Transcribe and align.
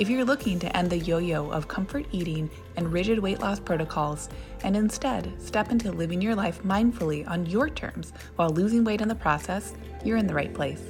If 0.00 0.08
you're 0.08 0.24
looking 0.24 0.58
to 0.60 0.74
end 0.74 0.88
the 0.88 0.96
yo 0.96 1.18
yo 1.18 1.50
of 1.50 1.68
comfort 1.68 2.06
eating 2.10 2.48
and 2.78 2.90
rigid 2.90 3.18
weight 3.18 3.40
loss 3.40 3.60
protocols, 3.60 4.30
and 4.64 4.74
instead 4.74 5.30
step 5.38 5.70
into 5.70 5.92
living 5.92 6.22
your 6.22 6.34
life 6.34 6.62
mindfully 6.62 7.28
on 7.28 7.44
your 7.44 7.68
terms 7.68 8.14
while 8.36 8.48
losing 8.48 8.82
weight 8.82 9.02
in 9.02 9.08
the 9.08 9.14
process, 9.14 9.74
you're 10.02 10.16
in 10.16 10.26
the 10.26 10.32
right 10.32 10.54
place. 10.54 10.80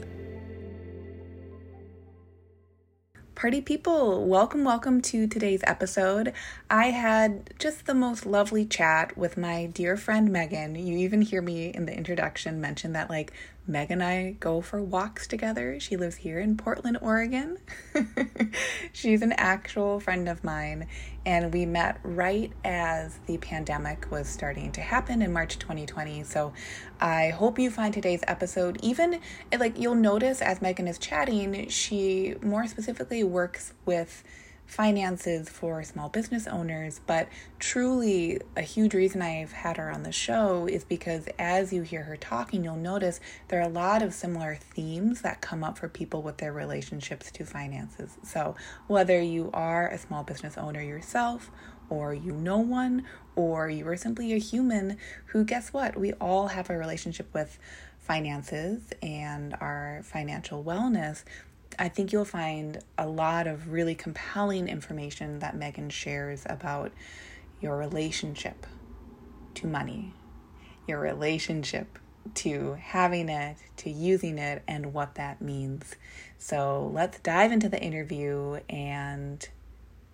Party 3.34 3.60
people, 3.60 4.28
welcome, 4.28 4.62
welcome 4.62 5.00
to 5.00 5.26
today's 5.26 5.62
episode. 5.64 6.32
I 6.68 6.90
had 6.90 7.54
just 7.58 7.86
the 7.86 7.94
most 7.94 8.26
lovely 8.26 8.64
chat 8.64 9.16
with 9.16 9.36
my 9.36 9.66
dear 9.66 9.96
friend 9.96 10.30
Megan. 10.30 10.76
You 10.76 10.98
even 10.98 11.22
hear 11.22 11.42
me 11.42 11.70
in 11.70 11.86
the 11.86 11.96
introduction 11.96 12.60
mention 12.60 12.92
that, 12.92 13.10
like, 13.10 13.32
Meg 13.66 13.90
and 13.90 14.02
I 14.02 14.32
go 14.40 14.60
for 14.60 14.82
walks 14.82 15.26
together. 15.26 15.78
She 15.78 15.96
lives 15.96 16.16
here 16.16 16.40
in 16.40 16.56
Portland, 16.56 16.98
Oregon. 17.00 17.58
She's 18.92 19.22
an 19.22 19.32
actual 19.32 20.00
friend 20.00 20.28
of 20.28 20.42
mine, 20.42 20.86
and 21.24 21.52
we 21.52 21.66
met 21.66 22.00
right 22.02 22.52
as 22.64 23.20
the 23.26 23.38
pandemic 23.38 24.10
was 24.10 24.28
starting 24.28 24.72
to 24.72 24.80
happen 24.80 25.22
in 25.22 25.32
March 25.32 25.58
2020. 25.58 26.24
So 26.24 26.52
I 27.00 27.28
hope 27.28 27.58
you 27.58 27.70
find 27.70 27.94
today's 27.94 28.24
episode 28.26 28.78
even 28.82 29.20
like 29.56 29.78
you'll 29.78 29.94
notice 29.94 30.42
as 30.42 30.60
Megan 30.60 30.88
is 30.88 30.98
chatting, 30.98 31.68
she 31.68 32.34
more 32.42 32.66
specifically 32.66 33.22
works 33.22 33.74
with 33.84 34.24
finances 34.70 35.48
for 35.48 35.82
small 35.82 36.08
business 36.08 36.46
owners. 36.46 37.00
But 37.04 37.28
truly, 37.58 38.40
a 38.56 38.62
huge 38.62 38.94
reason 38.94 39.20
I've 39.20 39.50
had 39.50 39.76
her 39.78 39.90
on 39.90 40.04
the 40.04 40.12
show 40.12 40.66
is 40.66 40.84
because 40.84 41.28
as 41.38 41.72
you 41.72 41.82
hear 41.82 42.04
her 42.04 42.16
talking, 42.16 42.62
you'll 42.62 42.76
notice 42.76 43.20
there 43.48 43.58
are 43.60 43.68
a 43.68 43.72
lot 43.72 44.00
of 44.00 44.14
similar 44.14 44.54
themes 44.54 45.22
that 45.22 45.40
come 45.40 45.64
up 45.64 45.76
for 45.76 45.88
people 45.88 46.22
with 46.22 46.38
their 46.38 46.52
relationships 46.52 47.32
to 47.32 47.44
finances. 47.44 48.16
So, 48.22 48.54
whether 48.86 49.20
you 49.20 49.50
are 49.52 49.88
a 49.88 49.98
small 49.98 50.22
business 50.22 50.56
owner 50.56 50.80
yourself, 50.82 51.50
or 51.88 52.14
you 52.14 52.32
know 52.32 52.58
one, 52.58 53.04
or 53.34 53.68
you 53.68 53.86
are 53.88 53.96
simply 53.96 54.32
a 54.32 54.38
human 54.38 54.96
who, 55.26 55.44
guess 55.44 55.72
what? 55.72 55.98
We 55.98 56.12
all 56.14 56.48
have 56.48 56.70
a 56.70 56.76
relationship 56.76 57.34
with 57.34 57.58
finances 57.98 58.80
and 59.02 59.54
our 59.60 60.02
financial 60.04 60.62
wellness. 60.62 61.24
I 61.78 61.88
think 61.88 62.12
you'll 62.12 62.24
find 62.24 62.78
a 62.98 63.06
lot 63.06 63.46
of 63.46 63.72
really 63.72 63.94
compelling 63.94 64.68
information 64.68 65.38
that 65.38 65.56
Megan 65.56 65.90
shares 65.90 66.44
about 66.46 66.92
your 67.60 67.76
relationship 67.76 68.66
to 69.54 69.66
money, 69.66 70.12
your 70.86 71.00
relationship 71.00 71.98
to 72.34 72.74
having 72.74 73.28
it, 73.28 73.56
to 73.78 73.90
using 73.90 74.38
it, 74.38 74.62
and 74.68 74.92
what 74.92 75.14
that 75.14 75.40
means. 75.40 75.96
So 76.38 76.90
let's 76.92 77.18
dive 77.20 77.52
into 77.52 77.68
the 77.68 77.80
interview, 77.80 78.60
and 78.68 79.46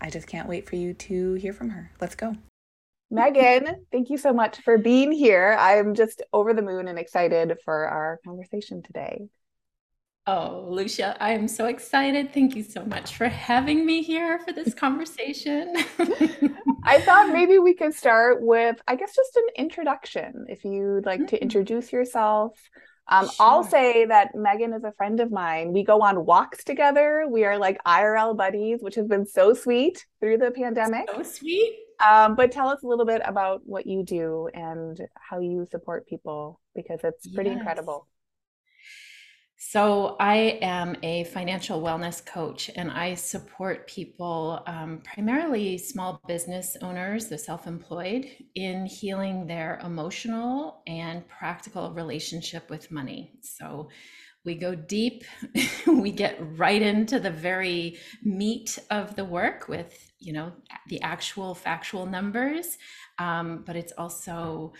I 0.00 0.10
just 0.10 0.26
can't 0.26 0.48
wait 0.48 0.68
for 0.68 0.76
you 0.76 0.94
to 0.94 1.34
hear 1.34 1.52
from 1.52 1.70
her. 1.70 1.90
Let's 2.00 2.14
go. 2.14 2.36
Megan, 3.10 3.86
thank 3.92 4.10
you 4.10 4.18
so 4.18 4.32
much 4.32 4.60
for 4.62 4.78
being 4.78 5.12
here. 5.12 5.56
I'm 5.58 5.94
just 5.94 6.22
over 6.32 6.52
the 6.52 6.62
moon 6.62 6.88
and 6.88 6.98
excited 6.98 7.56
for 7.64 7.86
our 7.86 8.18
conversation 8.24 8.82
today. 8.82 9.28
Oh, 10.28 10.66
Lucia, 10.68 11.16
I 11.20 11.32
am 11.34 11.46
so 11.46 11.66
excited. 11.66 12.32
Thank 12.32 12.56
you 12.56 12.64
so 12.64 12.84
much 12.84 13.14
for 13.14 13.28
having 13.28 13.86
me 13.86 14.02
here 14.02 14.40
for 14.40 14.52
this 14.52 14.74
conversation. 14.84 15.72
I 16.82 17.00
thought 17.02 17.32
maybe 17.32 17.60
we 17.60 17.74
could 17.74 17.94
start 17.94 18.42
with, 18.42 18.76
I 18.88 18.96
guess, 18.96 19.14
just 19.14 19.36
an 19.36 19.46
introduction. 19.56 20.46
If 20.48 20.64
you'd 20.64 21.06
like 21.06 21.20
mm-hmm. 21.20 21.26
to 21.26 21.40
introduce 21.42 21.92
yourself, 21.92 22.58
um, 23.06 23.26
sure. 23.26 23.34
I'll 23.38 23.62
say 23.62 24.04
that 24.06 24.34
Megan 24.34 24.72
is 24.72 24.82
a 24.82 24.90
friend 24.90 25.20
of 25.20 25.30
mine. 25.30 25.72
We 25.72 25.84
go 25.84 26.02
on 26.02 26.26
walks 26.26 26.64
together. 26.64 27.26
We 27.30 27.44
are 27.44 27.56
like 27.56 27.78
IRL 27.84 28.36
buddies, 28.36 28.80
which 28.80 28.96
has 28.96 29.06
been 29.06 29.26
so 29.26 29.54
sweet 29.54 30.04
through 30.18 30.38
the 30.38 30.50
pandemic. 30.50 31.08
So 31.08 31.22
sweet. 31.22 31.78
Um, 32.04 32.34
but 32.34 32.50
tell 32.50 32.68
us 32.68 32.82
a 32.82 32.86
little 32.88 33.06
bit 33.06 33.22
about 33.24 33.62
what 33.64 33.86
you 33.86 34.02
do 34.02 34.48
and 34.52 35.00
how 35.14 35.38
you 35.38 35.66
support 35.70 36.08
people 36.08 36.60
because 36.74 36.98
it's 37.04 37.28
pretty 37.28 37.50
yes. 37.50 37.58
incredible. 37.58 38.08
So, 39.68 40.14
I 40.20 40.60
am 40.62 40.94
a 41.02 41.24
financial 41.24 41.82
wellness 41.82 42.24
coach 42.24 42.70
and 42.76 42.88
I 42.88 43.14
support 43.14 43.88
people, 43.88 44.62
um, 44.64 45.00
primarily 45.02 45.76
small 45.76 46.20
business 46.28 46.76
owners, 46.82 47.26
the 47.26 47.36
self 47.36 47.66
employed, 47.66 48.28
in 48.54 48.86
healing 48.86 49.48
their 49.48 49.80
emotional 49.82 50.82
and 50.86 51.26
practical 51.26 51.92
relationship 51.92 52.70
with 52.70 52.92
money. 52.92 53.32
So, 53.42 53.88
we 54.44 54.54
go 54.54 54.76
deep, 54.76 55.24
we 55.88 56.12
get 56.12 56.38
right 56.56 56.80
into 56.80 57.18
the 57.18 57.32
very 57.32 57.98
meat 58.22 58.78
of 58.92 59.16
the 59.16 59.24
work 59.24 59.66
with, 59.66 60.12
you 60.20 60.32
know, 60.32 60.52
the 60.86 61.02
actual 61.02 61.56
factual 61.56 62.06
numbers, 62.06 62.78
um, 63.18 63.64
but 63.66 63.74
it's 63.74 63.92
also 63.98 64.74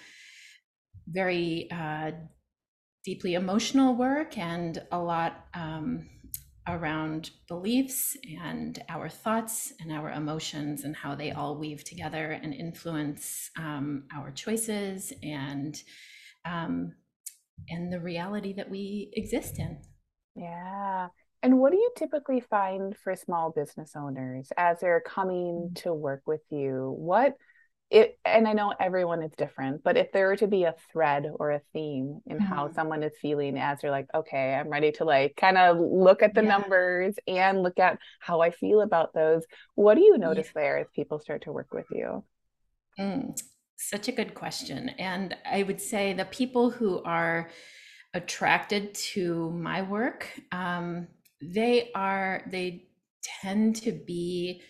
very 1.09 1.69
uh, 1.73 2.13
deeply 3.06 3.34
emotional 3.34 3.94
work 3.94 4.37
and 4.37 4.83
a 4.91 4.99
lot 4.99 5.47
um, 5.55 6.09
around 6.67 7.31
beliefs 7.47 8.17
and 8.43 8.83
our 8.89 9.09
thoughts 9.09 9.72
and 9.78 9.93
our 9.93 10.11
emotions 10.11 10.83
and 10.83 10.97
how 10.97 11.15
they 11.15 11.31
all 11.31 11.56
weave 11.56 11.84
together 11.84 12.33
and 12.43 12.53
influence 12.53 13.49
um, 13.56 14.03
our 14.12 14.33
choices 14.33 15.12
and 15.22 15.81
um, 16.45 16.93
and 17.69 17.93
the 17.93 18.00
reality 18.00 18.53
that 18.53 18.69
we 18.69 19.11
exist 19.15 19.61
in. 19.61 19.78
Yeah. 20.34 21.06
And 21.45 21.61
what 21.61 21.71
do 21.71 21.78
you 21.78 21.91
typically 21.97 22.41
find 22.41 22.97
for 22.97 23.15
small 23.15 23.53
business 23.53 23.93
owners 23.97 24.49
as 24.56 24.81
they're 24.81 25.00
coming 25.06 25.71
mm. 25.71 25.83
to 25.83 25.95
work 25.95 26.22
with 26.27 26.43
you? 26.50 26.93
What 26.99 27.34
it 27.91 28.19
and 28.25 28.49
i 28.49 28.53
know 28.53 28.73
everyone 28.81 29.23
is 29.23 29.31
different 29.39 29.83
but 29.85 29.97
if 29.97 30.11
there 30.11 30.27
were 30.27 30.37
to 30.37 30.49
be 30.49 30.65
a 30.65 30.75
thread 30.93 31.31
or 31.37 31.53
a 31.53 31.61
theme 31.73 32.21
in 32.27 32.37
mm-hmm. 32.37 32.45
how 32.45 32.71
someone 32.73 33.03
is 33.03 33.13
feeling 33.23 33.57
as 33.57 33.81
they're 33.81 33.93
like 33.93 34.09
okay 34.15 34.55
i'm 34.55 34.69
ready 34.69 34.91
to 34.91 35.05
like 35.05 35.37
kind 35.37 35.57
of 35.57 35.79
look 35.79 36.23
at 36.23 36.35
the 36.35 36.43
yeah. 36.43 36.49
numbers 36.49 37.15
and 37.29 37.63
look 37.63 37.79
at 37.79 37.99
how 38.19 38.41
i 38.41 38.51
feel 38.51 38.81
about 38.81 39.15
those 39.15 39.45
what 39.77 39.95
do 39.95 40.01
you 40.01 40.19
notice 40.19 40.49
yeah. 40.49 40.63
there 40.63 40.79
as 40.79 40.87
people 40.95 41.21
start 41.21 41.43
to 41.43 41.53
work 41.53 41.73
with 41.73 41.87
you 41.93 42.25
mm, 42.99 43.41
such 43.77 44.09
a 44.09 44.13
good 44.13 44.35
question 44.35 44.89
and 44.99 45.37
i 45.49 45.63
would 45.63 45.81
say 45.81 46.13
the 46.13 46.25
people 46.27 46.71
who 46.71 47.01
are 47.05 47.49
attracted 48.15 48.95
to 48.95 49.51
my 49.53 49.83
work 49.83 50.29
um, 50.51 51.07
they 51.41 51.91
are 51.95 52.43
they 52.51 52.87
tend 53.43 53.77
to 53.77 53.93
be 53.93 54.63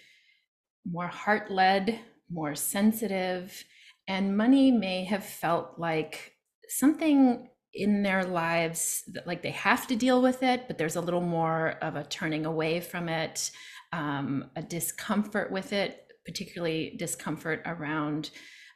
more 0.84 1.06
heart-led 1.06 1.99
more 2.31 2.54
sensitive, 2.54 3.64
and 4.09 4.37
money 4.37 4.70
may 4.70 5.04
have 5.04 5.25
felt 5.25 5.78
like 5.78 6.32
something 6.69 7.48
in 7.76 8.03
their 8.03 8.25
lives 8.25 9.04
that 9.09 9.26
like 9.26 9.42
they 9.42 9.50
have 9.50 9.87
to 9.87 9.97
deal 9.97 10.22
with 10.22 10.42
it, 10.42 10.66
but 10.66 10.78
there's 10.78 10.97
a 10.97 11.00
little 11.00 11.20
more 11.20 11.76
of 11.82 11.94
a 11.94 12.04
turning 12.04 12.47
away 12.47 12.81
from 12.81 13.09
it, 13.09 13.50
um, 13.92 14.50
a 14.56 14.62
discomfort 14.62 15.53
with 15.53 15.72
it, 15.72 16.06
particularly 16.25 16.97
discomfort 16.98 17.62
around 17.66 18.31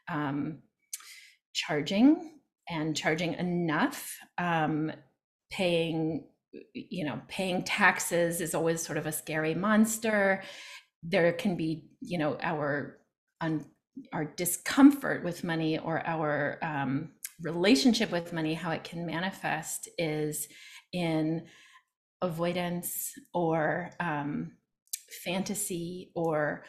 um, 0.08 0.58
charging 1.54 2.40
and 2.68 2.96
charging 2.96 3.34
enough, 3.34 4.16
um, 4.38 4.92
paying 5.50 6.26
you 6.74 7.04
know 7.04 7.20
paying 7.28 7.62
taxes 7.62 8.40
is 8.40 8.54
always 8.54 8.82
sort 8.82 8.98
of 8.98 9.06
a 9.06 9.12
scary 9.12 9.54
monster. 9.54 10.42
There 11.02 11.32
can 11.32 11.56
be 11.56 11.84
you 12.00 12.18
know 12.18 12.36
our 12.42 12.99
on 13.40 13.64
our 14.12 14.24
discomfort 14.24 15.24
with 15.24 15.44
money 15.44 15.78
or 15.78 16.06
our 16.06 16.58
um, 16.62 17.10
relationship 17.42 18.10
with 18.10 18.32
money, 18.32 18.54
how 18.54 18.70
it 18.70 18.84
can 18.84 19.06
manifest 19.06 19.88
is 19.98 20.48
in 20.92 21.46
avoidance 22.22 23.12
or 23.32 23.90
um, 24.00 24.52
fantasy 25.24 26.10
or 26.14 26.64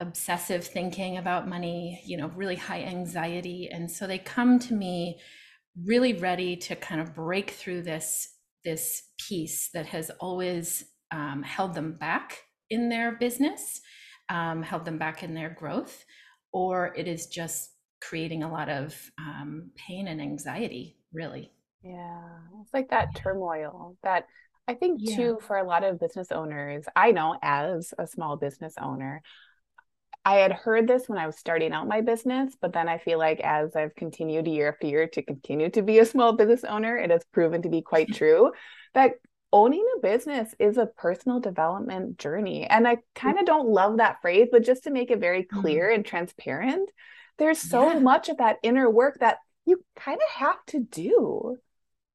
obsessive 0.00 0.64
thinking 0.64 1.18
about 1.18 1.48
money, 1.48 2.02
you 2.04 2.16
know, 2.16 2.30
really 2.36 2.56
high 2.56 2.82
anxiety. 2.82 3.68
And 3.70 3.90
so 3.90 4.06
they 4.06 4.18
come 4.18 4.58
to 4.60 4.74
me 4.74 5.20
really 5.84 6.12
ready 6.14 6.56
to 6.56 6.76
kind 6.76 7.00
of 7.00 7.14
break 7.14 7.50
through 7.50 7.82
this 7.82 8.34
this 8.64 9.04
piece 9.18 9.70
that 9.72 9.86
has 9.86 10.10
always 10.20 10.84
um, 11.12 11.42
held 11.42 11.74
them 11.74 11.92
back 11.92 12.42
in 12.70 12.88
their 12.88 13.12
business 13.12 13.80
um, 14.28 14.62
held 14.62 14.84
them 14.84 14.98
back 14.98 15.22
in 15.22 15.34
their 15.34 15.50
growth, 15.50 16.04
or 16.52 16.94
it 16.96 17.08
is 17.08 17.26
just 17.26 17.70
creating 18.00 18.42
a 18.42 18.50
lot 18.50 18.68
of 18.68 18.94
um, 19.18 19.70
pain 19.76 20.08
and 20.08 20.20
anxiety, 20.20 20.96
really. 21.12 21.50
Yeah, 21.82 22.38
it's 22.60 22.74
like 22.74 22.90
that 22.90 23.14
turmoil 23.14 23.96
that 24.02 24.26
I 24.66 24.74
think 24.74 25.04
Yeah. 25.04 25.14
too 25.14 25.38
for 25.46 25.56
a 25.56 25.64
lot 25.64 25.84
of 25.84 26.00
business 26.00 26.32
owners. 26.32 26.84
I 26.96 27.12
know 27.12 27.38
as 27.40 27.94
a 27.98 28.06
small 28.06 28.36
business 28.36 28.74
owner, 28.80 29.22
I 30.24 30.36
had 30.36 30.52
heard 30.52 30.86
this 30.86 31.08
when 31.08 31.18
I 31.18 31.26
was 31.26 31.36
starting 31.38 31.72
out 31.72 31.88
my 31.88 32.02
business, 32.02 32.54
but 32.60 32.72
then 32.72 32.88
I 32.88 32.98
feel 32.98 33.18
like 33.18 33.40
as 33.40 33.74
I've 33.74 33.94
continued 33.94 34.46
year 34.46 34.68
after 34.68 34.86
year 34.86 35.08
to 35.08 35.22
continue 35.22 35.70
to 35.70 35.82
be 35.82 36.00
a 36.00 36.04
small 36.04 36.34
business 36.34 36.64
owner, 36.64 36.96
it 36.98 37.10
has 37.10 37.24
proven 37.32 37.62
to 37.62 37.68
be 37.70 37.80
quite 37.80 38.12
true 38.12 38.52
that 38.94 39.12
owning 39.52 39.84
a 39.96 40.00
business 40.00 40.54
is 40.58 40.76
a 40.78 40.86
personal 40.86 41.40
development 41.40 42.18
journey. 42.18 42.66
And 42.66 42.86
I 42.86 42.98
kind 43.14 43.38
of 43.38 43.46
don't 43.46 43.68
love 43.68 43.98
that 43.98 44.20
phrase, 44.22 44.48
but 44.52 44.64
just 44.64 44.84
to 44.84 44.90
make 44.90 45.10
it 45.10 45.20
very 45.20 45.44
clear 45.44 45.90
Mm. 45.90 45.94
and 45.94 46.04
transparent, 46.04 46.90
there's 47.38 47.60
so 47.60 47.92
Yeah. 47.92 47.94
much 47.94 48.28
of 48.28 48.38
that 48.38 48.58
inner 48.62 48.90
work 48.90 49.18
that 49.20 49.38
you 49.64 49.84
kind 49.96 50.20
of 50.22 50.28
have 50.30 50.64
to 50.66 50.80
do. 50.80 51.58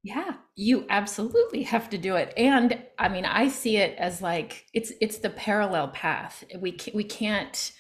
Yeah, 0.04 0.34
you 0.56 0.86
absolutely 0.90 1.64
have 1.64 1.90
to 1.92 1.98
do 1.98 2.16
it. 2.18 2.34
And 2.36 2.84
I 3.00 3.08
mean, 3.08 3.24
I 3.26 3.48
see 3.48 3.78
it 3.78 3.98
as 3.98 4.22
like 4.22 4.66
it's 4.74 4.92
it's 5.00 5.20
the 5.20 5.30
parallel 5.30 5.90
path. 5.90 6.44
We 6.60 6.74
ca- 6.78 6.92
we 6.94 7.06
can't 7.06 7.72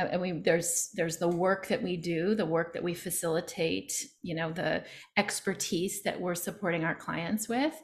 I 0.00 0.08
I 0.10 0.16
mean, 0.16 0.42
there's 0.42 0.90
there's 0.94 1.18
the 1.18 1.28
work 1.28 1.68
that 1.68 1.82
we 1.82 1.96
do, 1.96 2.34
the 2.34 2.46
work 2.46 2.72
that 2.74 2.82
we 2.82 2.94
facilitate, 2.94 3.92
you 4.22 4.34
know, 4.34 4.50
the 4.52 4.84
expertise 5.16 6.02
that 6.02 6.20
we're 6.20 6.34
supporting 6.34 6.84
our 6.84 6.96
clients 6.96 7.48
with. 7.48 7.74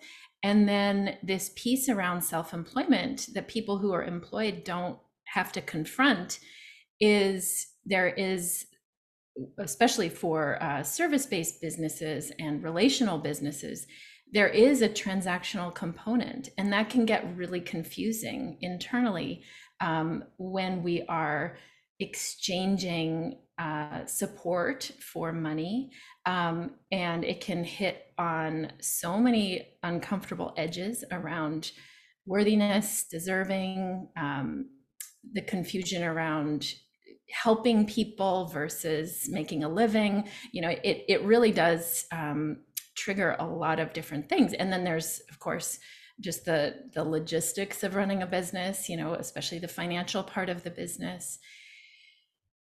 And 0.45 0.69
then 0.69 1.17
this 1.23 1.51
piece 1.57 1.89
around 1.89 2.23
self-employment 2.23 3.31
that 3.33 3.49
people 3.49 3.79
who 3.79 3.93
are 3.93 4.05
employed 4.05 4.63
don't 4.63 4.99
have 5.25 5.51
to 5.53 5.63
confront 5.63 6.39
is 7.01 7.67
there 7.87 8.09
is 8.09 8.67
especially 9.59 10.09
for 10.09 10.63
uh, 10.63 10.83
service-based 10.83 11.61
businesses 11.61 12.31
and 12.39 12.63
relational 12.63 13.19
businesses, 13.19 13.87
there 14.33 14.49
is 14.49 14.83
a 14.83 14.89
transactional 14.89 15.75
component, 15.75 16.51
and 16.59 16.73
that 16.73 16.91
can 16.91 17.05
get 17.05 17.37
really 17.37 17.61
confusing 17.61 18.59
internally 18.61 19.43
um, 19.81 20.25
when 20.37 20.83
we 20.83 21.03
are 21.09 21.57
exchanging 22.01 23.39
uh, 23.59 24.05
support 24.07 24.91
for 25.01 25.33
money. 25.33 25.91
Um, 26.27 26.73
and 26.91 27.25
it 27.25 27.41
can 27.41 27.63
hit 27.65 28.07
on 28.19 28.73
so 28.81 29.19
many 29.19 29.69
uncomfortable 29.83 30.53
edges 30.57 31.05
around 31.13 31.71
worthiness, 32.27 33.05
deserving, 33.11 34.09
um, 34.17 34.67
the 35.33 35.43
confusion 35.43 36.03
around 36.03 36.75
helping 37.31 37.87
people 37.87 38.47
versus 38.47 39.29
making 39.31 39.65
a 39.65 39.69
living 39.69 40.29
you 40.53 40.61
know 40.61 40.69
it 40.69 41.05
it 41.09 41.23
really 41.23 41.51
does 41.51 42.05
um, 42.13 42.59
trigger 42.95 43.35
a 43.39 43.47
lot 43.47 43.81
of 43.81 43.93
different 43.93 44.29
things 44.29 44.53
and 44.53 44.73
then 44.73 44.85
there's 44.85 45.21
of 45.31 45.39
course 45.39 45.79
just 46.21 46.45
the 46.45 46.75
the 46.95 47.03
logistics 47.03 47.83
of 47.83 47.95
running 47.95 48.23
a 48.23 48.27
business 48.27 48.89
you 48.89 48.97
know 48.97 49.15
especially 49.15 49.59
the 49.59 49.67
financial 49.67 50.23
part 50.23 50.49
of 50.49 50.63
the 50.63 50.71
business 50.71 51.39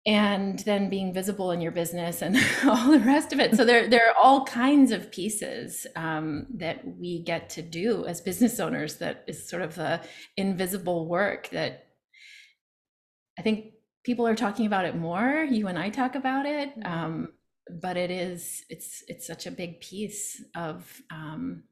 and 0.05 0.59
then 0.59 0.89
being 0.89 1.13
visible 1.13 1.51
in 1.51 1.61
your 1.61 1.71
business 1.71 2.21
and 2.21 2.37
all 2.65 2.91
the 2.91 2.99
rest 2.99 3.33
of 3.33 3.39
it 3.39 3.55
so 3.55 3.65
there 3.65 3.87
there 3.89 4.09
are 4.09 4.15
all 4.21 4.45
kinds 4.45 4.91
of 4.91 5.11
pieces 5.11 5.87
um, 5.95 6.45
that 6.53 6.85
we 6.85 7.23
get 7.23 7.49
to 7.49 7.61
do 7.61 8.05
as 8.05 8.21
business 8.21 8.59
owners 8.59 8.95
that 8.97 9.23
is 9.27 9.49
sort 9.49 9.61
of 9.63 9.75
the 9.75 9.99
invisible 10.37 11.07
work 11.07 11.49
that 11.49 11.87
i 13.39 13.41
think 13.41 13.73
people 14.03 14.27
are 14.27 14.35
talking 14.35 14.67
about 14.67 14.85
it 14.85 14.95
more 14.95 15.43
you 15.49 15.67
and 15.67 15.79
i 15.79 15.89
talk 15.89 16.15
about 16.15 16.45
it 16.45 16.77
Mhm. 16.77 16.85
um, 16.85 17.33
but 17.81 17.97
it 17.97 18.11
is 18.11 18.63
it's 18.69 19.03
it's 19.07 19.25
such 19.25 19.47
a 19.47 19.51
big 19.51 19.79
piece 19.79 20.43
of 20.55 21.01
um, 21.11 21.63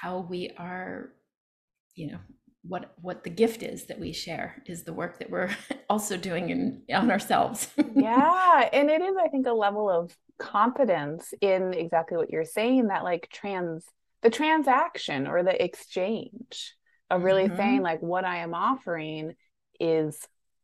how 0.00 0.20
we 0.20 0.50
are 0.56 1.12
you 1.96 2.12
know 2.12 2.18
what 2.62 2.92
what 3.00 3.24
the 3.24 3.30
gift 3.30 3.62
is 3.62 3.86
that 3.86 3.98
we 3.98 4.12
share 4.12 4.62
is 4.66 4.84
the 4.84 4.92
work 4.92 5.18
that 5.18 5.30
we're 5.30 5.50
also 5.90 6.16
doing 6.16 6.50
in 6.50 6.82
on 6.94 7.10
ourselves 7.10 7.68
Yeah, 7.94 8.68
and 8.72 8.88
it 8.90 9.02
is, 9.02 9.16
I 9.18 9.28
think, 9.28 9.46
a 9.46 9.52
level 9.52 9.90
of 9.90 10.16
confidence 10.38 11.34
in 11.40 11.74
exactly 11.74 12.16
what 12.16 12.30
you're 12.30 12.44
saying 12.44 12.86
that 12.88 13.04
like 13.04 13.28
trans 13.32 13.84
the 14.22 14.30
transaction 14.30 15.26
or 15.26 15.42
the 15.42 15.62
exchange 15.62 16.74
of 17.10 17.24
really 17.24 17.48
saying 17.56 17.80
Mhm. 17.80 17.82
like 17.82 18.00
what 18.00 18.24
I 18.24 18.38
am 18.38 18.54
offering 18.54 19.34
is 19.78 20.18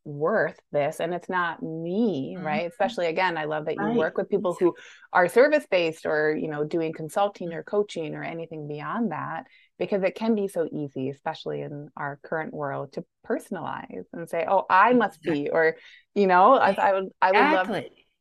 worth 0.07 0.59
this 0.73 1.01
and 1.01 1.13
it's 1.13 1.29
not 1.29 1.63
me, 1.63 2.37
Mhm. 2.39 2.45
right? 2.45 2.71
Especially 2.71 3.07
again, 3.07 3.37
I 3.37 3.45
love 3.45 3.67
that 3.67 3.77
you 3.77 3.83
right 3.83 3.99
work 3.99 4.17
with 4.17 4.31
people 4.31 4.57
who 4.59 4.75
are 5.13 5.29
service 5.29 5.67
based 5.71 6.07
or, 6.07 6.35
you 6.37 6.49
know, 6.49 6.65
doing 6.65 6.93
consulting 6.93 7.53
or 7.53 7.63
coaching 7.63 8.15
or 8.15 8.23
anything 8.23 8.69
beyond 8.69 9.13
that 9.13 9.45
because 9.79 10.03
it 10.03 10.15
can 10.15 10.35
be 10.35 10.49
so 10.49 10.69
easy, 10.73 11.11
especially 11.11 11.61
in 11.63 11.89
our 11.97 12.19
current 12.23 12.55
world, 12.55 12.93
to 12.95 13.05
personalize 13.27 14.05
and 14.13 14.29
say, 14.31 14.47
"Oh, 14.49 14.65
I 14.71 14.93
must 14.95 15.23
be," 15.23 15.51
or 15.53 15.77
you 16.15 16.27
know, 16.27 16.55
I, 16.55 16.71
I 16.71 16.93
would, 16.93 17.09
I 17.21 17.33
would 17.33 17.51
love, 17.51 17.71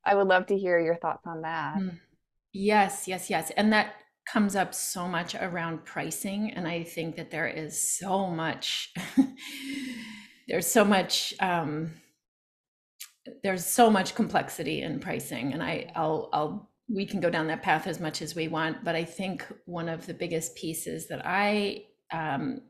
I 0.03 0.15
would 0.15 0.27
love 0.27 0.47
to 0.47 0.57
hear 0.57 0.79
your 0.79 0.97
thoughts 0.97 1.25
on 1.25 1.41
that. 1.41 1.77
Mm. 1.77 1.99
yes 2.53 3.07
yes 3.07 3.29
yes 3.29 3.51
and 3.57 3.71
that 3.73 3.95
comes 4.25 4.55
up 4.55 4.73
so 4.73 5.07
much 5.07 5.35
around 5.35 5.85
pricing 5.85 6.51
and 6.51 6.67
i 6.67 6.83
think 6.83 7.15
that 7.15 7.29
there 7.31 7.47
is 7.47 7.79
so 7.97 8.27
much 8.27 8.93
there's 10.47 10.67
so 10.67 10.85
much 10.85 11.33
um, 11.39 11.91
there's 13.43 13.65
so 13.65 13.89
much 13.89 14.15
complexity 14.15 14.81
in 14.81 14.99
pricing 14.99 15.53
and 15.53 15.63
I 15.63 15.91
I'll 15.95 16.29
I'll 16.33 16.71
we 16.87 17.05
can 17.05 17.19
go 17.19 17.29
down 17.29 17.47
that 17.47 17.63
path 17.63 17.87
as 17.87 17.99
much 17.99 18.21
as 18.21 18.35
we 18.35 18.47
want 18.47 18.83
but 18.83 18.95
I 18.95 19.03
think 19.03 19.45
one 19.65 19.89
of 19.89 20.05
the 20.05 20.13
biggest 20.13 20.55
pieces 20.55 21.07
that 21.07 21.21
I 21.25 21.85
um, 22.13 22.61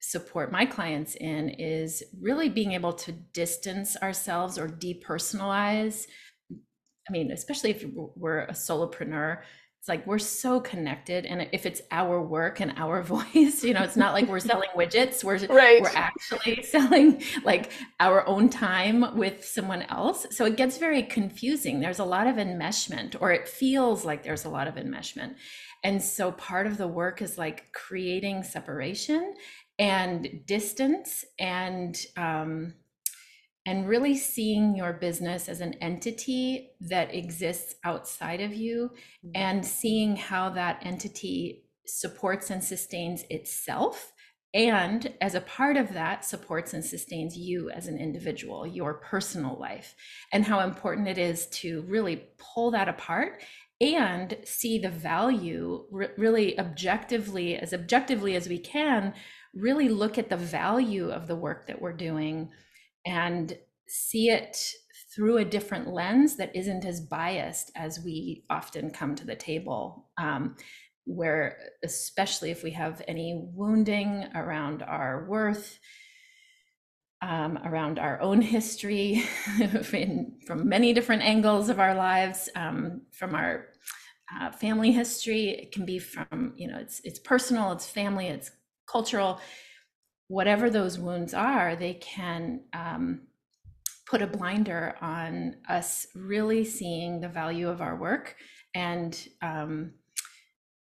support 0.00 0.50
my 0.50 0.64
clients 0.64 1.14
in 1.14 1.50
is 1.50 2.02
really 2.20 2.48
being 2.48 2.72
able 2.72 2.92
to 2.94 3.12
distance 3.12 3.96
ourselves 3.98 4.58
or 4.58 4.66
depersonalize. 4.68 6.06
I 6.50 7.12
mean, 7.12 7.30
especially 7.32 7.70
if 7.70 7.84
we're 8.16 8.40
a 8.40 8.52
solopreneur, 8.52 9.42
it's 9.80 9.88
like 9.88 10.06
we're 10.06 10.18
so 10.18 10.60
connected. 10.60 11.24
And 11.24 11.48
if 11.52 11.64
it's 11.64 11.80
our 11.90 12.20
work 12.20 12.60
and 12.60 12.74
our 12.76 13.02
voice, 13.16 13.64
you 13.64 13.72
know, 13.72 13.82
it's 13.82 13.96
not 13.96 14.12
like 14.12 14.28
we're 14.28 14.38
selling 14.38 14.68
widgets. 14.76 15.24
We're 15.24 15.38
Right. 15.46 15.80
we're 15.80 15.88
actually 15.94 16.62
selling 16.64 17.22
like 17.44 17.72
our 17.98 18.26
own 18.28 18.50
time 18.50 19.16
with 19.16 19.42
someone 19.42 19.80
else. 19.84 20.26
So 20.32 20.44
it 20.44 20.58
gets 20.58 20.76
very 20.76 21.02
confusing. 21.02 21.80
There's 21.80 21.98
a 21.98 22.04
lot 22.04 22.26
of 22.26 22.36
enmeshment, 22.36 23.16
or 23.20 23.32
it 23.32 23.48
feels 23.48 24.04
like 24.04 24.22
there's 24.22 24.44
a 24.44 24.50
lot 24.50 24.68
of 24.68 24.74
enmeshment. 24.74 25.36
And 25.82 26.02
so 26.02 26.32
part 26.32 26.66
of 26.66 26.76
the 26.76 26.86
work 26.86 27.22
is 27.22 27.38
like 27.38 27.72
creating 27.72 28.42
separation 28.42 29.32
and 29.78 30.42
distance 30.44 31.24
and 31.38 31.98
um, 32.18 32.74
and 33.66 33.88
really 33.88 34.16
seeing 34.16 34.74
your 34.74 34.92
business 34.92 35.48
as 35.48 35.60
an 35.60 35.74
entity 35.74 36.70
that 36.80 37.14
exists 37.14 37.74
outside 37.84 38.40
of 38.40 38.54
you 38.54 38.90
mm-hmm. 39.24 39.30
and 39.34 39.64
seeing 39.64 40.16
how 40.16 40.50
that 40.50 40.80
entity 40.82 41.64
supports 41.86 42.50
and 42.50 42.62
sustains 42.62 43.24
itself 43.30 44.12
and 44.52 45.12
as 45.20 45.34
a 45.34 45.40
part 45.40 45.76
of 45.76 45.92
that 45.92 46.24
supports 46.24 46.74
and 46.74 46.84
sustains 46.84 47.36
you 47.36 47.70
as 47.70 47.86
an 47.86 47.98
individual 47.98 48.66
your 48.66 48.94
personal 48.94 49.58
life 49.58 49.94
and 50.32 50.44
how 50.44 50.60
important 50.60 51.08
it 51.08 51.18
is 51.18 51.46
to 51.48 51.82
really 51.82 52.24
pull 52.38 52.70
that 52.70 52.88
apart 52.88 53.42
and 53.80 54.36
see 54.44 54.78
the 54.78 54.90
value 54.90 55.84
re- 55.90 56.08
really 56.16 56.58
objectively 56.58 57.56
as 57.56 57.72
objectively 57.72 58.36
as 58.36 58.48
we 58.48 58.58
can 58.58 59.14
really 59.54 59.88
look 59.88 60.18
at 60.18 60.28
the 60.28 60.36
value 60.36 61.10
of 61.10 61.26
the 61.26 61.36
work 61.36 61.66
that 61.66 61.80
we're 61.80 61.92
doing 61.92 62.50
and 63.10 63.58
see 63.88 64.30
it 64.30 64.56
through 65.12 65.38
a 65.38 65.44
different 65.44 65.92
lens 65.92 66.36
that 66.36 66.54
isn't 66.54 66.84
as 66.84 67.00
biased 67.00 67.72
as 67.74 68.00
we 68.04 68.44
often 68.48 68.90
come 68.90 69.16
to 69.16 69.26
the 69.26 69.34
table. 69.34 70.08
Um, 70.16 70.56
where, 71.06 71.58
especially 71.82 72.52
if 72.52 72.62
we 72.62 72.70
have 72.70 73.02
any 73.08 73.48
wounding 73.52 74.26
around 74.36 74.82
our 74.82 75.26
worth, 75.28 75.80
um, 77.20 77.58
around 77.64 77.98
our 77.98 78.20
own 78.20 78.40
history 78.56 79.24
in, 79.92 80.38
from 80.46 80.68
many 80.68 80.92
different 80.92 81.22
angles 81.22 81.68
of 81.68 81.80
our 81.80 81.94
lives, 81.94 82.48
um, 82.54 83.02
from 83.10 83.34
our 83.34 83.66
uh, 84.40 84.52
family 84.52 84.92
history, 84.92 85.48
it 85.48 85.72
can 85.72 85.84
be 85.84 85.98
from, 85.98 86.52
you 86.54 86.68
know, 86.68 86.78
it's, 86.78 87.00
it's 87.02 87.18
personal, 87.18 87.72
it's 87.72 87.88
family, 87.88 88.28
it's 88.28 88.52
cultural 88.86 89.40
whatever 90.30 90.70
those 90.70 90.96
wounds 90.96 91.34
are, 91.34 91.74
they 91.74 91.94
can 91.94 92.60
um, 92.72 93.22
put 94.06 94.22
a 94.22 94.26
blinder 94.28 94.94
on 95.00 95.56
us 95.68 96.06
really 96.14 96.64
seeing 96.64 97.20
the 97.20 97.28
value 97.28 97.68
of 97.68 97.82
our 97.82 97.96
work 97.96 98.36
and 98.72 99.26
um, 99.42 99.90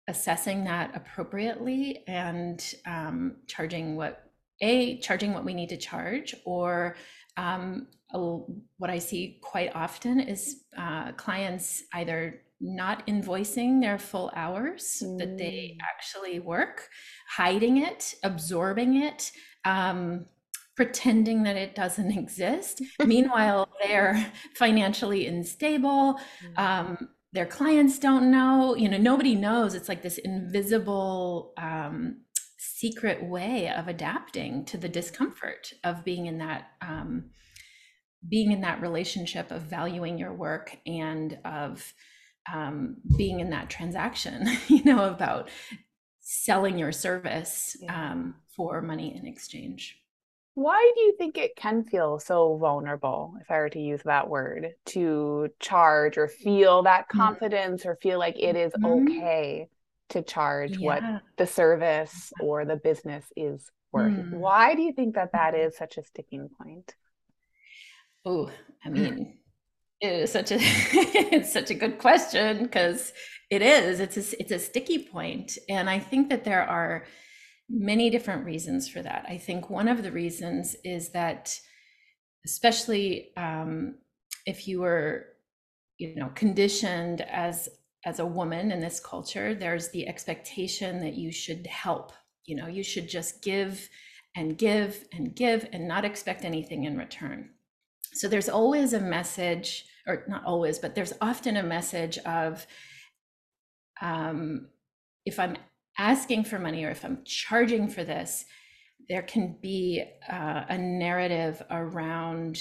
assessing 0.09 0.65
that 0.65 0.91
appropriately 0.97 2.03
and 2.09 2.75
um, 2.87 3.37
charging 3.47 3.95
what 3.95 4.25
a 4.62 4.99
charging 4.99 5.33
what 5.33 5.45
we 5.45 5.55
need 5.55 5.69
to 5.69 5.76
charge 5.76 6.35
or 6.45 6.97
um, 7.37 7.87
a- 8.15 8.41
what 8.79 8.91
I 8.91 8.99
see 8.99 9.38
quite 9.45 9.71
often 9.76 10.19
is 10.19 10.65
uh, 10.76 11.12
clients 11.12 11.85
either 11.95 12.41
not 12.61 13.07
invoicing 13.07 13.81
their 13.81 13.99
full 13.99 14.31
hours 14.35 15.03
mm. 15.05 15.19
that 15.19 15.37
they 15.37 15.76
mm. 15.76 15.79
actually 15.83 16.41
work, 16.41 16.88
hiding 17.28 17.78
it, 17.78 18.14
absorbing 18.23 19.02
it, 19.02 19.33
um, 19.64 20.26
pretending 20.76 21.42
that 21.45 21.56
it 21.56 21.75
doesn't 21.75 22.11
exist. 22.18 22.83
Meanwhile, 23.04 23.68
they're 23.83 24.33
financially 24.54 25.26
unstable. 25.26 26.18
Mm. 26.45 26.59
Um, 26.59 27.09
their 27.33 27.47
clients 27.47 27.99
don't 27.99 28.30
know. 28.30 28.76
You 28.76 28.88
know, 28.88 28.99
nobody 28.99 29.35
knows. 29.35 29.75
It's 29.75 29.88
like 29.88 30.02
this 30.02 30.18
invisible 30.18 31.52
um, 31.59 32.23
secret 32.59 33.23
way 33.25 33.68
of 33.71 33.88
adapting 33.88 34.64
to 34.66 34.76
the 34.76 34.88
discomfort 34.88 35.73
of 35.83 36.04
being 36.04 36.26
in 36.26 36.38
that 36.38 36.68
um, 36.83 37.30
being 38.28 38.50
in 38.52 38.61
that 38.62 38.80
relationship 38.80 39.50
of 39.50 39.62
valuing 39.62 40.18
your 40.18 40.33
work 40.33 40.76
and 40.87 41.38
of 41.45 41.95
um, 42.52 42.97
being 43.16 43.40
in 43.40 43.50
that 43.50 43.71
transaction 43.71 44.47
you 44.68 44.85
know 44.85 45.09
about 45.09 45.49
selling 46.28 46.76
your 46.76 46.92
service 46.92 47.76
um, 47.88 48.35
for 48.49 48.83
money 48.83 49.16
in 49.16 49.26
exchange 49.26 49.99
why 50.54 50.90
do 50.95 51.02
you 51.02 51.14
think 51.18 51.37
it 51.37 51.54
can 51.54 51.85
feel 51.85 52.18
so 52.18 52.56
vulnerable 52.56 53.35
if 53.40 53.50
i 53.50 53.59
were 53.59 53.68
to 53.68 53.78
use 53.78 54.00
that 54.04 54.28
word 54.28 54.71
to 54.87 55.49
charge 55.61 56.18
or 56.18 56.26
feel 56.26 56.83
that 56.83 57.04
mm-hmm. 57.09 57.18
confidence 57.18 57.83
mm-hmm. 57.83 57.90
or 57.90 57.97
feel 57.97 58.18
like 58.18 58.37
it 58.38 58.56
is 58.56 58.73
mm-hmm. 58.73 59.09
okay 59.09 59.68
to 60.09 60.23
charge 60.23 60.78
yeah. 60.78 60.87
what 60.87 61.23
the 61.37 61.47
service 61.47 62.33
or 62.40 62.64
the 62.64 62.76
business 62.76 63.25
is 63.37 63.71
worth. 63.92 64.12
Mm. 64.12 64.33
Why 64.35 64.75
do 64.75 64.83
you 64.83 64.92
think 64.92 65.14
that 65.14 65.33
that 65.33 65.54
mm-hmm. 65.54 65.71
such 65.76 65.99
a 65.99 66.04
sticking 66.04 66.49
point? 66.61 66.95
Oh, 68.25 68.50
I 68.85 68.88
mean, 68.88 69.38
it 70.00 70.12
is 70.12 70.33
such 70.33 70.53
a 70.53 70.59
it's 70.61 71.53
such 71.53 71.71
a 71.71 71.75
good 71.75 71.99
question 71.99 72.65
because 72.65 73.12
it 73.50 73.62
is. 73.62 74.00
It's 74.00 74.17
a, 74.17 74.41
it's 74.41 74.53
a 74.53 74.59
sticky 74.59 75.05
point, 75.05 75.57
and 75.69 75.88
I 75.88 75.99
think 75.99 76.29
that 76.31 76.45
there 76.45 76.69
are 76.69 77.07
many 77.69 78.11
different 78.11 78.45
reasons 78.45 78.88
for 78.88 79.03
that. 79.03 79.25
I 79.29 79.38
think 79.38 79.71
one 79.71 79.88
of 79.88 80.03
the 80.03 80.12
reasons 80.12 80.76
is 80.85 81.11
that, 81.11 81.59
especially 82.45 83.31
um, 83.37 83.97
if 84.47 84.69
you 84.69 84.81
were, 84.81 85.26
you 85.99 86.15
know, 86.17 86.31
conditioned 86.35 87.21
as 87.23 87.69
as 88.05 88.21
a 88.21 88.26
woman 88.26 88.71
in 88.71 88.81
this 88.81 89.00
culture, 89.00 89.55
there's 89.55 89.88
the 89.91 90.07
expectation 90.07 91.00
that 91.00 91.15
you 91.15 91.33
should 91.33 91.67
help. 91.67 92.12
You 92.45 92.57
know, 92.57 92.69
you 92.69 92.85
should 92.85 93.09
just 93.09 93.43
give 93.43 93.88
and 94.37 94.57
give 94.57 95.05
and 95.12 95.35
give 95.35 95.69
and 95.73 95.88
not 95.88 96.05
expect 96.05 96.45
anything 96.45 96.85
in 96.85 96.97
return. 96.97 97.50
So 98.20 98.28
there's 98.28 98.49
always 98.49 98.92
a 98.92 99.00
message, 99.00 99.85
or 100.06 100.25
not 100.28 100.44
always, 100.44 100.78
but 100.78 100.94
there's 100.94 101.12
often 101.20 101.56
a 101.56 101.62
message 101.62 102.18
of 102.18 102.66
um, 104.00 104.68
if 105.25 105.38
I'm 105.38 105.56
asking 105.99 106.44
for 106.44 106.58
money 106.58 106.85
or 106.85 106.90
if 106.90 107.04
I'm 107.04 107.23
charging 107.25 107.88
for 107.88 108.04
this, 108.04 108.44
there 109.08 109.23
can 109.23 109.56
be 109.61 110.04
uh, 110.30 110.64
a 110.68 110.78
narrative 110.78 111.62
around 111.70 112.58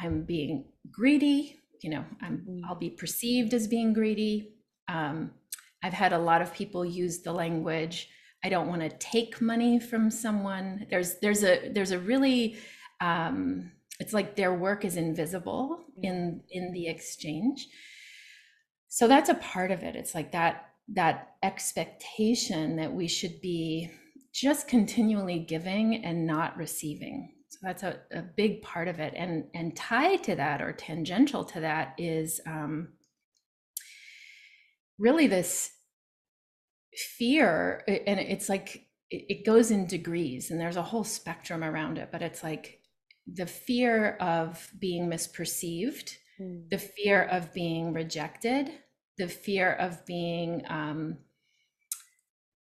I'm 0.00 0.24
being 0.24 0.66
greedy 0.90 1.60
you 1.84 1.90
know 1.90 2.04
I'm, 2.22 2.38
mm-hmm. 2.38 2.64
i'll 2.66 2.74
be 2.74 2.90
perceived 2.90 3.52
as 3.54 3.68
being 3.68 3.92
greedy 3.92 4.54
um, 4.88 5.30
i've 5.82 5.92
had 5.92 6.12
a 6.12 6.18
lot 6.18 6.42
of 6.42 6.52
people 6.52 6.84
use 6.84 7.20
the 7.20 7.32
language 7.32 8.08
i 8.42 8.48
don't 8.48 8.68
want 8.68 8.80
to 8.80 8.88
take 8.98 9.40
money 9.40 9.78
from 9.78 10.10
someone 10.10 10.86
there's 10.90 11.18
there's 11.20 11.44
a 11.44 11.68
there's 11.68 11.90
a 11.90 11.98
really 11.98 12.56
um, 13.00 13.70
it's 14.00 14.12
like 14.12 14.36
their 14.36 14.54
work 14.54 14.84
is 14.84 14.96
invisible 14.96 15.80
in 16.02 16.42
in 16.50 16.72
the 16.72 16.88
exchange 16.88 17.68
so 18.88 19.08
that's 19.08 19.28
a 19.28 19.34
part 19.34 19.70
of 19.70 19.82
it 19.82 19.96
it's 19.96 20.14
like 20.14 20.32
that 20.32 20.70
that 20.88 21.34
expectation 21.42 22.76
that 22.76 22.92
we 22.92 23.08
should 23.08 23.40
be 23.40 23.90
just 24.32 24.68
continually 24.68 25.38
giving 25.38 26.04
and 26.04 26.26
not 26.26 26.56
receiving 26.56 27.34
so 27.54 27.60
that's 27.62 27.84
a, 27.84 28.00
a 28.12 28.22
big 28.22 28.62
part 28.62 28.88
of 28.88 28.98
it. 28.98 29.14
And 29.16 29.44
and 29.54 29.76
tied 29.76 30.24
to 30.24 30.34
that 30.34 30.60
or 30.60 30.72
tangential 30.72 31.44
to 31.44 31.60
that 31.60 31.94
is 31.98 32.40
um, 32.46 32.88
really 34.98 35.28
this 35.28 35.70
fear. 37.16 37.84
And 37.86 38.18
it's 38.18 38.48
like 38.48 38.86
it, 39.10 39.24
it 39.28 39.46
goes 39.46 39.70
in 39.70 39.86
degrees 39.86 40.50
and 40.50 40.60
there's 40.60 40.76
a 40.76 40.82
whole 40.82 41.04
spectrum 41.04 41.62
around 41.62 41.98
it, 41.98 42.08
but 42.10 42.22
it's 42.22 42.42
like 42.42 42.80
the 43.32 43.46
fear 43.46 44.16
of 44.20 44.70
being 44.78 45.08
misperceived, 45.08 46.16
mm. 46.40 46.68
the 46.70 46.78
fear 46.78 47.22
of 47.24 47.52
being 47.52 47.92
rejected, 47.92 48.70
the 49.18 49.28
fear 49.28 49.72
of 49.74 50.04
being 50.06 50.62
um, 50.68 51.16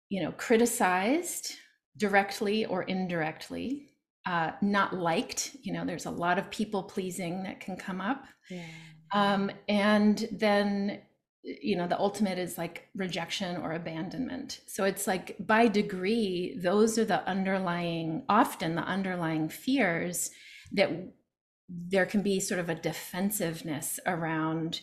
you 0.10 0.22
know 0.22 0.32
criticized 0.34 1.54
directly 1.98 2.66
or 2.66 2.84
indirectly 2.84 3.90
uh, 4.26 4.52
not 4.62 4.96
liked. 4.96 5.56
You 5.62 5.74
know, 5.74 5.86
there's 5.86 6.06
a 6.06 6.12
lot 6.12 6.38
of 6.38 6.50
people 6.50 6.84
pleasing 6.84 7.44
that 7.44 7.60
can 7.60 7.78
come 7.78 8.02
up. 8.02 8.26
Yeah. 8.50 8.64
Um, 9.14 9.52
and 9.70 10.28
then, 10.32 11.02
you 11.46 11.76
know, 11.76 11.88
the 11.88 12.00
ultimate 12.00 12.40
is 12.40 12.58
like 12.58 12.88
rejection 12.96 13.58
or 13.58 13.74
abandonment. 13.74 14.62
So 14.66 14.84
it's 14.84 15.06
like 15.06 15.36
by 15.40 15.68
degree, 15.68 16.58
those 16.60 16.98
are 16.98 17.06
the 17.06 17.28
underlying, 17.28 18.24
often 18.28 18.74
the 18.74 18.82
underlying 18.82 19.50
fears 19.50 20.32
that 20.72 20.90
there 21.70 22.06
can 22.08 22.24
be 22.24 22.40
sort 22.40 22.60
of 22.60 22.70
a 22.70 22.76
defensiveness 22.76 24.00
around 24.08 24.82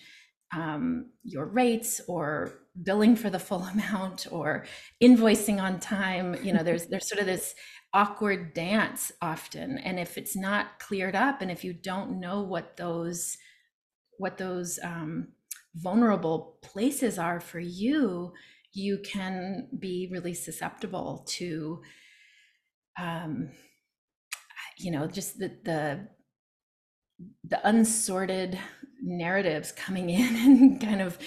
um, 0.55 1.07
your 1.25 1.47
rates 1.47 2.01
or 2.07 2.61
billing 2.81 3.17
for 3.17 3.29
the 3.29 3.39
full 3.39 3.63
amount 3.73 4.27
or 4.31 4.65
invoicing 5.03 5.61
on 5.61 5.79
time 5.79 6.37
you 6.43 6.53
know 6.53 6.63
there's 6.63 6.87
there's 6.87 7.09
sort 7.09 7.21
of 7.21 7.27
this 7.27 7.55
awkward 7.93 8.55
dance 8.55 9.13
often 9.21 9.79
and 9.79 10.01
if 10.01 10.17
it's 10.17 10.35
not 10.35 10.79
cleared 10.79 11.15
up 11.15 11.43
and 11.43 11.51
if 11.51 11.65
you 11.65 11.75
don't 11.75 12.19
know 12.19 12.41
what 12.41 12.77
those 12.79 13.37
what 14.19 14.39
those 14.39 14.79
um, 14.83 15.29
vulnerable 15.75 16.59
places 16.63 17.19
are 17.19 17.41
for 17.41 17.61
you 17.61 18.33
you 18.75 18.99
can 18.99 19.69
be 19.79 20.09
really 20.11 20.35
susceptible 20.35 21.25
to 21.29 21.83
um, 22.99 23.51
you 24.79 24.91
know 24.91 25.07
just 25.07 25.39
the 25.39 25.49
the 25.65 26.09
the 27.45 27.69
unsorted 27.69 28.59
narratives 29.03 29.73
coming 29.73 30.11
in 30.21 30.37
and 30.37 30.81
kind 30.81 31.01
of 31.01 31.19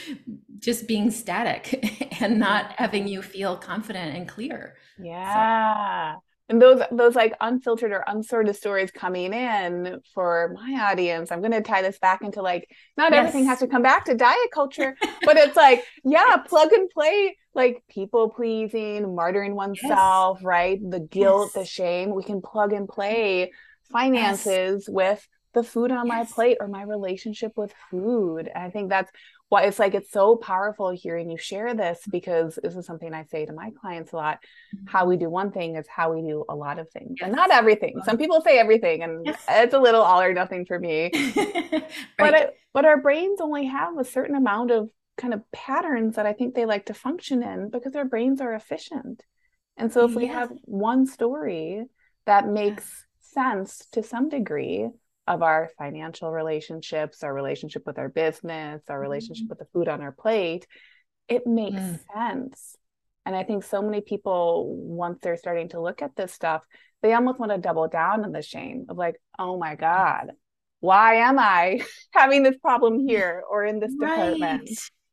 just 0.59 0.87
being 0.87 1.11
static 1.11 2.17
and 2.21 2.39
not 2.39 2.73
having 2.77 3.07
you 3.07 3.21
feel 3.21 3.57
confident 3.57 4.15
and 4.15 4.27
clear. 4.27 4.75
Yeah. 4.97 6.15
So 6.15 6.21
and 6.49 6.61
those 6.61 6.81
those 6.91 7.15
like 7.15 7.33
unfiltered 7.41 7.91
or 7.91 8.03
unsorted 8.07 8.55
stories 8.55 8.91
coming 8.91 9.33
in 9.33 9.99
for 10.13 10.53
my 10.55 10.89
audience 10.91 11.31
i'm 11.31 11.39
going 11.39 11.51
to 11.51 11.61
tie 11.61 11.81
this 11.81 11.97
back 11.99 12.21
into 12.21 12.41
like 12.41 12.69
not 12.97 13.11
yes. 13.11 13.19
everything 13.19 13.45
has 13.45 13.59
to 13.59 13.67
come 13.67 13.81
back 13.81 14.05
to 14.05 14.13
diet 14.13 14.51
culture 14.53 14.95
but 15.23 15.37
it's 15.37 15.55
like 15.55 15.83
yeah 16.03 16.37
plug 16.37 16.71
and 16.71 16.89
play 16.89 17.37
like 17.53 17.83
people 17.89 18.29
pleasing 18.29 19.03
martyring 19.05 19.53
oneself 19.53 20.37
yes. 20.39 20.45
right 20.45 20.79
the 20.89 20.99
guilt 20.99 21.51
yes. 21.55 21.63
the 21.63 21.65
shame 21.65 22.13
we 22.13 22.23
can 22.23 22.41
plug 22.41 22.73
and 22.73 22.87
play 22.87 23.51
finances 23.91 24.87
with 24.89 25.27
the 25.53 25.63
food 25.63 25.91
on 25.91 26.07
my 26.07 26.25
plate 26.25 26.57
or 26.59 26.67
my 26.67 26.81
relationship 26.83 27.53
with 27.55 27.73
food 27.89 28.49
and 28.53 28.63
i 28.63 28.69
think 28.69 28.89
that's 28.89 29.11
why 29.49 29.63
it's 29.63 29.77
like 29.77 29.93
it's 29.93 30.11
so 30.11 30.35
powerful 30.35 30.89
hearing 30.89 31.29
you 31.29 31.37
share 31.37 31.73
this 31.73 31.99
because 32.09 32.57
this 32.61 32.75
is 32.75 32.85
something 32.85 33.13
I 33.13 33.25
say 33.25 33.45
to 33.45 33.53
my 33.53 33.71
clients 33.79 34.11
a 34.11 34.15
lot. 34.15 34.39
Mm-hmm. 34.75 34.87
How 34.87 35.05
we 35.05 35.17
do 35.17 35.29
one 35.29 35.51
thing 35.51 35.75
is 35.75 35.87
how 35.87 36.13
we 36.13 36.21
do 36.21 36.45
a 36.49 36.55
lot 36.55 36.79
of 36.79 36.89
things, 36.89 37.17
yes. 37.19 37.27
and 37.27 37.35
not 37.35 37.51
everything. 37.51 37.95
Some 38.03 38.17
people 38.17 38.41
say 38.41 38.57
everything, 38.57 39.03
and 39.03 39.25
yes. 39.25 39.43
it's 39.47 39.73
a 39.73 39.79
little 39.79 40.01
all 40.01 40.21
or 40.21 40.33
nothing 40.33 40.65
for 40.65 40.79
me. 40.79 41.11
right. 41.35 41.83
But 42.17 42.33
it, 42.33 42.53
but 42.73 42.85
our 42.85 42.99
brains 42.99 43.39
only 43.39 43.65
have 43.67 43.97
a 43.97 44.03
certain 44.03 44.35
amount 44.35 44.71
of 44.71 44.89
kind 45.17 45.33
of 45.33 45.41
patterns 45.51 46.15
that 46.15 46.25
I 46.25 46.33
think 46.33 46.55
they 46.55 46.65
like 46.65 46.87
to 46.87 46.93
function 46.93 47.43
in 47.43 47.69
because 47.69 47.95
our 47.95 48.05
brains 48.05 48.41
are 48.41 48.53
efficient. 48.53 49.23
And 49.77 49.91
so 49.91 50.05
if 50.05 50.15
we 50.15 50.27
have 50.27 50.51
one 50.63 51.05
story 51.05 51.85
that 52.25 52.47
makes 52.47 53.05
sense 53.19 53.85
to 53.91 54.03
some 54.03 54.29
degree, 54.29 54.89
of 55.27 55.41
our 55.41 55.69
financial 55.77 56.31
relationships, 56.31 57.23
our 57.23 57.33
relationship 57.33 57.83
with 57.85 57.97
our 57.97 58.09
business, 58.09 58.83
our 58.89 58.99
relationship 58.99 59.45
mm-hmm. 59.45 59.49
with 59.49 59.59
the 59.59 59.67
food 59.73 59.87
on 59.87 60.01
our 60.01 60.11
plate, 60.11 60.67
it 61.27 61.47
makes 61.47 61.81
mm. 61.81 61.99
sense. 62.13 62.75
And 63.25 63.35
I 63.35 63.43
think 63.43 63.63
so 63.63 63.81
many 63.81 64.01
people, 64.01 64.75
once 64.77 65.19
they're 65.21 65.37
starting 65.37 65.69
to 65.69 65.81
look 65.81 66.03
at 66.03 66.15
this 66.15 66.31
stuff, 66.31 66.61
they 67.01 67.13
almost 67.13 67.39
want 67.39 67.51
to 67.51 67.57
double 67.57 67.87
down 67.87 68.23
on 68.23 68.31
the 68.31 68.43
shame 68.43 68.85
of 68.89 68.97
like, 68.97 69.15
oh 69.39 69.57
my 69.57 69.75
God, 69.75 70.31
why 70.79 71.15
am 71.15 71.39
I 71.39 71.81
having 72.13 72.43
this 72.43 72.57
problem 72.57 72.99
here 72.99 73.43
or 73.49 73.65
in 73.65 73.79
this 73.79 73.93
right. 73.99 74.33
department? 74.33 74.69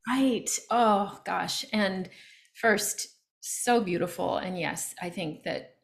Right. 0.06 0.50
Oh 0.70 1.18
gosh. 1.24 1.64
And 1.72 2.10
first, 2.54 3.08
so 3.40 3.80
beautiful. 3.80 4.36
And 4.36 4.58
yes, 4.58 4.94
I 5.00 5.10
think 5.10 5.44
that 5.44 5.74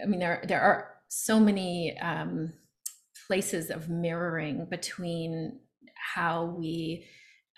I 0.00 0.06
mean 0.06 0.20
there 0.20 0.42
there 0.46 0.60
are 0.60 0.90
so 1.08 1.38
many 1.38 1.96
um 1.98 2.52
places 3.26 3.70
of 3.70 3.88
mirroring 3.88 4.66
between 4.70 5.60
how 5.94 6.44
we 6.44 7.06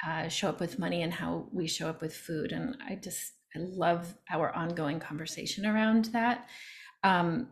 uh, 0.07 0.29
show 0.29 0.49
up 0.49 0.61
with 0.61 0.79
money 0.79 1.03
and 1.03 1.13
how 1.13 1.49
we 1.53 1.67
show 1.67 1.89
up 1.89 2.01
with 2.01 2.15
food. 2.15 2.53
And 2.53 2.77
I 2.87 2.97
just, 2.97 3.33
I 3.55 3.61
love 3.61 4.15
our 4.31 4.53
ongoing 4.53 5.01
conversation 5.01 5.67
around 5.67 6.07
that. 6.07 6.47
Um, 7.03 7.49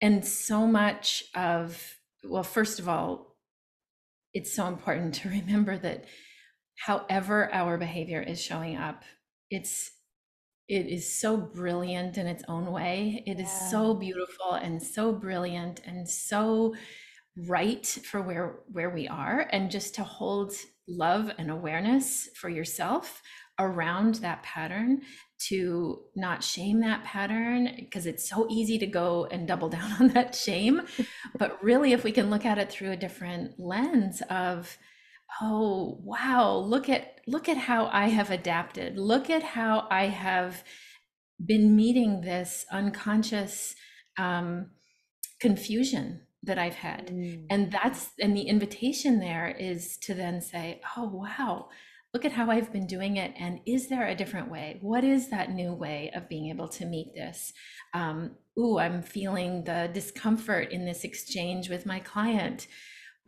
and 0.00 0.24
so 0.24 0.66
much 0.66 1.24
of, 1.34 1.96
well, 2.24 2.42
first 2.42 2.78
of 2.78 2.88
all, 2.88 3.36
it's 4.34 4.52
so 4.52 4.66
important 4.66 5.14
to 5.16 5.28
remember 5.30 5.78
that 5.78 6.04
however 6.78 7.52
our 7.52 7.78
behavior 7.78 8.20
is 8.20 8.40
showing 8.40 8.76
up, 8.76 9.02
it's 9.50 9.90
it 10.68 10.86
is 10.86 11.12
so 11.12 11.36
brilliant 11.36 12.18
in 12.18 12.26
its 12.26 12.42
own 12.48 12.72
way. 12.72 13.22
It 13.26 13.38
yeah. 13.38 13.44
is 13.44 13.70
so 13.70 13.94
beautiful 13.94 14.52
and 14.52 14.82
so 14.82 15.12
brilliant 15.12 15.80
and 15.86 16.08
so 16.08 16.74
right 17.46 17.86
for 17.86 18.22
where 18.22 18.60
where 18.72 18.90
we 18.90 19.06
are 19.06 19.46
and 19.50 19.70
just 19.70 19.94
to 19.94 20.02
hold 20.02 20.54
love 20.88 21.30
and 21.38 21.50
awareness 21.50 22.28
for 22.34 22.48
yourself 22.48 23.22
around 23.58 24.16
that 24.16 24.42
pattern 24.42 25.02
to 25.38 26.00
not 26.14 26.42
shame 26.42 26.80
that 26.80 27.04
pattern 27.04 27.72
because 27.78 28.06
it's 28.06 28.28
so 28.28 28.46
easy 28.48 28.78
to 28.78 28.86
go 28.86 29.26
and 29.30 29.46
double 29.46 29.68
down 29.76 29.92
on 30.00 30.08
that 30.08 30.34
shame 30.34 30.82
but 31.38 31.62
really 31.62 31.92
if 31.92 32.04
we 32.04 32.12
can 32.12 32.30
look 32.30 32.46
at 32.46 32.58
it 32.58 32.70
through 32.70 32.92
a 32.92 32.96
different 32.96 33.58
lens 33.58 34.22
of 34.30 34.78
oh 35.40 35.98
wow. 36.02 36.56
Look 36.56 36.88
at 36.88 37.20
look 37.26 37.48
at 37.48 37.56
how 37.56 37.86
i 37.92 38.08
have 38.08 38.30
adapted. 38.30 38.98
Look 38.98 39.30
at 39.30 39.42
how 39.42 39.86
i 39.90 40.06
have 40.06 40.64
been 41.44 41.76
meeting 41.76 42.22
this 42.22 42.64
unconscious 42.70 43.74
um, 44.18 44.70
confusion 45.40 46.22
that 46.42 46.58
i've 46.58 46.74
had. 46.74 47.08
Mm. 47.08 47.46
and 47.50 47.72
that's 47.72 48.10
and 48.20 48.36
the 48.36 48.42
invitation 48.42 49.18
there 49.20 49.48
is 49.48 49.96
to 49.98 50.14
then 50.14 50.40
say 50.40 50.80
oh 50.96 51.08
wow. 51.08 51.68
Look 52.14 52.24
at 52.24 52.32
how 52.32 52.50
i've 52.50 52.72
been 52.72 52.86
doing 52.86 53.16
it. 53.16 53.34
And 53.38 53.60
is 53.66 53.88
there 53.88 54.06
a 54.06 54.14
different 54.14 54.50
way? 54.50 54.78
What 54.80 55.04
is 55.04 55.28
that 55.30 55.52
new 55.52 55.74
way 55.74 56.10
of 56.14 56.28
being 56.28 56.48
able 56.48 56.68
to 56.68 56.86
meet 56.86 57.14
this? 57.14 57.52
Um, 57.92 58.36
ooh 58.58 58.78
i'm 58.78 59.02
feeling 59.02 59.64
the 59.64 59.90
discomfort 59.92 60.70
in 60.70 60.84
this 60.84 61.04
exchange 61.04 61.68
with 61.68 61.86
my 61.86 61.98
client 62.00 62.66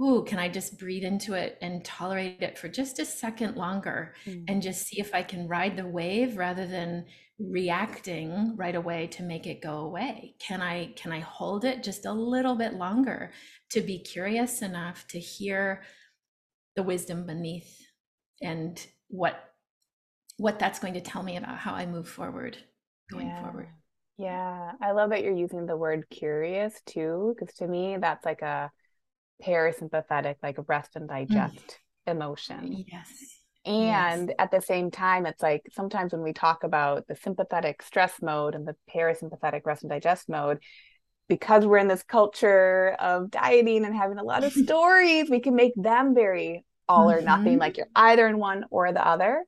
ooh, 0.00 0.24
can 0.24 0.38
I 0.38 0.48
just 0.48 0.78
breathe 0.78 1.04
into 1.04 1.34
it 1.34 1.58
and 1.60 1.84
tolerate 1.84 2.40
it 2.40 2.58
for 2.58 2.68
just 2.68 2.98
a 2.98 3.04
second 3.04 3.56
longer 3.56 4.14
mm. 4.26 4.44
and 4.48 4.62
just 4.62 4.86
see 4.86 5.00
if 5.00 5.14
I 5.14 5.22
can 5.22 5.48
ride 5.48 5.76
the 5.76 5.86
wave 5.86 6.36
rather 6.36 6.66
than 6.66 7.06
reacting 7.38 8.54
right 8.56 8.74
away 8.74 9.08
to 9.08 9.22
make 9.22 9.46
it 9.46 9.62
go 9.62 9.78
away? 9.80 10.34
Can 10.38 10.62
I 10.62 10.92
can 10.96 11.12
I 11.12 11.20
hold 11.20 11.64
it 11.64 11.82
just 11.82 12.06
a 12.06 12.12
little 12.12 12.54
bit 12.54 12.74
longer 12.74 13.32
to 13.70 13.80
be 13.80 13.98
curious 13.98 14.62
enough 14.62 15.06
to 15.08 15.18
hear 15.18 15.82
the 16.76 16.82
wisdom 16.82 17.26
beneath 17.26 17.86
and 18.40 18.84
what 19.08 19.52
what 20.36 20.60
that's 20.60 20.78
going 20.78 20.94
to 20.94 21.00
tell 21.00 21.24
me 21.24 21.36
about 21.36 21.58
how 21.58 21.74
I 21.74 21.86
move 21.86 22.08
forward 22.08 22.56
going 23.10 23.26
yeah. 23.26 23.42
forward. 23.42 23.68
Yeah, 24.16 24.72
I 24.80 24.92
love 24.92 25.10
that 25.10 25.22
you're 25.22 25.36
using 25.36 25.66
the 25.66 25.76
word 25.76 26.06
curious 26.10 26.80
too, 26.86 27.34
because 27.34 27.54
to 27.56 27.66
me, 27.66 27.96
that's 28.00 28.24
like 28.24 28.42
a 28.42 28.70
parasympathetic, 29.44 30.36
like 30.42 30.56
rest 30.66 30.96
and 30.96 31.08
digest 31.08 31.56
mm. 32.08 32.12
emotion. 32.12 32.84
Yes. 32.86 33.08
And 33.64 34.28
yes. 34.28 34.36
at 34.38 34.50
the 34.50 34.62
same 34.62 34.90
time, 34.90 35.26
it's 35.26 35.42
like 35.42 35.62
sometimes 35.72 36.12
when 36.12 36.22
we 36.22 36.32
talk 36.32 36.64
about 36.64 37.06
the 37.06 37.16
sympathetic 37.16 37.82
stress 37.82 38.14
mode 38.22 38.54
and 38.54 38.66
the 38.66 38.76
parasympathetic 38.94 39.62
rest 39.64 39.82
and 39.82 39.90
digest 39.90 40.28
mode, 40.28 40.58
because 41.28 41.66
we're 41.66 41.78
in 41.78 41.88
this 41.88 42.02
culture 42.02 42.96
of 42.98 43.30
dieting 43.30 43.84
and 43.84 43.94
having 43.94 44.18
a 44.18 44.24
lot 44.24 44.44
of 44.44 44.52
stories, 44.64 45.28
we 45.28 45.40
can 45.40 45.54
make 45.54 45.74
them 45.76 46.14
very 46.14 46.64
all 46.88 47.08
mm-hmm. 47.08 47.18
or 47.18 47.22
nothing, 47.22 47.52
mm-hmm. 47.52 47.60
like 47.60 47.76
you're 47.76 47.86
either 47.94 48.26
in 48.26 48.38
one 48.38 48.64
or 48.70 48.90
the 48.92 49.06
other. 49.06 49.44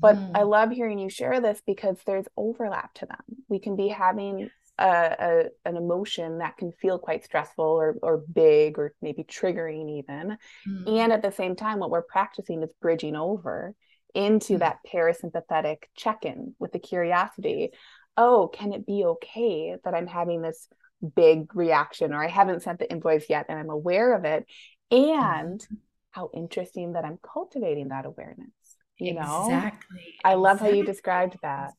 But 0.00 0.16
mm. 0.16 0.30
I 0.34 0.42
love 0.42 0.70
hearing 0.70 0.98
you 0.98 1.10
share 1.10 1.40
this 1.40 1.60
because 1.66 1.98
there's 2.06 2.26
overlap 2.36 2.94
to 2.94 3.06
them. 3.06 3.20
We 3.48 3.58
can 3.58 3.76
be 3.76 3.88
having 3.88 4.48
a, 4.78 4.84
a, 4.84 5.44
an 5.64 5.76
emotion 5.76 6.38
that 6.38 6.56
can 6.56 6.72
feel 6.72 6.98
quite 6.98 7.24
stressful 7.24 7.64
or, 7.64 7.96
or 8.02 8.24
big 8.32 8.78
or 8.78 8.94
maybe 9.00 9.22
triggering 9.22 9.98
even 9.98 10.36
mm. 10.66 10.98
and 11.00 11.12
at 11.12 11.22
the 11.22 11.30
same 11.30 11.54
time 11.54 11.78
what 11.78 11.90
we're 11.90 12.02
practicing 12.02 12.62
is 12.62 12.70
bridging 12.80 13.14
over 13.14 13.74
into 14.14 14.54
mm. 14.54 14.58
that 14.60 14.78
parasympathetic 14.92 15.78
check-in 15.96 16.54
with 16.58 16.72
the 16.72 16.78
curiosity 16.78 17.70
oh 18.16 18.48
can 18.52 18.72
it 18.72 18.84
be 18.84 19.04
okay 19.04 19.76
that 19.84 19.94
i'm 19.94 20.08
having 20.08 20.42
this 20.42 20.66
big 21.14 21.54
reaction 21.54 22.12
or 22.12 22.22
i 22.22 22.28
haven't 22.28 22.62
sent 22.62 22.78
the 22.80 22.90
invoice 22.90 23.26
yet 23.28 23.46
and 23.48 23.58
i'm 23.58 23.70
aware 23.70 24.14
of 24.14 24.24
it 24.24 24.44
and 24.90 25.60
mm. 25.60 25.76
how 26.10 26.30
interesting 26.34 26.94
that 26.94 27.04
i'm 27.04 27.18
cultivating 27.22 27.88
that 27.88 28.06
awareness 28.06 28.50
you 28.98 29.14
know 29.14 29.44
exactly 29.44 30.14
i 30.24 30.34
love 30.34 30.56
exactly. 30.56 30.70
how 30.70 30.76
you 30.76 30.84
described 30.84 31.36
that 31.42 31.72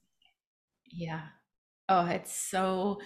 yeah 0.92 1.24
oh 1.90 2.06
it's 2.06 2.36
so 2.36 3.00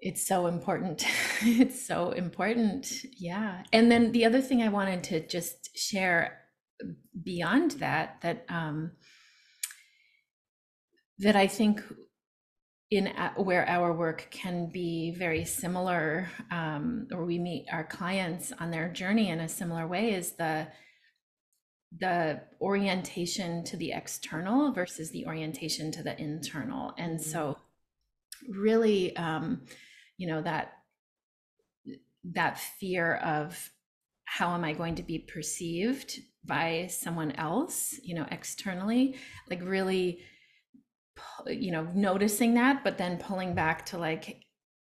it's 0.00 0.26
so 0.26 0.46
important. 0.46 1.04
It's 1.42 1.86
so 1.86 2.10
important. 2.10 2.92
Yeah. 3.18 3.62
And 3.72 3.90
then 3.90 4.12
the 4.12 4.24
other 4.26 4.40
thing 4.40 4.62
i 4.62 4.68
wanted 4.68 5.04
to 5.04 5.26
just 5.26 5.76
share 5.76 6.40
beyond 7.22 7.72
that 7.72 8.20
that 8.22 8.44
um 8.48 8.92
that 11.18 11.36
i 11.36 11.46
think 11.46 11.82
in 12.90 13.06
where 13.36 13.68
our 13.68 13.92
work 13.92 14.28
can 14.30 14.66
be 14.66 15.12
very 15.12 15.44
similar 15.44 16.28
um, 16.50 17.08
or 17.12 17.24
we 17.24 17.38
meet 17.38 17.66
our 17.72 17.84
clients 17.84 18.52
on 18.60 18.70
their 18.70 18.88
journey 18.88 19.30
in 19.30 19.40
a 19.40 19.48
similar 19.48 19.86
way 19.86 20.12
is 20.12 20.32
the 20.32 20.66
the 21.98 22.40
orientation 22.60 23.62
to 23.64 23.76
the 23.76 23.92
external 23.92 24.72
versus 24.72 25.10
the 25.10 25.26
orientation 25.26 25.92
to 25.92 26.02
the 26.02 26.20
internal 26.20 26.92
and 26.98 27.18
mm-hmm. 27.18 27.30
so 27.30 27.56
really 28.48 29.16
um 29.16 29.62
you 30.16 30.26
know 30.26 30.42
that 30.42 30.72
that 32.24 32.58
fear 32.58 33.16
of 33.16 33.70
how 34.24 34.54
am 34.54 34.64
i 34.64 34.72
going 34.72 34.94
to 34.94 35.02
be 35.02 35.18
perceived 35.18 36.20
by 36.44 36.88
someone 36.90 37.32
else 37.32 37.98
you 38.02 38.14
know 38.14 38.26
externally 38.30 39.16
like 39.48 39.62
really 39.62 40.20
you 41.46 41.70
know 41.70 41.86
noticing 41.94 42.54
that 42.54 42.82
but 42.82 42.98
then 42.98 43.18
pulling 43.18 43.54
back 43.54 43.86
to 43.86 43.98
like 43.98 44.43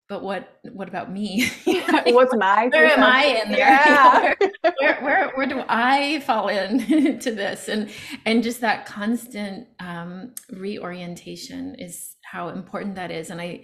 but 0.07 0.21
what 0.21 0.59
what 0.71 0.87
about 0.87 1.11
me? 1.11 1.49
What's 1.65 2.35
my 2.35 2.67
where 2.71 2.85
am 2.85 3.03
i 3.03 3.41
in 3.43 3.51
there? 3.51 3.59
Yeah. 3.59 4.33
where, 4.79 5.01
where, 5.01 5.31
where 5.35 5.47
do 5.47 5.63
i 5.67 6.19
fall 6.21 6.49
in 6.49 7.19
to 7.19 7.31
this? 7.31 7.67
And 7.67 7.89
and 8.25 8.43
just 8.43 8.61
that 8.61 8.85
constant 8.85 9.67
um, 9.79 10.33
reorientation 10.51 11.75
is 11.75 12.15
how 12.23 12.49
important 12.49 12.95
that 12.95 13.11
is. 13.11 13.29
And 13.29 13.41
i 13.41 13.63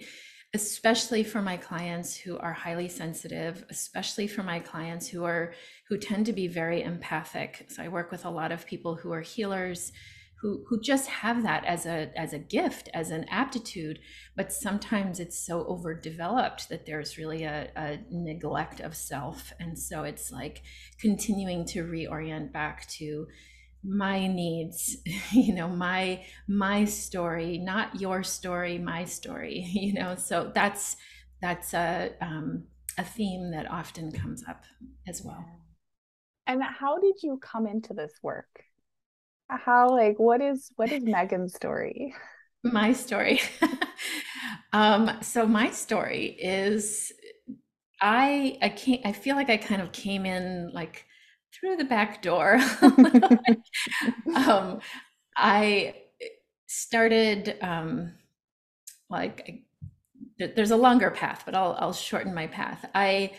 especially 0.54 1.24
for 1.24 1.40
my 1.40 1.56
clients 1.56 2.14
who 2.14 2.36
are 2.36 2.52
highly 2.52 2.86
sensitive 2.86 3.64
especially 3.70 4.26
for 4.26 4.42
my 4.42 4.58
clients 4.58 5.08
who 5.08 5.24
are 5.24 5.54
who 5.88 5.96
tend 5.96 6.26
to 6.26 6.32
be 6.32 6.46
very 6.48 6.82
empathic. 6.82 7.66
So 7.68 7.82
i 7.82 7.88
work 7.88 8.10
with 8.10 8.24
a 8.24 8.30
lot 8.30 8.52
of 8.52 8.66
people 8.66 8.94
who 8.94 9.12
are 9.12 9.22
healers 9.22 9.92
who 10.42 10.64
who 10.68 10.80
just 10.80 11.08
have 11.08 11.42
that 11.44 11.64
as 11.64 11.86
a 11.86 12.10
as 12.18 12.32
a 12.32 12.38
gift 12.38 12.88
as 12.92 13.10
an 13.10 13.24
aptitude 13.30 13.98
but 14.34 14.52
sometimes 14.52 15.20
it's 15.20 15.38
so 15.38 15.64
overdeveloped 15.64 16.68
that 16.68 16.86
there's 16.86 17.18
really 17.18 17.44
a, 17.44 17.70
a 17.76 18.00
neglect 18.10 18.80
of 18.80 18.96
self. 18.96 19.52
And 19.60 19.78
so 19.78 20.04
it's 20.04 20.32
like 20.32 20.62
continuing 20.98 21.66
to 21.66 21.84
reorient 21.84 22.52
back 22.52 22.88
to 22.90 23.26
my 23.84 24.26
needs 24.26 24.96
you 25.32 25.52
know 25.52 25.68
my 25.68 26.24
my 26.46 26.84
story 26.84 27.58
not 27.58 28.00
your 28.00 28.22
story 28.22 28.78
my 28.78 29.04
story 29.04 29.66
you 29.72 29.92
know? 29.92 30.14
So 30.16 30.50
that's 30.54 30.96
that's 31.40 31.74
a 31.74 32.12
um, 32.20 32.64
a 32.98 33.04
theme 33.04 33.50
that 33.50 33.70
often 33.70 34.12
comes 34.12 34.44
up 34.48 34.64
as 35.06 35.22
well. 35.22 35.44
And 36.46 36.62
how 36.62 36.98
did 36.98 37.22
you 37.22 37.38
come 37.42 37.66
into 37.66 37.94
this 37.94 38.12
work 38.22 38.64
how 39.48 39.90
like 39.90 40.18
what 40.18 40.40
is 40.40 40.70
what 40.76 40.92
is 40.92 41.04
Megan's 41.04 41.54
story? 41.54 42.14
My 42.64 42.92
story. 42.92 43.40
um, 44.72 45.10
so 45.20 45.46
my 45.46 45.70
story 45.70 46.36
is 46.40 47.12
I 48.00 48.58
I 48.62 48.68
can't 48.68 49.00
I 49.04 49.12
feel 49.12 49.36
like 49.36 49.50
I 49.50 49.56
kind 49.56 49.82
of 49.82 49.92
came 49.92 50.26
in 50.26 50.70
like 50.72 51.06
through 51.52 51.76
the 51.76 51.84
back 51.84 52.22
door. 52.22 52.58
um, 54.34 54.80
I 55.36 55.94
started 56.66 57.56
um, 57.62 58.12
like 59.10 59.62
there's 60.38 60.70
a 60.70 60.76
longer 60.76 61.10
path, 61.10 61.42
but 61.44 61.54
I'll 61.54 61.76
I'll 61.78 61.92
shorten 61.92 62.34
my 62.34 62.46
path. 62.46 62.88
I 62.94 63.32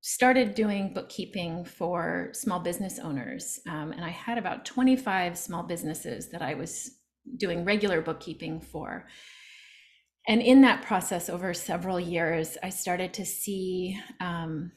started 0.00 0.54
doing 0.54 0.94
bookkeeping 0.94 1.64
for 1.64 2.30
small 2.32 2.60
business 2.60 2.98
owners. 2.98 3.60
Um, 3.68 3.92
and 3.92 4.04
I 4.04 4.08
had 4.08 4.38
about 4.38 4.64
25 4.64 5.36
small 5.36 5.62
businesses 5.62 6.30
that 6.30 6.42
I 6.42 6.54
was 6.54 6.90
doing 7.36 7.64
regular 7.64 8.00
bookkeeping 8.00 8.60
for. 8.60 9.06
And 10.26 10.40
in 10.40 10.62
that 10.62 10.82
process, 10.82 11.28
over 11.28 11.52
several 11.52 12.00
years, 12.00 12.56
I 12.62 12.70
started 12.70 13.12
to 13.14 13.24
see 13.24 13.98
um, 14.20 14.72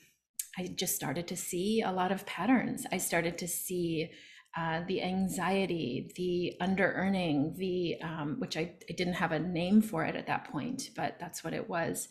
I 0.57 0.67
just 0.67 0.95
started 0.95 1.27
to 1.27 1.35
see 1.35 1.81
a 1.81 1.91
lot 1.91 2.11
of 2.11 2.25
patterns. 2.25 2.85
I 2.91 2.97
started 2.97 3.37
to 3.39 3.47
see 3.47 4.11
uh, 4.55 4.81
the 4.87 5.01
anxiety, 5.01 6.11
the 6.15 6.53
under 6.63 6.93
earning, 6.93 7.55
the 7.57 7.97
um, 8.03 8.35
which 8.37 8.55
I, 8.55 8.73
I, 8.87 8.93
didn't 8.93 9.15
have 9.15 9.31
a 9.31 9.39
name 9.39 9.81
for 9.81 10.05
it 10.05 10.15
at 10.15 10.27
that 10.27 10.51
point, 10.51 10.91
but 10.95 11.17
that's 11.19 11.43
what 11.43 11.53
it 11.53 11.67
was. 11.67 12.07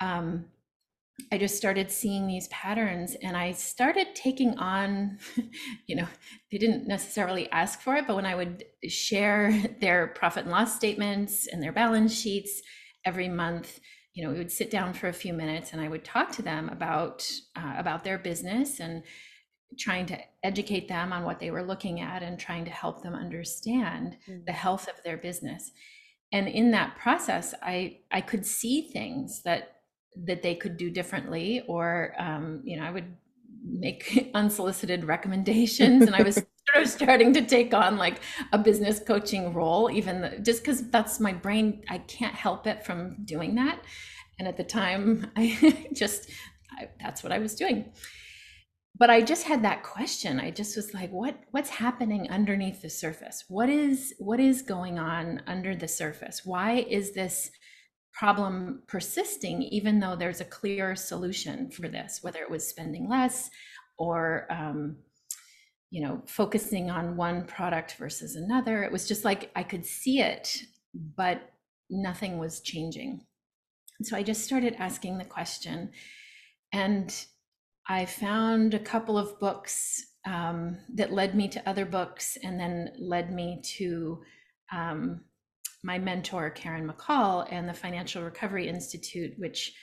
Um, 0.00 0.46
I 1.30 1.38
just 1.38 1.56
started 1.56 1.90
seeing 1.90 2.26
these 2.26 2.48
patterns 2.48 3.14
and 3.22 3.36
I 3.36 3.52
started 3.52 4.14
taking 4.14 4.58
on, 4.58 5.18
you 5.86 5.96
know, 5.96 6.08
they 6.50 6.58
didn't 6.58 6.86
necessarily 6.86 7.50
ask 7.50 7.80
for 7.80 7.96
it, 7.96 8.06
but 8.06 8.16
when 8.16 8.26
I 8.26 8.34
would 8.34 8.64
share 8.88 9.52
their 9.80 10.08
profit 10.08 10.44
and 10.44 10.52
loss 10.52 10.74
statements 10.74 11.46
and 11.46 11.62
their 11.62 11.72
balance 11.72 12.18
sheets 12.18 12.62
every 13.04 13.28
month, 13.28 13.80
you 14.14 14.24
know, 14.24 14.30
we 14.30 14.38
would 14.38 14.52
sit 14.52 14.70
down 14.70 14.92
for 14.92 15.08
a 15.08 15.12
few 15.12 15.32
minutes 15.32 15.72
and 15.72 15.80
I 15.80 15.88
would 15.88 16.04
talk 16.04 16.32
to 16.32 16.42
them 16.42 16.68
about 16.68 17.30
uh, 17.56 17.74
about 17.78 18.04
their 18.04 18.18
business 18.18 18.78
and 18.78 19.02
trying 19.78 20.04
to 20.06 20.18
educate 20.42 20.88
them 20.88 21.12
on 21.12 21.24
what 21.24 21.40
they 21.40 21.50
were 21.50 21.62
looking 21.62 22.00
at 22.00 22.22
and 22.22 22.38
trying 22.38 22.64
to 22.66 22.70
help 22.70 23.02
them 23.02 23.14
understand 23.14 24.18
mm-hmm. 24.28 24.44
the 24.44 24.52
health 24.52 24.86
of 24.88 25.02
their 25.02 25.16
business. 25.16 25.70
And 26.30 26.46
in 26.46 26.70
that 26.72 26.96
process, 26.96 27.54
I 27.62 28.00
I 28.10 28.20
could 28.20 28.44
see 28.44 28.90
things 28.92 29.42
that 29.44 29.81
that 30.24 30.42
they 30.42 30.54
could 30.54 30.76
do 30.76 30.90
differently, 30.90 31.62
or 31.66 32.14
um, 32.18 32.60
you 32.64 32.76
know, 32.76 32.84
I 32.84 32.90
would 32.90 33.16
make 33.64 34.30
unsolicited 34.34 35.04
recommendations, 35.04 36.04
and 36.04 36.14
I 36.14 36.22
was 36.22 36.34
sort 36.72 36.84
of 36.84 36.88
starting 36.88 37.32
to 37.34 37.42
take 37.42 37.74
on 37.74 37.96
like 37.96 38.20
a 38.52 38.58
business 38.58 39.00
coaching 39.00 39.52
role, 39.52 39.90
even 39.90 40.20
the, 40.20 40.38
just 40.40 40.62
because 40.62 40.88
that's 40.90 41.20
my 41.20 41.32
brain. 41.32 41.82
I 41.88 41.98
can't 41.98 42.34
help 42.34 42.66
it 42.66 42.84
from 42.84 43.24
doing 43.24 43.54
that. 43.56 43.80
And 44.38 44.48
at 44.48 44.56
the 44.56 44.64
time, 44.64 45.30
I 45.36 45.88
just 45.92 46.30
I, 46.70 46.88
that's 47.00 47.22
what 47.22 47.32
I 47.32 47.38
was 47.38 47.54
doing. 47.54 47.92
But 48.98 49.08
i 49.08 49.22
just 49.22 49.44
had 49.44 49.64
that 49.64 49.82
question. 49.82 50.38
I 50.38 50.50
just 50.50 50.76
was 50.76 50.92
like 50.92 51.10
what 51.10 51.36
what's 51.50 51.70
happening 51.70 52.30
underneath 52.30 52.82
the 52.82 52.90
surface? 52.90 53.44
What 53.48 53.70
is 53.70 54.14
what 54.18 54.38
is 54.38 54.62
going 54.62 54.98
on 54.98 55.42
under 55.46 55.74
the 55.74 55.88
surface? 55.88 56.42
Why 56.44 56.86
is 56.88 57.12
this 57.12 57.50
problem 58.12 58.82
persisting 58.86 59.62
even 59.62 59.98
though 59.98 60.14
there's 60.14 60.40
a 60.40 60.46
clear 60.46 60.94
solution 60.94 61.70
for 61.70 61.88
this 61.88 62.18
whether 62.22 62.40
it 62.40 62.50
was 62.50 62.66
spending 62.66 63.08
less 63.08 63.50
or 63.98 64.46
um, 64.50 64.96
you 65.90 66.02
know 66.02 66.22
focusing 66.26 66.90
on 66.90 67.16
one 67.16 67.44
product 67.44 67.96
versus 67.98 68.36
another. 68.36 68.82
It 68.82 68.92
was 68.92 69.06
just 69.06 69.24
like 69.24 69.50
i 69.54 69.62
could 69.62 69.84
see 69.84 70.20
it 70.20 70.62
but 71.16 71.52
nothing 71.90 72.38
was 72.38 72.60
changing. 72.60 73.24
So 74.02 74.16
i 74.16 74.22
just 74.22 74.44
started 74.44 74.76
asking 74.78 75.18
the 75.18 75.24
question 75.24 75.90
and 76.72 77.14
I 77.88 78.06
found 78.06 78.74
a 78.74 78.78
couple 78.78 79.18
of 79.18 79.38
books 79.40 80.04
um, 80.24 80.78
that 80.94 81.12
led 81.12 81.34
me 81.34 81.48
to 81.48 81.68
other 81.68 81.84
books 81.84 82.38
and 82.42 82.58
then 82.58 82.92
led 82.98 83.32
me 83.32 83.60
to 83.76 84.22
um, 84.72 85.22
my 85.82 85.98
mentor, 85.98 86.50
Karen 86.50 86.88
McCall, 86.88 87.46
and 87.50 87.68
the 87.68 87.74
Financial 87.74 88.22
Recovery 88.22 88.68
Institute, 88.68 89.34
which 89.38 89.74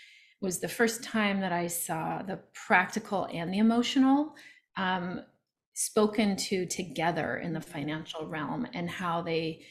was 0.41 0.59
the 0.59 0.67
first 0.67 1.03
time 1.03 1.41
that 1.41 1.51
I 1.51 1.67
saw 1.67 2.21
the 2.21 2.39
practical 2.53 3.27
and 3.31 3.53
the 3.53 3.59
emotional 3.59 4.35
um, 4.77 5.21
spoken 5.73 6.35
to 6.35 6.65
together 6.65 7.37
in 7.37 7.53
the 7.53 7.61
financial 7.61 8.27
realm 8.27 8.67
and 8.73 8.89
how 8.89 9.21
they 9.21 9.61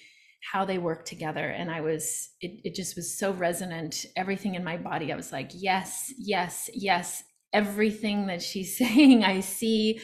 how 0.53 0.65
they 0.65 0.79
work 0.79 1.05
together 1.05 1.49
and 1.49 1.69
i 1.69 1.81
was 1.81 2.31
it, 2.41 2.61
it 2.63 2.75
just 2.75 2.95
was 2.95 3.19
so 3.19 3.33
resonant 3.33 4.07
everything 4.17 4.55
in 4.55 4.63
my 4.63 4.77
body 4.77 5.13
i 5.13 5.17
was 5.17 5.33
like 5.33 5.51
yes 5.53 6.15
yes 6.17 6.71
yes 6.73 7.25
everything 7.53 8.27
that 8.27 8.43
she's 8.43 8.77
saying 8.79 9.25
I 9.25 9.41
see. 9.41 10.01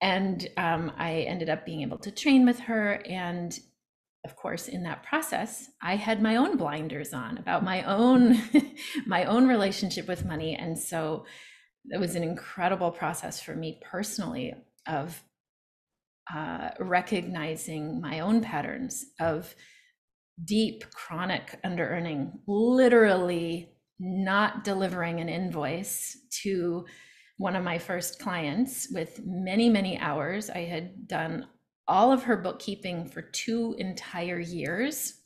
And 0.00 0.46
um, 0.56 0.92
I 0.98 1.20
ended 1.20 1.48
up 1.48 1.64
being 1.64 1.82
able 1.82 1.98
to 1.98 2.10
train 2.10 2.44
with 2.44 2.60
her. 2.60 3.02
And 3.06 3.58
of 4.24 4.36
course, 4.36 4.68
in 4.68 4.82
that 4.84 5.02
process, 5.02 5.68
I 5.82 5.96
had 5.96 6.22
my 6.22 6.36
own 6.36 6.56
blinders 6.56 7.12
on 7.12 7.38
about 7.38 7.62
my 7.62 7.82
own 7.82 8.40
my 9.06 9.24
own 9.24 9.46
relationship 9.46 10.08
with 10.08 10.24
money. 10.24 10.54
And 10.54 10.78
so 10.78 11.26
it 11.86 12.00
was 12.00 12.14
an 12.14 12.22
incredible 12.22 12.90
process 12.90 13.40
for 13.40 13.54
me 13.54 13.80
personally 13.84 14.54
of 14.86 15.22
uh, 16.34 16.70
recognizing 16.80 18.00
my 18.00 18.20
own 18.20 18.40
patterns 18.40 19.04
of 19.20 19.54
deep 20.42 20.84
chronic 20.90 21.60
underearning 21.62 22.32
literally 22.46 23.68
not 24.00 24.64
delivering 24.64 25.20
an 25.20 25.28
invoice 25.28 26.16
to 26.42 26.84
one 27.36 27.56
of 27.56 27.64
my 27.64 27.78
first 27.78 28.18
clients 28.18 28.88
with 28.90 29.20
many, 29.24 29.68
many 29.68 29.98
hours. 29.98 30.50
I 30.50 30.60
had 30.60 31.06
done 31.06 31.46
all 31.86 32.12
of 32.12 32.24
her 32.24 32.36
bookkeeping 32.36 33.08
for 33.08 33.22
two 33.22 33.74
entire 33.78 34.38
years, 34.38 35.20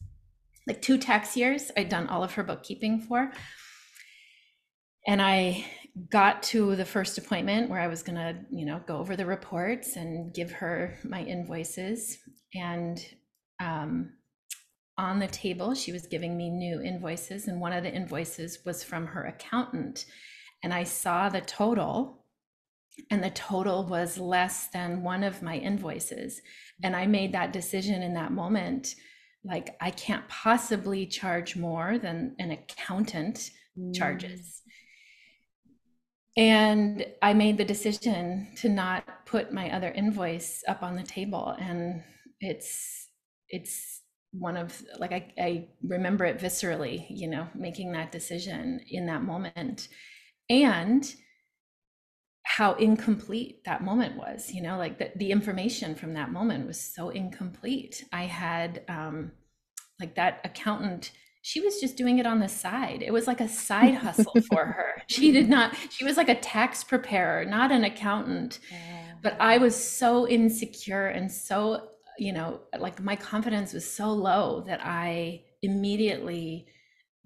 like 0.67 0.83
two 0.83 0.99
tax 0.99 1.37
years. 1.37 1.71
I'd 1.77 1.89
done 1.89 2.09
all 2.09 2.25
of 2.25 2.35
her 2.35 2.43
bookkeeping 2.43 3.01
for. 3.01 3.33
And 5.07 5.23
I 5.23 5.65
got 6.11 6.43
to 6.45 6.77
the 6.77 6.85
first 6.85 7.19
appointment 7.19 7.71
where 7.71 7.81
I 7.81 7.87
was 7.87 8.03
going 8.03 8.17
to, 8.17 8.37
you 8.51 8.67
know, 8.67 8.81
go 8.87 8.99
over 8.99 9.17
the 9.17 9.27
reports 9.27 9.97
and 9.97 10.33
give 10.35 10.51
her 10.53 10.99
my 11.05 11.23
invoices. 11.23 12.19
And 12.55 13.05
um, 13.61 14.13
on 14.99 15.19
the 15.19 15.29
table, 15.29 15.75
she 15.75 15.93
was 15.93 16.07
giving 16.07 16.37
me 16.37 16.51
new 16.51 16.83
invoices, 16.83 17.47
and 17.47 17.61
one 17.61 17.73
of 17.73 17.85
the 17.85 17.93
invoices 17.93 18.59
was 18.65 18.83
from 18.83 19.07
her 19.07 19.25
accountant. 19.25 20.07
And 20.63 20.75
I 20.75 20.85
saw 20.85 21.29
the 21.29 21.41
total, 21.41 22.25
and 23.11 23.23
the 23.23 23.31
total 23.31 23.85
was 23.85 24.19
less 24.19 24.69
than 24.69 25.03
one 25.03 25.25
of 25.25 25.43
my 25.43 25.57
invoices. 25.57 26.41
And 26.83 26.95
I 26.95 27.07
made 27.07 27.33
that 27.33 27.53
decision 27.53 28.03
in 28.03 28.15
that 28.15 28.33
moment 28.33 28.95
like, 29.45 29.77
I 29.81 29.91
can't 29.91 30.29
possibly 30.29 31.07
charge 31.07 31.57
more 31.57 31.99
than 31.99 32.35
an 32.39 32.51
accountant 32.51 33.51
mm. 33.79 33.95
charges. 33.95 34.63
And 36.37 37.07
I 37.23 37.35
made 37.35 37.57
the 37.57 37.65
decision 37.65 38.49
to 38.57 38.69
not 38.69 39.27
put 39.27 39.53
my 39.53 39.71
other 39.75 39.91
invoice 39.91 40.63
up 40.69 40.83
on 40.83 40.97
the 40.97 41.03
table. 41.03 41.57
And 41.59 42.03
it's, 42.41 43.09
it's, 43.49 44.03
one 44.33 44.59
of 44.59 44.85
like 44.99 45.13
I, 45.13 45.33
I 45.43 45.69
remember 45.83 46.27
it 46.27 46.39
viscerally 46.39 47.07
you 47.09 47.29
know 47.29 47.49
making 47.55 47.93
that 47.93 48.13
decision 48.13 48.79
in 48.87 49.07
that 49.07 49.23
moment 49.23 49.89
and 50.51 51.15
how 52.59 52.75
incomplete 52.75 53.65
that 53.65 53.85
moment 53.85 54.17
was 54.17 54.53
you 54.53 54.61
know 54.61 54.77
like 54.77 54.99
the, 54.99 55.13
the 55.17 55.31
information 55.31 55.95
from 55.95 56.15
that 56.15 56.33
moment 56.33 56.67
was 56.67 56.81
so 56.81 57.11
incomplete. 57.11 58.05
I 58.13 58.25
had 58.25 58.83
um 58.89 59.31
like 60.01 60.17
that 60.17 60.41
accountant 60.45 61.13
she 61.43 61.61
was 61.61 61.81
just 61.81 61.97
doing 61.97 62.19
it 62.19 62.27
on 62.27 62.41
the 62.41 62.49
side. 62.49 63.01
It 63.01 63.13
was 63.13 63.27
like 63.29 63.41
a 63.41 63.49
side 63.49 63.95
hustle 64.05 64.35
for 64.51 64.65
her. 64.67 65.03
She 65.07 65.31
did 65.31 65.49
not 65.49 65.77
she 65.91 66.05
was 66.05 66.17
like 66.17 66.29
a 66.29 66.35
tax 66.35 66.83
preparer 66.83 67.45
not 67.45 67.71
an 67.71 67.85
accountant. 67.85 68.59
But 69.21 69.37
i 69.41 69.59
was 69.59 69.75
so 69.75 70.29
insecure 70.29 71.09
and 71.09 71.31
so 71.31 71.89
you 72.19 72.33
know, 72.33 72.61
like 72.79 73.01
my 73.01 73.17
confidence 73.17 73.73
was 73.73 73.89
so 73.89 74.13
low 74.13 74.65
that 74.67 74.81
I 74.83 75.45
immediately 75.63 76.67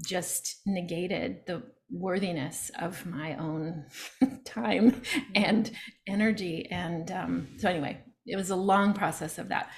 just 0.06 0.60
negated 0.66 1.46
the 1.46 1.62
worthiness 1.92 2.70
of 2.78 3.04
my 3.06 3.36
own 3.36 3.84
time 4.44 5.02
and 5.34 5.70
energy. 6.06 6.68
And 6.70 7.10
um, 7.10 7.48
so, 7.58 7.68
anyway, 7.68 8.02
it 8.26 8.36
was 8.36 8.50
a 8.50 8.56
long 8.56 8.94
process 8.94 9.38
of 9.38 9.48
that. 9.48 9.70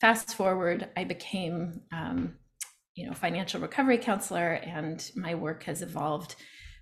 Fast 0.00 0.34
forward, 0.34 0.88
I 0.96 1.04
became, 1.04 1.82
um, 1.92 2.36
you 2.94 3.06
know, 3.06 3.12
financial 3.12 3.60
recovery 3.60 3.98
counselor, 3.98 4.52
and 4.52 5.10
my 5.14 5.34
work 5.34 5.64
has 5.64 5.82
evolved 5.82 6.36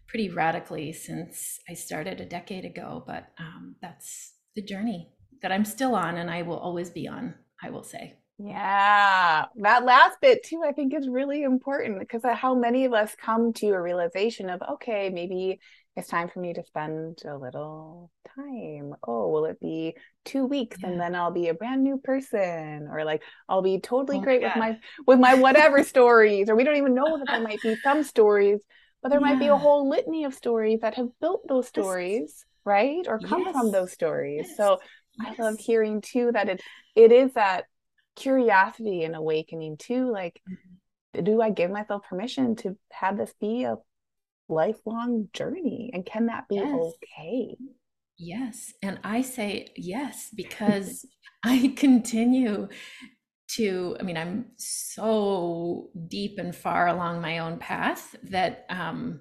pretty 0.06 0.30
radically 0.30 0.92
since 0.92 1.58
I 1.68 1.74
started 1.74 2.20
a 2.20 2.26
decade 2.26 2.64
ago. 2.64 3.02
But 3.06 3.28
um, 3.38 3.76
that's 3.82 4.34
the 4.54 4.62
journey 4.62 5.10
that 5.42 5.52
I'm 5.52 5.64
still 5.64 5.94
on 5.94 6.16
and 6.16 6.30
I 6.30 6.42
will 6.42 6.58
always 6.58 6.90
be 6.90 7.06
on, 7.06 7.34
I 7.62 7.70
will 7.70 7.84
say. 7.84 8.17
Yeah, 8.38 9.46
that 9.57 9.85
last 9.85 10.20
bit 10.20 10.44
too, 10.44 10.62
I 10.64 10.72
think 10.72 10.94
is 10.94 11.09
really 11.09 11.42
important 11.42 11.98
because 11.98 12.22
how 12.24 12.55
many 12.55 12.85
of 12.85 12.92
us 12.92 13.16
come 13.16 13.53
to 13.55 13.70
a 13.70 13.83
realization 13.83 14.48
of, 14.48 14.62
okay, 14.74 15.11
maybe 15.11 15.59
it's 15.98 16.09
time 16.09 16.29
for 16.29 16.38
me 16.38 16.55
to 16.55 16.64
spend 16.64 17.22
a 17.27 17.37
little 17.37 18.12
time. 18.37 18.94
Oh, 19.07 19.29
will 19.29 19.46
it 19.46 19.59
be 19.61 19.96
two 20.24 20.46
weeks 20.46 20.77
yeah. 20.81 20.90
and 20.90 21.01
then 21.01 21.16
I'll 21.16 21.33
be 21.33 21.48
a 21.48 21.55
brand 21.55 21.83
new 21.83 21.98
person, 21.98 22.88
or 22.88 23.05
like 23.05 23.22
I'll 23.48 23.62
be 23.62 23.81
totally 23.81 24.18
oh, 24.18 24.22
great 24.22 24.40
yeah. 24.40 24.48
with 24.48 24.57
my 24.57 24.79
with 25.07 25.18
my 25.18 25.35
whatever 25.35 25.83
stories, 25.94 26.48
or 26.48 26.55
we 26.55 26.62
don't 26.62 26.77
even 26.77 26.94
know 26.94 27.18
that 27.18 27.27
there 27.27 27.42
might 27.42 27.61
be 27.61 27.74
some 27.83 28.05
stories, 28.05 28.61
but 29.03 29.09
there 29.09 29.20
yeah. 29.20 29.27
might 29.27 29.40
be 29.40 29.48
a 29.48 29.57
whole 29.57 29.88
litany 29.88 30.22
of 30.24 30.35
stories 30.35 30.81
that 30.83 30.94
have 30.94 31.09
built 31.20 31.42
those 31.48 31.66
stories, 31.66 32.44
right, 32.64 33.05
or 33.09 33.18
come 33.18 33.42
yes. 33.42 33.53
from 33.53 33.72
those 33.72 33.90
stories. 33.90 34.46
Yes. 34.46 34.57
So 34.57 34.79
yes. 35.20 35.35
I 35.37 35.42
love 35.42 35.59
hearing 35.59 36.01
too 36.01 36.31
that 36.33 36.48
it 36.48 36.62
it 36.94 37.11
is 37.11 37.33
that 37.33 37.64
curiosity 38.18 39.04
and 39.04 39.14
awakening 39.14 39.76
too. 39.78 40.11
Like, 40.11 40.40
mm-hmm. 40.48 41.24
do 41.24 41.40
I 41.40 41.50
give 41.50 41.70
myself 41.70 42.02
permission 42.09 42.57
to 42.57 42.76
have 42.92 43.16
this 43.16 43.33
be 43.40 43.64
a 43.64 43.76
lifelong 44.48 45.28
journey. 45.33 45.90
And 45.92 46.04
can 46.04 46.26
that 46.26 46.48
be 46.48 46.57
yes. 46.57 46.74
okay? 46.74 47.57
Yes. 48.16 48.72
And 48.83 48.98
I 49.04 49.22
say 49.22 49.72
yes 49.76 50.31
because 50.35 51.07
I 51.44 51.72
continue 51.76 52.68
to, 53.52 53.96
I 53.98 54.02
mean, 54.02 54.16
I'm 54.16 54.46
so 54.57 55.90
deep 56.09 56.38
and 56.38 56.54
far 56.54 56.88
along 56.88 57.20
my 57.20 57.38
own 57.38 57.59
path 57.59 58.16
that 58.24 58.66
um, 58.68 59.20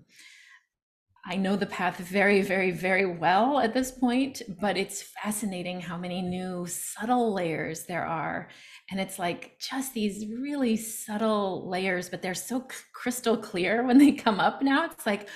I 1.25 1.35
know 1.35 1.55
the 1.55 1.65
path 1.65 1.97
very, 1.97 2.41
very, 2.41 2.71
very 2.71 3.05
well 3.05 3.59
at 3.59 3.73
this 3.73 3.91
point, 3.91 4.41
but 4.59 4.77
it's 4.77 5.01
fascinating 5.01 5.79
how 5.79 5.97
many 5.97 6.21
new 6.21 6.65
subtle 6.65 7.33
layers 7.33 7.85
there 7.85 8.05
are. 8.05 8.49
And 8.89 8.99
it's 8.99 9.19
like 9.19 9.59
just 9.59 9.93
these 9.93 10.25
really 10.39 10.77
subtle 10.77 11.69
layers, 11.69 12.09
but 12.09 12.21
they're 12.21 12.33
so 12.33 12.65
crystal 12.93 13.37
clear 13.37 13.85
when 13.85 13.97
they 13.97 14.13
come 14.13 14.39
up 14.39 14.61
now. 14.61 14.85
It's 14.85 15.05
like, 15.05 15.27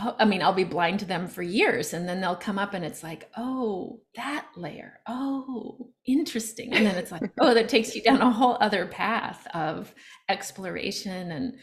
oh, 0.00 0.14
I 0.18 0.24
mean, 0.24 0.42
I'll 0.42 0.52
be 0.52 0.64
blind 0.64 1.00
to 1.00 1.04
them 1.04 1.26
for 1.26 1.42
years 1.42 1.92
and 1.92 2.08
then 2.08 2.20
they'll 2.20 2.36
come 2.36 2.58
up 2.58 2.74
and 2.74 2.84
it's 2.84 3.02
like, 3.02 3.30
oh, 3.36 4.00
that 4.14 4.46
layer. 4.56 5.00
Oh, 5.08 5.90
interesting. 6.06 6.72
And 6.72 6.86
then 6.86 6.96
it's 6.96 7.10
like, 7.10 7.30
oh, 7.40 7.54
that 7.54 7.68
takes 7.68 7.94
you 7.94 8.02
down 8.02 8.22
a 8.22 8.30
whole 8.30 8.56
other 8.60 8.86
path 8.86 9.46
of 9.54 9.92
exploration. 10.28 11.32
And 11.32 11.54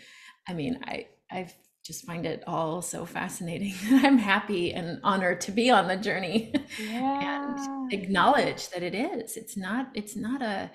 I 0.47 0.53
mean, 0.53 0.79
I, 0.83 1.07
I've 1.31 1.53
just 1.85 2.05
find 2.05 2.25
it 2.25 2.43
all 2.47 2.81
so 2.81 3.05
fascinating. 3.05 3.73
I'm 3.91 4.17
happy 4.17 4.73
and 4.73 4.99
honored 5.03 5.39
to 5.41 5.51
be 5.51 5.69
on 5.69 5.87
the 5.87 5.95
journey 5.95 6.53
yeah. 6.79 7.53
and 7.53 7.93
acknowledge 7.93 8.69
that 8.69 8.83
it 8.83 8.95
is. 8.95 9.37
It's 9.37 9.55
not, 9.55 9.89
it's 9.93 10.15
not 10.15 10.41
a, 10.41 10.71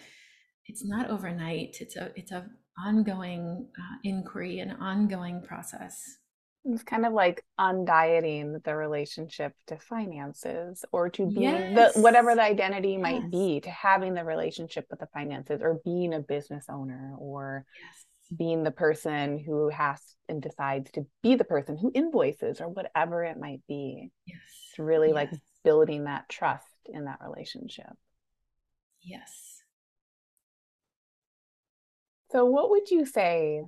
it's 0.70 0.84
not 0.84 1.10
overnight. 1.10 1.78
It's 1.80 1.96
a, 1.96 2.12
it's 2.14 2.30
a 2.30 2.46
ongoing 2.78 3.66
uh, 3.76 3.96
inquiry, 4.04 4.60
an 4.60 4.70
ongoing 4.70 5.42
process. 5.42 6.18
It's 6.64 6.84
kind 6.84 7.04
of 7.04 7.12
like 7.12 7.42
undieting 7.58 8.62
the 8.62 8.76
relationship 8.76 9.52
to 9.66 9.78
finances 9.78 10.84
or 10.92 11.08
to 11.10 11.26
being 11.26 11.42
yes. 11.42 11.94
the 11.94 12.00
whatever 12.00 12.36
the 12.36 12.42
identity 12.42 12.96
might 12.98 13.22
yes. 13.22 13.30
be, 13.32 13.60
to 13.60 13.70
having 13.70 14.14
the 14.14 14.24
relationship 14.24 14.86
with 14.90 15.00
the 15.00 15.08
finances 15.12 15.60
or 15.60 15.80
being 15.84 16.14
a 16.14 16.20
business 16.20 16.66
owner 16.68 17.14
or 17.18 17.64
yes. 17.82 18.38
being 18.38 18.62
the 18.62 18.70
person 18.70 19.42
who 19.44 19.70
has 19.70 20.00
and 20.28 20.40
decides 20.40 20.88
to 20.92 21.04
be 21.22 21.34
the 21.34 21.44
person 21.44 21.76
who 21.76 21.90
invoices 21.94 22.60
or 22.60 22.68
whatever 22.68 23.24
it 23.24 23.40
might 23.40 23.62
be. 23.66 24.12
Yes. 24.24 24.38
It's 24.68 24.78
really 24.78 25.12
like 25.12 25.30
building 25.64 26.04
that 26.04 26.28
trust 26.28 26.66
in 26.84 27.06
that 27.06 27.18
relationship. 27.26 27.90
Yes. 29.02 29.59
So 32.30 32.44
what 32.44 32.70
would 32.70 32.90
you 32.90 33.04
say 33.04 33.62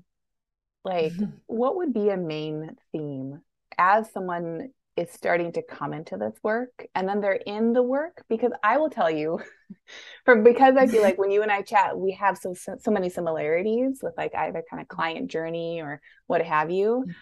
like, 0.85 1.13
mm-hmm. 1.13 1.37
what 1.47 1.77
would 1.77 1.93
be 1.93 2.09
a 2.09 2.17
main 2.17 2.77
theme 2.93 3.41
as 3.79 4.11
someone 4.13 4.71
is 4.95 5.11
starting 5.11 5.53
to 5.53 5.63
come 5.63 5.95
into 5.95 6.19
this 6.19 6.35
work 6.43 6.87
and 6.95 7.09
then 7.09 7.21
they're 7.21 7.33
in 7.33 7.73
the 7.73 7.83
work? 7.83 8.25
Because 8.29 8.53
I 8.63 8.79
will 8.79 8.91
tell 8.91 9.11
you, 9.11 9.41
from 10.25 10.45
because 10.45 10.77
I 10.77 10.87
feel 10.87 11.03
like 11.03 11.19
when 11.19 11.31
you 11.31 11.43
and 11.43 11.53
I 11.53 11.63
chat, 11.63 11.99
we 11.99 12.13
have 12.13 12.39
so 12.39 12.55
so 12.55 12.91
many 12.91 13.09
similarities 13.09 14.01
with 14.03 14.15
like 14.17 14.35
either 14.35 14.63
kind 14.69 14.83
of 14.83 14.89
client 14.89 15.31
journey 15.31 15.81
or 15.81 16.01
what 16.27 16.43
have 16.43 16.71
you. 16.71 17.05
Mm. 17.09 17.15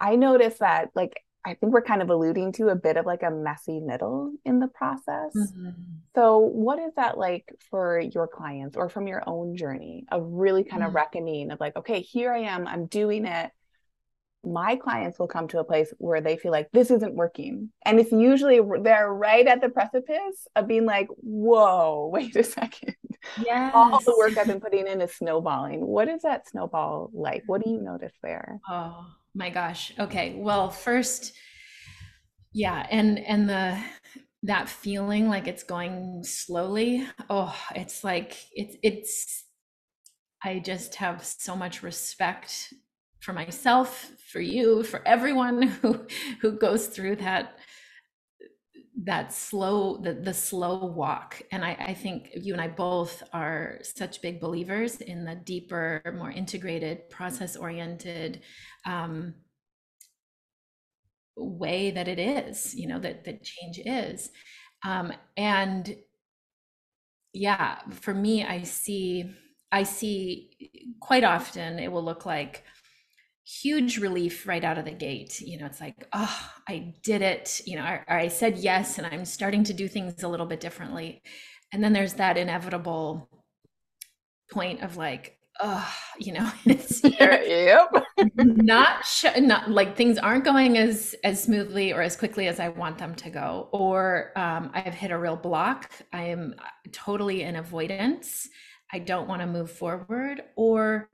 I 0.00 0.16
notice 0.16 0.58
that 0.58 0.90
like 0.94 1.20
I 1.48 1.54
think 1.54 1.72
we're 1.72 1.82
kind 1.82 2.02
of 2.02 2.10
alluding 2.10 2.52
to 2.52 2.68
a 2.68 2.76
bit 2.76 2.98
of 2.98 3.06
like 3.06 3.22
a 3.22 3.30
messy 3.30 3.80
middle 3.80 4.34
in 4.44 4.60
the 4.60 4.68
process. 4.68 5.32
Mm-hmm. 5.34 5.70
So, 6.14 6.38
what 6.38 6.78
is 6.78 6.92
that 6.96 7.16
like 7.16 7.54
for 7.70 8.00
your 8.00 8.26
clients 8.26 8.76
or 8.76 8.90
from 8.90 9.06
your 9.06 9.22
own 9.26 9.56
journey 9.56 10.04
of 10.10 10.26
really 10.26 10.62
kind 10.62 10.82
mm-hmm. 10.82 10.88
of 10.88 10.94
reckoning 10.94 11.50
of 11.50 11.58
like, 11.58 11.74
okay, 11.76 12.00
here 12.00 12.32
I 12.32 12.40
am, 12.40 12.66
I'm 12.66 12.84
doing 12.86 13.24
it. 13.24 13.50
My 14.44 14.76
clients 14.76 15.18
will 15.18 15.26
come 15.26 15.48
to 15.48 15.58
a 15.58 15.64
place 15.64 15.92
where 15.98 16.20
they 16.20 16.36
feel 16.36 16.52
like 16.52 16.68
this 16.72 16.90
isn't 16.90 17.14
working. 17.14 17.70
And 17.84 17.98
it's 17.98 18.12
usually 18.12 18.60
they're 18.82 19.12
right 19.12 19.46
at 19.46 19.62
the 19.62 19.70
precipice 19.70 20.46
of 20.54 20.68
being 20.68 20.84
like, 20.84 21.08
whoa, 21.16 22.08
wait 22.12 22.36
a 22.36 22.44
second. 22.44 22.94
Yes. 23.42 23.72
All 23.74 24.00
the 24.00 24.14
work 24.18 24.36
I've 24.36 24.46
been 24.46 24.60
putting 24.60 24.86
in 24.86 25.00
is 25.00 25.14
snowballing. 25.14 25.86
What 25.86 26.08
is 26.08 26.22
that 26.22 26.46
snowball 26.48 27.10
like? 27.14 27.42
What 27.46 27.64
do 27.64 27.70
you 27.70 27.80
notice 27.80 28.12
there? 28.22 28.60
Oh, 28.68 29.06
my 29.38 29.50
gosh. 29.50 29.92
Okay. 29.98 30.34
Well, 30.36 30.68
first, 30.68 31.32
yeah, 32.52 32.86
and 32.90 33.20
and 33.20 33.48
the 33.48 33.78
that 34.42 34.68
feeling 34.68 35.28
like 35.28 35.46
it's 35.46 35.62
going 35.62 36.24
slowly. 36.24 37.06
Oh, 37.30 37.56
it's 37.74 38.02
like 38.02 38.36
it's 38.52 38.76
it's 38.82 39.44
I 40.42 40.58
just 40.58 40.96
have 40.96 41.24
so 41.24 41.54
much 41.54 41.82
respect 41.84 42.74
for 43.20 43.32
myself, 43.32 44.10
for 44.32 44.40
you, 44.40 44.82
for 44.82 45.06
everyone 45.06 45.62
who 45.62 46.06
who 46.40 46.52
goes 46.52 46.88
through 46.88 47.16
that 47.16 47.58
that 49.04 49.32
slow 49.32 49.96
the, 49.98 50.12
the 50.12 50.34
slow 50.34 50.84
walk. 50.86 51.40
And 51.52 51.64
I, 51.64 51.76
I 51.78 51.94
think 51.94 52.30
you 52.34 52.52
and 52.52 52.60
i 52.60 52.66
both 52.68 53.22
are 53.32 53.78
such 53.82 54.20
big 54.22 54.40
believers 54.40 55.00
in 55.00 55.24
the 55.24 55.36
deeper 55.36 56.02
more 56.16 56.30
integrated 56.30 57.08
process 57.08 57.56
oriented 57.56 58.42
um, 58.86 59.34
way 61.36 61.90
that 61.92 62.08
it 62.08 62.18
is 62.18 62.74
you 62.74 62.88
know 62.88 62.98
that 62.98 63.24
that 63.24 63.42
change 63.44 63.78
is. 63.84 64.30
Um, 64.84 65.12
and 65.36 65.96
yeah 67.32 67.78
for 67.90 68.14
me 68.14 68.44
i 68.44 68.62
see 68.62 69.30
i 69.70 69.82
see 69.82 70.50
quite 71.00 71.24
often 71.24 71.78
it 71.78 71.92
will 71.92 72.04
look 72.04 72.24
like 72.24 72.64
huge 73.48 73.98
relief 73.98 74.46
right 74.46 74.62
out 74.62 74.78
of 74.78 74.84
the 74.84 74.90
gate. 74.90 75.40
You 75.40 75.58
know 75.58 75.66
it's 75.66 75.80
like 75.80 76.06
oh 76.12 76.50
i 76.68 76.94
did 77.02 77.22
it. 77.22 77.60
You 77.66 77.76
know 77.76 77.82
I, 77.82 78.02
I 78.08 78.28
said 78.28 78.58
yes 78.58 78.98
and 78.98 79.06
i'm 79.06 79.24
starting 79.24 79.64
to 79.64 79.72
do 79.72 79.88
things 79.88 80.22
a 80.22 80.28
little 80.28 80.46
bit 80.46 80.60
differently. 80.60 81.22
And 81.72 81.82
then 81.82 81.92
there's 81.92 82.14
that 82.14 82.36
inevitable 82.36 83.28
point 84.50 84.82
of 84.82 84.96
like 84.96 85.38
oh 85.60 85.94
you 86.18 86.32
know 86.32 86.50
it's 86.64 87.02
yep. 87.20 87.90
not 88.34 89.04
sh- 89.04 89.24
not 89.38 89.70
like 89.70 89.96
things 89.96 90.18
aren't 90.18 90.44
going 90.44 90.78
as 90.78 91.14
as 91.24 91.42
smoothly 91.42 91.92
or 91.92 92.00
as 92.02 92.16
quickly 92.16 92.48
as 92.48 92.60
i 92.60 92.68
want 92.68 92.98
them 92.98 93.14
to 93.14 93.30
go. 93.30 93.68
Or 93.72 94.32
um, 94.36 94.70
i've 94.74 94.94
hit 94.94 95.10
a 95.10 95.18
real 95.18 95.36
block. 95.36 95.90
I 96.12 96.24
am 96.24 96.54
totally 96.92 97.42
in 97.42 97.56
avoidance. 97.56 98.48
I 98.92 98.98
don't 98.98 99.28
want 99.28 99.40
to 99.40 99.46
move 99.46 99.70
forward. 99.70 100.42
Or 100.56 101.08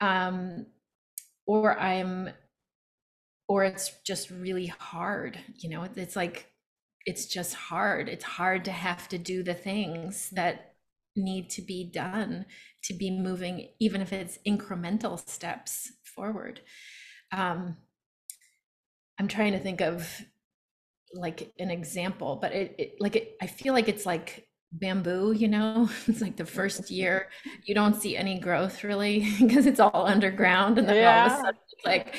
um 0.00 0.66
or 1.48 1.78
I'm 1.80 2.30
or 3.48 3.64
it's 3.64 3.90
just 4.04 4.30
really 4.30 4.66
hard, 4.66 5.38
you 5.56 5.70
know, 5.70 5.86
it's 5.96 6.16
like 6.16 6.50
it's 7.06 7.26
just 7.26 7.54
hard. 7.54 8.08
It's 8.08 8.24
hard 8.24 8.64
to 8.66 8.72
have 8.72 9.08
to 9.08 9.18
do 9.18 9.42
the 9.42 9.54
things 9.54 10.30
that 10.30 10.74
need 11.16 11.50
to 11.50 11.62
be 11.62 11.84
done 11.84 12.44
to 12.84 12.94
be 12.94 13.10
moving 13.10 13.68
even 13.80 14.00
if 14.00 14.12
it's 14.12 14.38
incremental 14.46 15.18
steps 15.28 15.92
forward. 16.04 16.60
Um 17.32 17.76
I'm 19.18 19.28
trying 19.28 19.52
to 19.52 19.58
think 19.58 19.80
of 19.80 20.22
like 21.14 21.52
an 21.58 21.70
example, 21.70 22.36
but 22.40 22.52
it, 22.52 22.74
it 22.78 22.94
like 23.00 23.16
it, 23.16 23.36
I 23.42 23.46
feel 23.46 23.74
like 23.74 23.88
it's 23.88 24.06
like 24.06 24.47
bamboo 24.72 25.32
you 25.32 25.48
know? 25.48 25.88
It's 26.06 26.20
like 26.20 26.36
the 26.36 26.44
first 26.44 26.90
year 26.90 27.28
you 27.64 27.74
don't 27.74 27.94
see 27.94 28.16
any 28.16 28.38
growth 28.38 28.84
really 28.84 29.28
because 29.40 29.66
it's 29.66 29.80
all 29.80 30.06
underground 30.06 30.78
and 30.78 30.88
then 30.88 30.96
yeah. 30.96 31.22
all 31.22 31.26
of 31.26 31.32
a 31.32 31.36
sudden 31.36 31.60
it's 31.72 31.86
like 31.86 32.14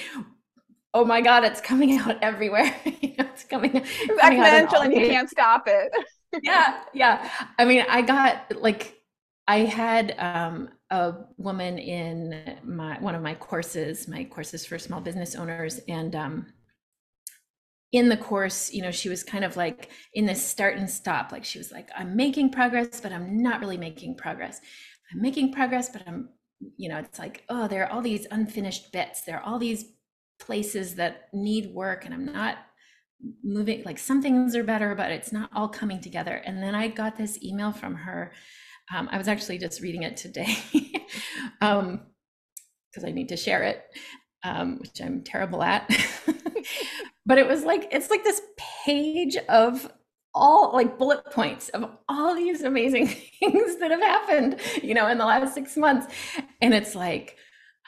oh 0.94 1.06
my 1.06 1.22
god 1.22 1.44
it's 1.44 1.62
coming 1.62 1.98
out 1.98 2.18
everywhere 2.22 2.74
you 3.02 3.16
know, 3.18 3.26
it's 3.32 3.44
coming, 3.44 3.72
it's 3.76 4.22
coming 4.22 4.40
exponential 4.40 4.84
and 4.84 4.94
you 4.94 5.08
can't 5.08 5.30
stop 5.30 5.64
it. 5.68 5.92
yeah 6.44 6.84
yeah. 6.94 7.30
I 7.58 7.66
mean 7.66 7.86
i 7.90 8.02
got 8.02 8.60
like 8.62 9.00
i 9.48 9.60
had 9.60 10.16
um, 10.18 10.70
a 10.90 11.14
woman 11.38 11.78
in 11.78 12.58
my 12.64 13.00
one 13.00 13.16
of 13.16 13.22
my 13.22 13.36
courses 13.36 14.08
my 14.08 14.24
courses 14.24 14.66
for 14.66 14.80
small 14.80 15.02
business 15.02 15.36
owners 15.36 15.80
and 15.88 16.16
um, 16.16 16.48
in 17.92 18.10
the 18.10 18.18
course, 18.18 18.72
you 18.72 18.82
know, 18.82 18.92
she 18.92 19.10
was 19.10 19.24
kind 19.24 19.44
of 19.44 19.58
like 19.58 19.90
in 20.14 20.26
this 20.26 20.46
start 20.46 20.78
and 20.78 20.90
stop. 20.90 21.32
Like 21.32 21.44
she 21.44 21.58
was 21.58 21.72
like, 21.72 21.90
I'm 21.98 22.16
making 22.16 22.52
progress, 22.52 23.02
but 23.02 23.12
I'm 23.12 23.42
not 23.42 23.60
really 23.60 23.78
making 23.78 24.16
progress. 24.16 24.62
I'm 25.12 25.22
making 25.22 25.54
progress, 25.54 25.90
but 25.90 26.04
I'm, 26.08 26.30
you 26.78 26.90
know, 26.90 27.00
it's 27.00 27.18
like, 27.18 27.44
oh, 27.50 27.68
there 27.68 27.84
are 27.84 27.92
all 27.92 28.02
these 28.02 28.28
unfinished 28.30 28.92
bits. 28.92 29.22
There 29.22 29.38
are 29.38 29.44
all 29.44 29.58
these 29.58 29.86
places 30.40 30.96
that 30.96 31.30
need 31.34 31.74
work, 31.74 32.06
and 32.06 32.14
I'm 32.14 32.26
not 32.26 32.58
moving. 33.44 33.84
Like 33.84 33.98
some 33.98 34.22
things 34.22 34.56
are 34.56 34.64
better, 34.64 34.94
but 34.96 35.12
it's 35.12 35.32
not 35.32 35.50
all 35.54 35.68
coming 35.68 36.00
together. 36.00 36.36
And 36.46 36.62
then 36.62 36.76
I 36.76 36.88
got 36.88 37.18
this 37.18 37.42
email 37.44 37.72
from 37.72 37.96
her. 37.96 38.32
Um, 38.94 39.10
I 39.12 39.18
was 39.18 39.28
actually 39.28 39.58
just 39.58 39.82
reading 39.82 40.04
it 40.04 40.18
today 40.18 40.58
because 40.72 41.04
um, 41.62 42.02
I 43.06 43.12
need 43.12 43.30
to 43.30 43.38
share 43.38 43.64
it, 43.64 43.84
um, 44.44 44.78
which 44.80 45.02
I'm 45.02 45.22
terrible 45.24 45.64
at. 45.64 45.90
but 47.26 47.38
it 47.38 47.48
was 47.48 47.64
like 47.64 47.88
it's 47.92 48.10
like 48.10 48.24
this 48.24 48.42
page 48.86 49.38
of 49.48 49.92
all 50.34 50.72
like 50.74 50.98
bullet 50.98 51.26
points 51.32 51.70
of 51.70 51.90
all 52.08 52.36
these 52.36 52.62
amazing 52.62 53.08
things 53.40 53.78
that 53.78 53.92
have 53.92 54.02
happened, 54.02 54.60
you 54.82 54.94
know, 54.94 55.08
in 55.08 55.18
the 55.18 55.26
last 55.26 55.54
six 55.54 55.76
months. 55.76 56.14
And 56.62 56.74
it's 56.74 56.96
like, 56.96 57.38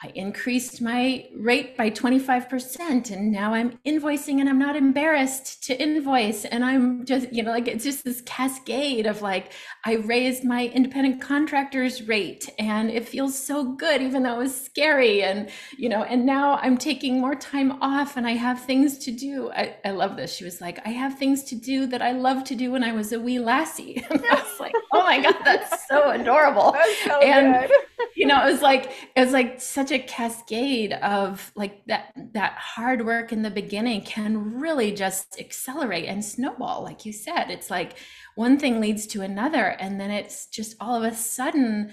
I 0.04 0.08
increased 0.16 0.80
my 0.80 1.28
rate 1.32 1.76
by 1.76 1.88
25% 1.88 3.12
and 3.12 3.30
now 3.30 3.54
I'm 3.54 3.78
invoicing 3.86 4.40
and 4.40 4.48
I'm 4.48 4.58
not 4.58 4.74
embarrassed 4.74 5.62
to 5.64 5.80
invoice. 5.80 6.44
And 6.44 6.64
I'm 6.64 7.04
just, 7.04 7.32
you 7.32 7.44
know, 7.44 7.52
like 7.52 7.68
it's 7.68 7.84
just 7.84 8.04
this 8.04 8.20
cascade 8.22 9.06
of 9.06 9.22
like, 9.22 9.52
I 9.84 9.94
raised 9.94 10.42
my 10.42 10.66
independent 10.66 11.20
contractors 11.20 12.02
rate 12.02 12.48
and 12.58 12.90
it 12.90 13.08
feels 13.08 13.38
so 13.38 13.62
good, 13.62 14.02
even 14.02 14.24
though 14.24 14.34
it 14.34 14.38
was 14.38 14.60
scary. 14.60 15.22
And, 15.22 15.48
you 15.78 15.88
know, 15.88 16.02
and 16.02 16.26
now 16.26 16.56
I'm 16.56 16.78
taking 16.78 17.20
more 17.20 17.36
time 17.36 17.80
off 17.80 18.16
and 18.16 18.26
I 18.26 18.32
have 18.32 18.60
things 18.60 18.98
to 19.04 19.12
do. 19.12 19.52
I, 19.52 19.76
I 19.84 19.92
love 19.92 20.16
this. 20.16 20.34
She 20.34 20.42
was 20.44 20.60
like, 20.60 20.84
I 20.84 20.90
have 20.90 21.16
things 21.16 21.44
to 21.44 21.54
do 21.54 21.86
that 21.86 22.02
I 22.02 22.10
love 22.10 22.42
to 22.44 22.56
do 22.56 22.72
when 22.72 22.82
I 22.82 22.90
was 22.90 23.12
a 23.12 23.20
wee 23.20 23.38
lassie. 23.38 24.04
And 24.12 24.24
I 24.26 24.34
was 24.34 24.60
like, 24.60 24.74
oh 24.92 25.02
my 25.04 25.22
God, 25.22 25.36
that's 25.44 25.88
so 25.88 26.10
adorable. 26.10 26.72
That's 26.82 27.04
so 27.04 27.20
and, 27.20 27.68
good. 27.68 28.08
you 28.14 28.26
know, 28.26 28.46
it 28.46 28.52
was 28.52 28.62
like, 28.62 28.90
it 29.16 29.20
was 29.20 29.32
like 29.32 29.60
such 29.60 29.91
a 29.92 29.98
cascade 29.98 30.92
of 30.94 31.52
like 31.54 31.84
that 31.86 32.12
that 32.32 32.52
hard 32.54 33.04
work 33.04 33.32
in 33.32 33.42
the 33.42 33.50
beginning 33.50 34.02
can 34.02 34.58
really 34.58 34.92
just 34.92 35.38
accelerate 35.38 36.06
and 36.06 36.24
snowball 36.24 36.82
like 36.82 37.04
you 37.06 37.12
said. 37.12 37.50
It's 37.50 37.70
like 37.70 37.94
one 38.34 38.58
thing 38.58 38.80
leads 38.80 39.06
to 39.08 39.22
another 39.22 39.66
and 39.66 40.00
then 40.00 40.10
it's 40.10 40.46
just 40.46 40.76
all 40.80 40.96
of 40.96 41.10
a 41.10 41.14
sudden 41.14 41.92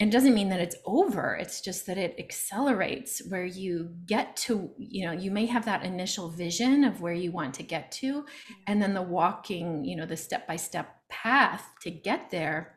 it 0.00 0.10
doesn't 0.10 0.34
mean 0.34 0.48
that 0.48 0.60
it's 0.60 0.76
over 0.86 1.36
it's 1.36 1.60
just 1.60 1.86
that 1.86 1.98
it 1.98 2.16
accelerates 2.18 3.22
where 3.28 3.44
you 3.44 3.94
get 4.06 4.36
to 4.36 4.70
you 4.76 5.06
know 5.06 5.12
you 5.12 5.30
may 5.30 5.46
have 5.46 5.64
that 5.64 5.84
initial 5.84 6.28
vision 6.30 6.82
of 6.82 7.00
where 7.00 7.12
you 7.12 7.30
want 7.30 7.54
to 7.54 7.62
get 7.62 7.92
to 7.92 8.24
and 8.66 8.82
then 8.82 8.92
the 8.92 9.02
walking 9.02 9.84
you 9.84 9.94
know 9.94 10.06
the 10.06 10.16
step 10.16 10.48
by 10.48 10.56
step 10.56 10.96
path 11.08 11.70
to 11.80 11.90
get 11.90 12.30
there 12.30 12.73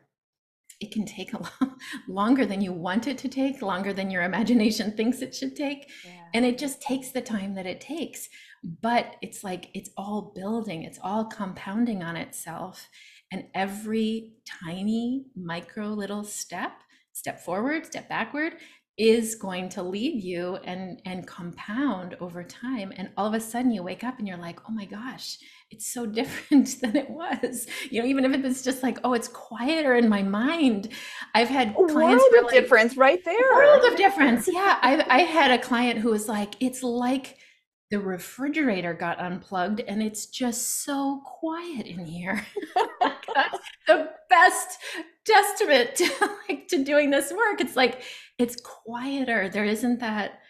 it 0.80 0.92
can 0.92 1.04
take 1.04 1.32
a 1.32 1.42
lot 1.42 1.70
longer 2.08 2.46
than 2.46 2.60
you 2.60 2.72
want 2.72 3.06
it 3.06 3.18
to 3.18 3.28
take, 3.28 3.62
longer 3.62 3.92
than 3.92 4.10
your 4.10 4.22
imagination 4.22 4.92
thinks 4.96 5.20
it 5.20 5.34
should 5.34 5.56
take. 5.56 5.90
Yeah. 6.04 6.12
And 6.34 6.44
it 6.44 6.58
just 6.58 6.80
takes 6.80 7.10
the 7.10 7.20
time 7.20 7.54
that 7.54 7.66
it 7.66 7.80
takes. 7.80 8.28
But 8.82 9.16
it's 9.22 9.44
like 9.44 9.70
it's 9.74 9.90
all 9.96 10.32
building, 10.34 10.82
it's 10.82 10.98
all 11.02 11.24
compounding 11.24 12.02
on 12.02 12.16
itself. 12.16 12.88
And 13.30 13.44
every 13.54 14.32
tiny, 14.64 15.26
micro 15.36 15.88
little 15.88 16.24
step, 16.24 16.72
step 17.12 17.40
forward, 17.40 17.86
step 17.86 18.08
backward, 18.08 18.54
is 18.98 19.36
going 19.36 19.68
to 19.68 19.82
lead 19.82 20.22
you 20.22 20.56
and 20.64 21.00
and 21.04 21.26
compound 21.26 22.16
over 22.20 22.42
time 22.42 22.92
and 22.96 23.08
all 23.16 23.26
of 23.26 23.34
a 23.34 23.40
sudden 23.40 23.70
you 23.70 23.82
wake 23.82 24.02
up 24.02 24.18
and 24.18 24.26
you're 24.26 24.36
like 24.36 24.60
oh 24.68 24.72
my 24.72 24.84
gosh 24.84 25.38
it's 25.70 25.86
so 25.86 26.06
different 26.18 26.80
than 26.80 26.96
it 26.96 27.10
was. 27.10 27.66
You 27.90 28.00
know, 28.00 28.08
even 28.08 28.24
if 28.24 28.44
it's 28.44 28.62
just 28.62 28.82
like, 28.82 28.98
oh, 29.04 29.12
it's 29.12 29.28
quieter 29.28 29.94
in 29.94 30.08
my 30.08 30.22
mind. 30.22 30.88
I've 31.34 31.48
had 31.48 31.70
a 31.70 31.74
clients 31.74 32.24
world 32.24 32.34
of 32.38 32.44
like, 32.44 32.54
difference 32.54 32.96
right 32.96 33.24
there. 33.24 33.54
World 33.54 33.84
of 33.84 33.96
difference. 33.96 34.48
Yeah. 34.48 34.78
I 34.80 35.04
I 35.08 35.20
had 35.20 35.50
a 35.50 35.62
client 35.62 36.00
who 36.00 36.10
was 36.10 36.28
like, 36.28 36.54
it's 36.60 36.82
like 36.82 37.36
the 37.90 37.98
refrigerator 37.98 38.92
got 38.92 39.18
unplugged 39.18 39.80
and 39.80 40.02
it's 40.02 40.26
just 40.26 40.84
so 40.84 41.22
quiet 41.24 41.86
in 41.86 42.04
here. 42.04 42.46
Oh 43.00 43.14
That's 43.34 43.58
the 43.86 44.10
best 44.28 44.78
testament 45.24 45.94
to 45.96 46.30
like 46.48 46.66
to 46.68 46.82
doing 46.82 47.10
this 47.10 47.30
work. 47.30 47.60
It's 47.60 47.76
like 47.76 48.02
it's 48.38 48.60
quieter. 48.60 49.48
There 49.48 49.64
isn't 49.64 50.00
that 50.00 50.40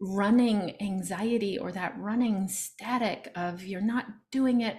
running 0.00 0.76
anxiety 0.82 1.58
or 1.58 1.70
that 1.72 1.96
running 1.96 2.48
static 2.48 3.30
of 3.36 3.64
you're 3.64 3.80
not 3.80 4.06
doing 4.32 4.62
it 4.62 4.76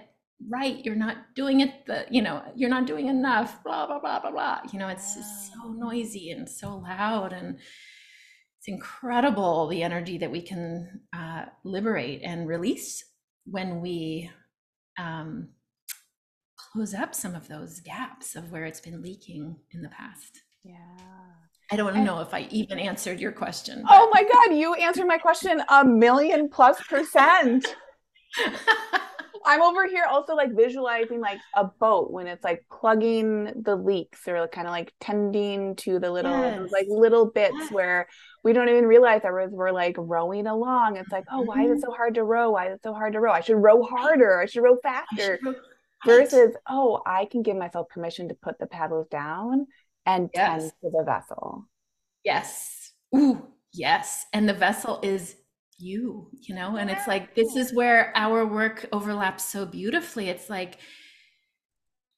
right 0.50 0.84
you're 0.84 0.94
not 0.94 1.16
doing 1.34 1.60
it 1.60 1.86
the 1.86 2.04
you 2.10 2.20
know 2.20 2.42
you're 2.54 2.68
not 2.68 2.86
doing 2.86 3.06
enough 3.08 3.62
blah 3.64 3.86
blah 3.86 3.98
blah 3.98 4.20
blah 4.20 4.30
blah. 4.30 4.60
You 4.70 4.78
know 4.78 4.88
it's 4.88 5.14
so 5.14 5.72
noisy 5.72 6.30
and 6.30 6.48
so 6.48 6.76
loud 6.76 7.32
and 7.32 7.56
it's 7.56 8.68
incredible 8.68 9.66
the 9.68 9.82
energy 9.82 10.18
that 10.18 10.30
we 10.30 10.42
can 10.42 11.00
uh, 11.16 11.46
liberate 11.64 12.20
and 12.22 12.46
release 12.46 13.02
when 13.46 13.80
we 13.80 14.30
um, 14.98 15.48
close 16.56 16.92
up 16.92 17.14
some 17.14 17.34
of 17.34 17.48
those 17.48 17.80
gaps 17.80 18.36
of 18.36 18.52
where 18.52 18.64
it's 18.64 18.80
been 18.80 19.02
leaking 19.02 19.56
in 19.72 19.82
the 19.82 19.88
past. 19.88 20.40
Yeah 20.62 21.43
I 21.74 21.76
don't 21.76 22.04
know 22.04 22.20
if 22.20 22.32
I 22.32 22.46
even 22.52 22.78
answered 22.78 23.18
your 23.18 23.32
question. 23.32 23.82
But. 23.82 23.90
Oh 23.92 24.08
my 24.14 24.22
God, 24.22 24.56
you 24.56 24.74
answered 24.74 25.06
my 25.06 25.18
question 25.18 25.60
a 25.68 25.84
million 25.84 26.48
plus 26.48 26.80
percent. 26.82 27.74
I'm 29.46 29.60
over 29.60 29.86
here 29.86 30.04
also 30.08 30.36
like 30.36 30.54
visualizing 30.54 31.20
like 31.20 31.38
a 31.56 31.64
boat 31.64 32.12
when 32.12 32.28
it's 32.28 32.44
like 32.44 32.64
plugging 32.70 33.62
the 33.62 33.74
leaks 33.74 34.26
or 34.28 34.46
kind 34.46 34.68
of 34.68 34.70
like 34.70 34.92
tending 35.00 35.74
to 35.76 35.98
the 35.98 36.12
little 36.12 36.30
yes. 36.30 36.70
like 36.70 36.86
little 36.88 37.26
bits 37.26 37.56
yes. 37.58 37.72
where 37.72 38.06
we 38.44 38.52
don't 38.52 38.68
even 38.68 38.86
realize 38.86 39.22
that 39.22 39.32
we're, 39.32 39.48
we're 39.48 39.72
like 39.72 39.96
rowing 39.98 40.46
along. 40.46 40.96
It's 40.96 41.10
like, 41.10 41.24
oh, 41.30 41.42
why 41.42 41.64
is 41.64 41.70
it 41.70 41.72
mm-hmm. 41.72 41.80
so 41.80 41.90
hard 41.90 42.14
to 42.14 42.22
row? 42.22 42.52
Why 42.52 42.68
is 42.68 42.74
it 42.76 42.82
so 42.84 42.94
hard 42.94 43.14
to 43.14 43.20
row? 43.20 43.32
I 43.32 43.40
should 43.40 43.56
row 43.56 43.82
harder. 43.82 44.40
I 44.40 44.46
should 44.46 44.62
row 44.62 44.76
faster. 44.80 45.38
Should 45.42 45.44
row 45.44 45.54
Versus, 46.06 46.54
oh, 46.68 47.00
I 47.06 47.24
can 47.24 47.42
give 47.42 47.56
myself 47.56 47.88
permission 47.88 48.28
to 48.28 48.34
put 48.34 48.58
the 48.58 48.66
paddles 48.66 49.08
down 49.08 49.66
and 50.06 50.30
yes. 50.34 50.60
tend 50.60 50.72
to 50.82 50.90
the 50.90 51.04
vessel. 51.04 51.68
Yes. 52.24 52.92
Ooh, 53.16 53.46
yes. 53.72 54.26
And 54.32 54.48
the 54.48 54.54
vessel 54.54 55.00
is 55.02 55.36
you, 55.78 56.30
you 56.40 56.54
know, 56.54 56.76
and 56.76 56.90
it's 56.90 57.06
like 57.06 57.34
this 57.34 57.56
is 57.56 57.74
where 57.74 58.12
our 58.14 58.46
work 58.46 58.86
overlaps 58.92 59.44
so 59.44 59.66
beautifully. 59.66 60.28
It's 60.28 60.48
like 60.48 60.78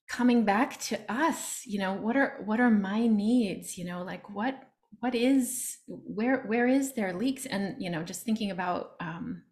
coming 0.09 0.45
back 0.45 0.79
to 0.81 0.99
us, 1.11 1.63
you 1.65 1.79
know, 1.79 1.95
what 1.95 2.17
are 2.17 2.43
what 2.45 2.61
are 2.61 2.71
my 2.71 3.07
needs, 3.07 3.79
you 3.79 3.85
know, 3.85 4.03
like 4.03 4.31
what 4.31 4.63
what 5.01 5.15
is 5.15 5.79
where 5.87 6.43
where 6.47 6.67
is 6.67 6.95
there 6.95 7.13
leaks 7.13 7.47
and 7.47 7.77
you 7.79 7.91
know 7.91 8.03
just 8.03 8.23
thinking 8.23 8.51
about 8.51 8.93
um 9.01 9.43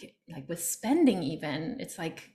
like 0.00 0.14
like 0.32 0.48
with 0.48 0.62
spending 0.62 1.22
even 1.22 1.76
it's 1.80 1.98
like 1.98 2.30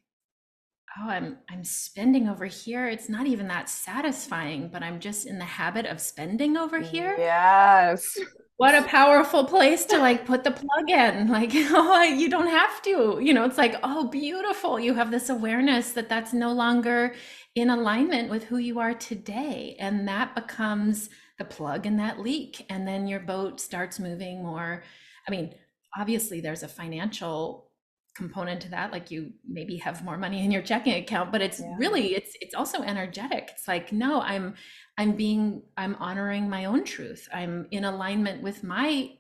oh 0.98 1.10
i'm 1.10 1.38
i'm 1.50 1.64
spending 1.64 2.28
over 2.28 2.46
here. 2.46 2.88
It's 2.88 3.10
not 3.10 3.28
even 3.28 3.48
that 3.48 3.70
satisfying 3.70 4.70
but 4.70 4.84
i'm 4.84 5.00
just 5.00 5.26
in 5.26 5.38
the 5.40 5.46
habit 5.46 5.86
of 5.86 6.00
spending 6.00 6.58
over 6.58 6.80
here. 6.80 7.16
Yes. 7.18 8.18
What 8.58 8.74
a 8.74 8.84
powerful 8.84 9.44
place 9.44 9.86
to 9.88 9.98
like 9.98 10.26
put 10.26 10.44
the 10.44 10.52
plug 10.52 10.90
in. 10.90 11.28
Like 11.36 11.52
oh 11.54 12.04
you 12.04 12.30
don't 12.30 12.48
have 12.48 12.82
to. 12.84 13.20
You 13.22 13.34
know 13.34 13.46
it's 13.46 13.58
like 13.58 13.76
oh 13.84 14.08
beautiful. 14.08 14.80
You 14.80 14.94
have 14.94 15.12
this 15.12 15.30
awareness 15.30 15.92
that 15.94 16.10
that's 16.10 16.34
no 16.34 16.54
longer 16.54 17.14
in 17.56 17.70
alignment 17.70 18.30
with 18.30 18.46
who 18.46 18.58
you 18.58 18.80
are 18.80 18.94
today. 18.94 19.76
And 19.80 20.08
that 20.08 20.36
becomes 20.36 21.10
the 21.38 21.46
plug 21.46 21.86
in 21.86 21.98
that 21.98 22.20
leak. 22.20 22.66
And 22.70 22.88
then 22.88 23.08
your 23.08 23.20
boat 23.20 23.60
starts 23.60 24.00
moving 24.00 24.42
more. 24.44 24.84
I 25.28 25.32
mean 25.32 25.54
obviously 25.98 26.42
there's 26.42 26.64
a 26.64 26.68
financial 26.68 27.70
component 28.16 28.62
to 28.62 28.70
that 28.70 28.92
like 28.94 29.12
you 29.12 29.32
maybe 29.46 29.76
have 29.76 30.04
more 30.04 30.18
money 30.18 30.44
in 30.44 30.50
your 30.50 30.62
checking 30.62 30.94
account 30.96 31.34
but 31.34 31.42
it's 31.42 31.60
yeah. 31.60 31.76
really 31.78 32.16
it's 32.16 32.32
it's 32.40 32.56
also 32.56 32.82
energetic. 32.82 33.50
It's 33.52 33.68
like 33.68 33.92
no 33.92 34.22
i'm 34.22 34.56
i'm 34.98 35.12
being 35.14 35.64
i'm 35.78 35.96
honoring 35.96 36.50
my 36.50 36.66
own 36.66 36.86
truth. 36.86 37.28
I'm 37.34 37.68
in 37.72 37.84
alignment 37.84 38.42
with 38.42 38.64
my 38.64 39.12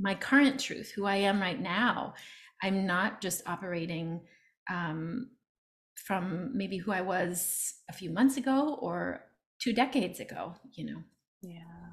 my 0.00 0.14
current 0.14 0.58
truth 0.60 0.92
who 0.94 1.04
i 1.04 1.16
am 1.16 1.40
right 1.40 1.60
now. 1.60 2.14
I'm 2.62 2.86
not 2.86 3.20
just 3.20 3.46
operating 3.46 4.20
um, 4.70 5.30
from 5.96 6.56
maybe 6.56 6.78
who 6.78 6.92
i 6.92 7.00
was 7.00 7.74
a 7.90 7.92
few 7.92 8.10
months 8.10 8.36
ago 8.36 8.78
or 8.80 9.24
two 9.60 9.72
decades 9.72 10.20
ago 10.20 10.54
you 10.74 10.86
know? 10.86 11.02
Yeah 11.42 11.87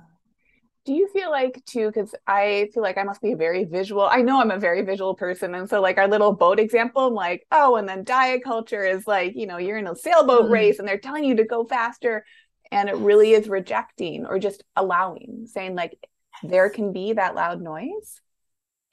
do 0.86 0.94
you 0.94 1.08
feel 1.10 1.32
like 1.32 1.64
too 1.66 1.88
because 1.88 2.14
i 2.28 2.70
feel 2.74 2.84
like 2.84 2.98
i 2.98 3.04
must 3.04 3.22
be 3.22 3.32
a 3.32 3.38
very 3.38 3.64
visual 3.64 4.04
i 4.04 4.22
know 4.22 4.40
i'm 4.40 4.52
a 4.52 4.60
very 4.60 4.82
visual 4.84 5.16
person 5.16 5.56
and 5.56 5.70
so 5.70 5.82
like 5.82 5.98
our 5.98 6.08
little 6.08 6.32
boat 6.32 6.60
example 6.60 7.08
i'm 7.08 7.14
like 7.14 7.46
oh 7.52 7.76
and 7.76 7.88
then 7.90 8.04
diet 8.04 8.44
culture 8.44 8.84
is 8.84 9.08
like 9.08 9.34
you 9.36 9.48
know 9.48 9.58
you're 9.58 9.78
in 9.78 9.88
a 9.88 9.96
sailboat 9.96 10.44
mm-hmm. 10.44 10.54
race 10.54 10.80
and 10.80 10.88
they're 10.88 10.98
telling 10.98 11.24
you 11.24 11.36
to 11.36 11.44
go 11.44 11.64
faster 11.64 12.26
and 12.72 12.90
it 12.90 12.96
really 12.98 13.32
is 13.32 13.48
rejecting 13.48 14.26
or 14.26 14.40
just 14.40 14.64
allowing 14.76 15.46
saying 15.48 15.76
like 15.76 15.98
there 16.44 16.70
can 16.70 16.94
be 16.94 17.14
that 17.14 17.36
loud 17.36 17.62
noise 17.62 18.22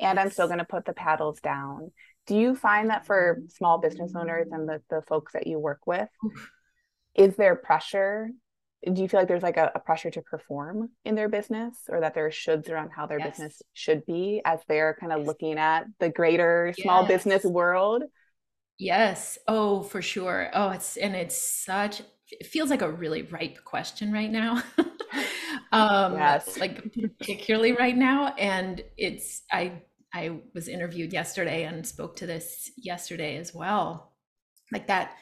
and 0.03 0.19
i'm 0.19 0.31
still 0.31 0.47
going 0.47 0.59
to 0.59 0.65
put 0.65 0.85
the 0.85 0.93
paddles 0.93 1.41
down. 1.41 1.93
Do 2.27 2.37
you 2.37 2.55
find 2.55 2.91
that 2.91 3.07
for 3.07 3.43
small 3.49 3.79
business 3.79 4.13
owners 4.15 4.49
and 4.53 4.69
the, 4.69 4.81
the 4.91 5.03
folks 5.03 5.33
that 5.33 5.47
you 5.47 5.59
work 5.59 5.81
with 5.87 6.09
is 7.15 7.35
there 7.37 7.57
pressure 7.57 8.31
do 8.91 9.01
you 9.03 9.09
feel 9.09 9.21
like 9.21 9.29
there's 9.29 9.43
like 9.43 9.57
a, 9.57 9.71
a, 9.75 9.79
pressure 9.79 10.11
to 10.11 10.23
perform 10.23 10.91
in 11.05 11.15
their 11.15 11.29
business 11.29 11.77
or 11.89 12.01
that 12.01 12.15
there 12.15 12.27
are 12.27 12.31
shoulds 12.31 12.69
around 12.69 12.91
how 12.91 13.07
their 13.07 13.19
yes. 13.19 13.31
business 13.31 13.63
should 13.73 14.05
be 14.07 14.43
as 14.45 14.61
they're 14.69 14.97
kind 14.99 15.13
of 15.13 15.21
yes. 15.21 15.27
looking 15.27 15.59
at 15.59 15.87
the 16.01 16.09
greater 16.09 16.75
small 16.81 17.07
business 17.07 17.45
world? 17.45 18.03
Yes. 18.79 19.39
Oh 19.47 19.83
for 19.83 20.03
sure. 20.03 20.51
Oh 20.53 20.71
it's 20.71 20.97
and 20.97 21.15
it's 21.15 21.37
such 21.37 22.03
it 22.31 22.47
feels 22.47 22.71
like 22.71 22.83
a 22.83 22.91
really 22.91 23.23
ripe 23.23 23.63
question 23.65 24.13
right 24.13 24.31
now. 24.31 24.63
Um 25.71 26.15
yes. 26.15 26.59
like 26.59 26.95
particularly 27.19 27.73
right 27.73 27.97
now 27.97 28.35
and 28.35 28.83
it's 28.99 29.43
i 29.51 29.81
i 30.13 30.39
was 30.55 30.69
interviewed 30.69 31.15
yesterday 31.15 31.65
and 31.65 31.87
spoke 31.87 32.17
to 32.17 32.27
this 32.27 32.71
yesterday 32.77 33.37
as 33.37 33.55
well. 33.55 34.13
Like 34.71 34.89
that 34.89 35.17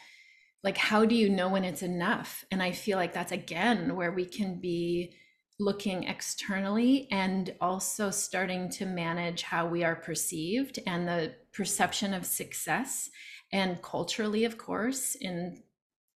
like 0.63 0.77
how 0.77 1.05
do 1.05 1.15
you 1.15 1.29
know 1.29 1.49
when 1.49 1.65
it's 1.65 1.83
enough 1.83 2.45
and 2.51 2.63
i 2.63 2.71
feel 2.71 2.97
like 2.97 3.13
that's 3.13 3.33
again 3.33 3.97
where 3.97 4.13
we 4.13 4.25
can 4.25 4.61
be 4.61 5.15
looking 5.59 6.05
externally 6.05 7.07
and 7.11 7.55
also 7.61 8.11
starting 8.11 8.71
to 8.71 8.87
manage 8.87 9.43
how 9.43 9.67
we 9.67 9.85
are 9.85 9.97
perceived 9.97 10.79
and 10.87 11.07
the 11.07 11.35
perception 11.53 12.15
of 12.15 12.25
success 12.25 13.11
and 13.53 13.83
culturally 13.83 14.45
of 14.45 14.57
course 14.57 15.17
in 15.21 15.63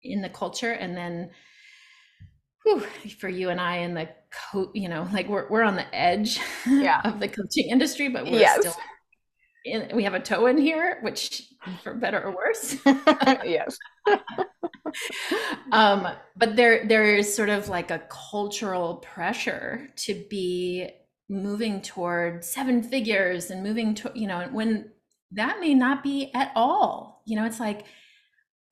in 0.05 0.23
the 0.23 0.29
culture 0.29 0.73
and 0.73 0.97
then 0.97 1.31
whew, 2.63 2.81
for 3.19 3.29
you 3.29 3.51
and 3.51 3.61
I 3.61 3.79
in 3.79 3.95
the 3.95 4.09
co 4.31 4.71
you 4.75 4.89
know 4.89 5.09
like 5.13 5.29
we're, 5.29 5.49
we're 5.49 5.63
on 5.63 5.77
the 5.77 5.95
edge 5.95 6.41
yeah. 6.67 7.01
of 7.05 7.19
the 7.19 7.29
coaching 7.29 7.69
industry 7.69 8.09
but 8.09 8.25
we're 8.25 8.41
yes. 8.41 8.61
still 8.61 8.75
in, 9.65 9.97
we 9.97 10.05
have 10.05 10.15
a 10.15 10.21
toe 10.21 10.47
in 10.47 10.59
here 10.59 10.99
which 11.03 11.52
for 11.83 11.95
better 11.95 12.21
or 12.23 12.35
worse. 12.35 12.77
Yes. 13.45 13.77
Um, 15.71 16.09
but 16.37 16.57
there 16.57 16.87
there 16.87 17.17
is 17.17 17.35
sort 17.35 17.49
of 17.49 17.69
like 17.69 17.91
a 17.91 18.03
cultural 18.11 18.97
pressure 18.97 19.89
to 19.97 20.15
be 20.29 20.91
moving 21.29 21.81
toward 21.81 22.45
seven 22.45 22.83
figures 22.83 23.51
and 23.51 23.63
moving 23.63 23.95
to 23.95 24.13
you 24.15 24.27
know 24.27 24.49
when 24.53 24.91
that 25.33 25.61
may 25.61 25.75
not 25.75 26.03
be 26.03 26.31
at 26.35 26.53
all. 26.55 27.23
You 27.27 27.37
know 27.37 27.47
it's 27.47 27.61
like 27.61 27.87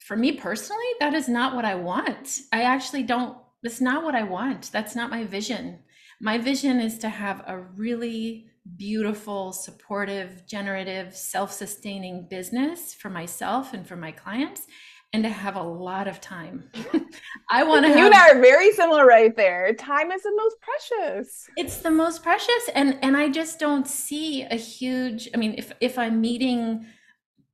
for 0.01 0.17
me 0.17 0.33
personally 0.33 0.85
that 0.99 1.15
is 1.15 1.29
not 1.29 1.55
what 1.55 1.65
i 1.65 1.75
want. 1.75 2.41
I 2.53 2.63
actually 2.63 3.05
don't 3.05 3.37
that's 3.63 3.81
not 3.81 4.05
what 4.05 4.15
i 4.15 4.23
want. 4.23 4.71
That's 4.73 4.97
not 4.97 5.11
my 5.11 5.25
vision. 5.25 5.81
My 6.21 6.37
vision 6.39 6.81
is 6.81 6.99
to 6.99 7.09
have 7.09 7.43
a 7.47 7.59
really 7.59 8.50
beautiful 8.77 9.53
supportive 9.53 10.47
generative 10.47 11.17
self-sustaining 11.17 12.29
business 12.29 12.95
for 12.95 13.11
myself 13.11 13.73
and 13.73 13.87
for 13.87 13.97
my 13.97 14.13
clients 14.13 14.67
and 15.13 15.25
to 15.25 15.29
have 15.29 15.57
a 15.57 15.63
lot 15.63 16.07
of 16.07 16.21
time. 16.21 16.71
I 17.51 17.65
want 17.65 17.85
to 17.85 17.89
have. 17.89 17.99
You 17.99 18.07
and 18.07 18.15
I 18.15 18.31
are 18.31 18.41
very 18.41 18.71
similar 18.73 19.07
right 19.07 19.37
there. 19.37 19.73
Time 19.75 20.13
is 20.13 20.23
the 20.23 20.33
most 20.37 20.57
precious. 20.61 21.49
It's 21.57 21.79
the 21.79 21.91
most 21.91 22.23
precious, 22.23 22.71
and 22.75 22.99
and 23.03 23.17
I 23.17 23.29
just 23.29 23.59
don't 23.59 23.89
see 23.89 24.43
a 24.43 24.55
huge. 24.57 25.29
I 25.35 25.37
mean, 25.37 25.55
if 25.59 25.73
if 25.81 25.99
I'm 25.99 26.21
meeting 26.21 26.87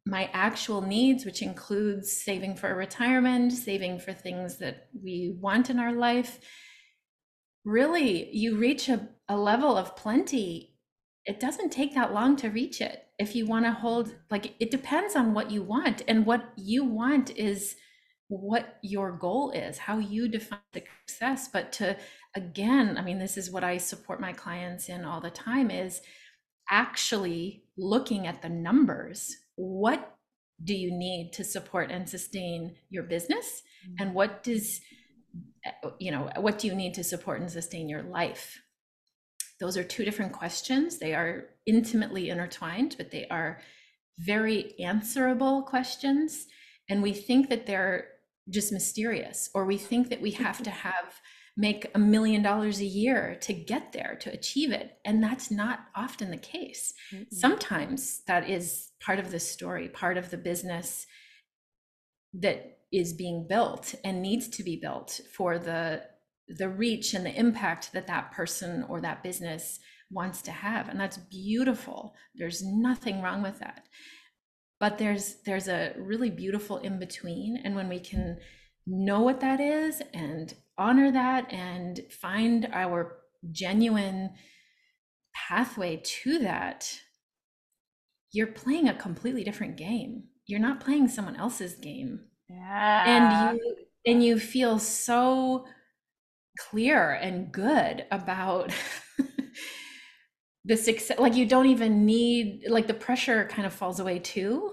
my 0.04 0.30
actual 0.32 0.82
needs, 0.82 1.24
which 1.24 1.42
includes 1.42 2.12
saving 2.12 2.56
for 2.56 2.74
retirement, 2.74 3.52
saving 3.52 3.98
for 3.98 4.12
things 4.12 4.58
that 4.58 4.88
we 5.02 5.36
want 5.40 5.68
in 5.68 5.80
our 5.80 5.92
life, 5.92 6.38
really, 7.64 8.30
you 8.30 8.56
reach 8.56 8.88
a, 8.88 9.08
a 9.28 9.36
level 9.36 9.76
of 9.76 9.96
plenty. 9.96 10.75
It 11.26 11.40
doesn't 11.40 11.70
take 11.70 11.94
that 11.94 12.14
long 12.14 12.36
to 12.36 12.48
reach 12.48 12.80
it. 12.80 13.06
If 13.18 13.34
you 13.34 13.46
want 13.46 13.64
to 13.64 13.72
hold 13.72 14.14
like 14.30 14.54
it 14.60 14.70
depends 14.70 15.16
on 15.16 15.34
what 15.34 15.50
you 15.50 15.62
want 15.62 16.02
and 16.06 16.26
what 16.26 16.52
you 16.56 16.84
want 16.84 17.30
is 17.36 17.76
what 18.28 18.78
your 18.82 19.12
goal 19.12 19.50
is 19.52 19.78
how 19.78 19.98
you 19.98 20.28
define 20.28 20.58
success. 20.74 21.48
But 21.52 21.72
to 21.72 21.96
again 22.34 22.98
i 22.98 23.02
mean 23.02 23.18
this 23.18 23.38
is 23.38 23.50
what 23.50 23.64
i 23.64 23.78
support 23.78 24.20
my 24.20 24.32
clients 24.32 24.90
in 24.90 25.06
all 25.06 25.22
the 25.22 25.30
time 25.30 25.70
is 25.70 26.02
actually 26.70 27.64
looking 27.76 28.26
at 28.26 28.42
the 28.42 28.48
numbers. 28.48 29.36
What 29.56 30.16
do 30.62 30.74
you 30.74 30.90
need 30.90 31.32
to 31.34 31.44
support 31.44 31.90
and 31.90 32.08
sustain 32.08 32.76
your 32.88 33.02
business? 33.02 33.62
Mm-hmm. 33.86 34.02
And 34.02 34.14
what 34.14 34.42
does 34.42 34.80
eh, 35.64 35.88
you 35.98 36.10
know 36.10 36.30
what 36.36 36.58
do 36.58 36.66
you 36.66 36.74
need 36.74 36.94
to 36.94 37.04
support 37.04 37.40
and 37.40 37.50
sustain 37.50 37.88
your 37.88 38.02
life 38.02 38.60
those 39.60 39.76
are 39.76 39.84
two 39.84 40.04
different 40.04 40.32
questions. 40.32 40.98
They 40.98 41.14
are 41.14 41.46
intimately 41.66 42.30
intertwined, 42.30 42.94
but 42.98 43.10
they 43.10 43.26
are 43.28 43.60
very 44.18 44.78
answerable 44.80 45.62
questions. 45.62 46.46
And 46.88 47.02
we 47.02 47.12
think 47.12 47.48
that 47.50 47.66
they're 47.66 48.08
just 48.48 48.72
mysterious, 48.72 49.50
or 49.54 49.64
we 49.64 49.78
think 49.78 50.10
that 50.10 50.20
we 50.20 50.32
have 50.32 50.62
to 50.62 50.70
have 50.86 51.20
make 51.56 51.86
a 51.94 51.98
million 51.98 52.42
dollars 52.42 52.80
a 52.80 52.84
year 52.84 53.38
to 53.40 53.52
get 53.54 53.92
there 53.92 54.16
to 54.20 54.30
achieve 54.30 54.70
it 54.70 54.98
and 55.04 55.22
that's 55.22 55.50
not 55.50 55.86
often 55.94 56.30
the 56.30 56.36
case 56.36 56.92
mm-hmm. 57.10 57.24
sometimes 57.32 58.22
that 58.26 58.48
is 58.48 58.90
part 59.00 59.18
of 59.18 59.30
the 59.30 59.40
story 59.40 59.88
part 59.88 60.18
of 60.18 60.30
the 60.30 60.36
business 60.36 61.06
that 62.34 62.80
is 62.92 63.14
being 63.14 63.46
built 63.48 63.94
and 64.04 64.20
needs 64.20 64.48
to 64.48 64.62
be 64.62 64.76
built 64.76 65.20
for 65.34 65.58
the 65.58 66.02
the 66.48 66.68
reach 66.68 67.14
and 67.14 67.26
the 67.26 67.34
impact 67.34 67.92
that 67.92 68.06
that 68.06 68.32
person 68.32 68.84
or 68.88 69.00
that 69.00 69.22
business 69.22 69.80
wants 70.10 70.40
to 70.42 70.52
have 70.52 70.88
and 70.88 71.00
that's 71.00 71.16
beautiful. 71.16 72.14
There's 72.34 72.62
nothing 72.64 73.22
wrong 73.22 73.42
with 73.42 73.58
that. 73.58 73.86
But 74.78 74.98
there's 74.98 75.36
there's 75.44 75.68
a 75.68 75.94
really 75.98 76.30
beautiful 76.30 76.78
in 76.78 76.98
between 76.98 77.56
and 77.64 77.74
when 77.74 77.88
we 77.88 77.98
can 77.98 78.38
know 78.86 79.22
what 79.22 79.40
that 79.40 79.60
is 79.60 80.02
and 80.14 80.54
honor 80.78 81.10
that 81.10 81.52
and 81.52 82.00
find 82.10 82.68
our 82.72 83.18
genuine 83.50 84.30
pathway 85.34 86.00
to 86.04 86.38
that 86.40 87.00
you're 88.36 88.46
playing 88.46 88.86
a 88.86 88.94
completely 88.94 89.44
different 89.44 89.76
game. 89.76 90.24
You're 90.46 90.60
not 90.60 90.80
playing 90.80 91.08
someone 91.08 91.36
else's 91.36 91.74
game. 91.74 92.20
Yeah. 92.50 93.04
and 93.52 93.58
you 93.58 93.76
and 94.04 94.22
you 94.22 94.38
feel 94.38 94.78
so 94.78 95.66
clear 96.58 97.12
and 97.12 97.52
good 97.52 98.04
about 98.10 98.72
the 100.64 100.76
success 100.76 101.18
like 101.18 101.34
you 101.34 101.46
don't 101.46 101.66
even 101.66 102.04
need 102.04 102.64
like 102.68 102.86
the 102.86 102.94
pressure 102.94 103.46
kind 103.50 103.66
of 103.66 103.72
falls 103.72 104.00
away 104.00 104.18
too. 104.18 104.72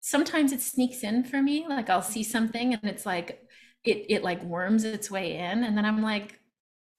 Sometimes 0.00 0.52
it 0.52 0.62
sneaks 0.62 1.02
in 1.02 1.24
for 1.24 1.42
me 1.42 1.66
like 1.68 1.90
i'll 1.90 2.00
see 2.00 2.22
something 2.22 2.72
and 2.72 2.84
it's 2.84 3.04
like 3.04 3.42
it 3.84 4.06
it 4.08 4.22
like 4.22 4.42
worms 4.42 4.84
its 4.84 5.10
way 5.10 5.36
in 5.36 5.64
and 5.64 5.76
then 5.76 5.84
i'm 5.84 6.02
like 6.02 6.38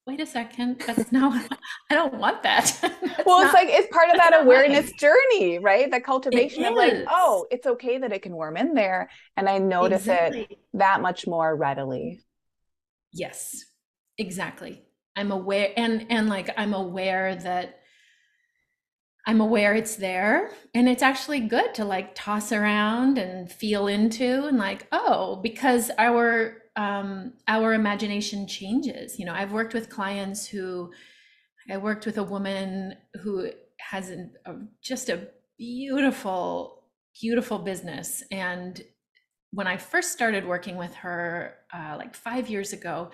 wait 0.06 0.20
a 0.20 0.26
second 0.26 0.80
that's 0.86 1.12
no 1.12 1.32
i 1.90 1.96
don't 1.96 2.14
want 2.16 2.44
that. 2.44 2.78
Well 3.26 3.42
it's 3.42 3.54
not, 3.54 3.66
like 3.66 3.68
it's 3.70 3.94
part 3.94 4.10
of 4.10 4.16
that 4.16 4.44
awareness 4.44 4.86
mine. 4.86 4.98
journey 4.98 5.60
right? 5.60 5.92
The 5.92 6.00
cultivation 6.00 6.64
of 6.66 6.74
like 6.74 6.94
oh 7.10 7.46
it's 7.52 7.68
okay 7.68 7.98
that 8.00 8.12
it 8.12 8.22
can 8.22 8.36
worm 8.36 8.58
in 8.58 8.74
there 8.74 9.10
and 9.38 9.48
i 9.48 9.58
notice 9.58 10.02
exactly. 10.02 10.48
it 10.50 10.58
that 10.74 11.02
much 11.02 11.28
more 11.28 11.56
readily. 11.56 12.22
Yes 13.12 13.66
exactly. 14.20 14.84
I'm 15.20 15.32
aware 15.32 15.74
and 15.76 16.06
and 16.10 16.30
like 16.30 16.50
i'm 16.58 16.74
aware 16.74 17.36
that 17.36 17.80
i'm 19.28 19.42
aware 19.42 19.74
it's 19.76 19.98
there 19.98 20.52
and 20.74 20.88
it's 20.88 21.04
actually 21.04 21.42
good 21.42 21.74
to 21.74 21.84
like 21.84 22.16
toss 22.16 22.54
around 22.54 23.18
and 23.18 23.52
feel 23.52 23.88
into 23.88 24.46
and 24.46 24.58
like 24.58 24.88
oh 24.94 25.36
because 25.44 25.92
our 25.98 26.56
um 26.78 27.34
our 27.50 27.74
imagination 27.74 28.48
changes. 28.48 29.20
You 29.20 29.26
know 29.26 29.34
i've 29.34 29.52
worked 29.52 29.74
with 29.74 29.90
clients 29.90 30.48
who 30.48 30.90
i 31.70 31.76
worked 31.76 32.06
with 32.06 32.18
a 32.18 32.24
woman 32.24 32.96
who 33.22 33.50
has 33.80 34.10
an, 34.10 34.32
a, 34.46 34.56
just 34.82 35.10
a 35.10 35.28
beautiful 35.58 36.86
beautiful 37.20 37.60
business 37.60 38.24
and 38.32 38.82
when 39.52 39.68
i 39.68 39.76
first 39.76 40.14
started 40.14 40.46
working 40.46 40.78
with 40.78 40.94
her 40.96 41.56
uh, 41.74 41.96
like 41.98 42.16
five 42.16 42.50
years 42.50 42.72
ago 42.72 43.12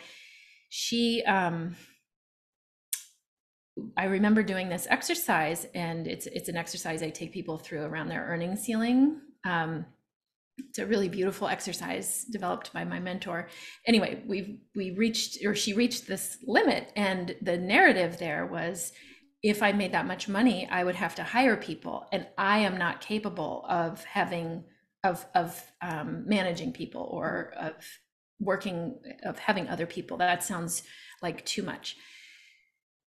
she 0.75 1.23
um 1.23 1.73
I 3.97 4.05
remember 4.05 4.43
doing 4.43 4.67
this 4.67 4.87
exercise, 4.89 5.65
and 5.73 6.05
it's 6.05 6.27
it's 6.27 6.49
an 6.49 6.57
exercise 6.57 7.01
I 7.01 7.09
take 7.09 7.31
people 7.31 7.57
through 7.57 7.83
around 7.83 8.09
their 8.09 8.25
earning 8.25 8.57
ceiling. 8.57 9.21
Um, 9.45 9.85
it's 10.57 10.79
a 10.79 10.85
really 10.85 11.07
beautiful 11.07 11.47
exercise 11.47 12.25
developed 12.29 12.73
by 12.73 12.83
my 12.83 12.99
mentor. 12.99 13.47
Anyway, 13.87 14.21
we 14.27 14.59
we 14.75 14.91
reached 14.91 15.45
or 15.45 15.55
she 15.55 15.73
reached 15.73 16.07
this 16.07 16.37
limit, 16.45 16.91
and 16.97 17.35
the 17.41 17.57
narrative 17.57 18.17
there 18.17 18.45
was, 18.45 18.91
if 19.43 19.63
I 19.63 19.71
made 19.71 19.93
that 19.93 20.07
much 20.07 20.27
money, 20.27 20.67
I 20.69 20.83
would 20.83 20.95
have 20.95 21.15
to 21.15 21.23
hire 21.23 21.55
people, 21.55 22.05
and 22.11 22.27
I 22.37 22.59
am 22.59 22.77
not 22.77 22.99
capable 22.99 23.65
of 23.69 24.03
having 24.03 24.65
of 25.05 25.25
of 25.35 25.61
um, 25.81 26.25
managing 26.27 26.73
people 26.73 27.07
or 27.11 27.53
of 27.57 27.73
working 28.39 28.99
of 29.23 29.39
having 29.39 29.67
other 29.67 29.85
people 29.85 30.17
that 30.17 30.43
sounds 30.43 30.83
like 31.21 31.45
too 31.45 31.63
much. 31.63 31.95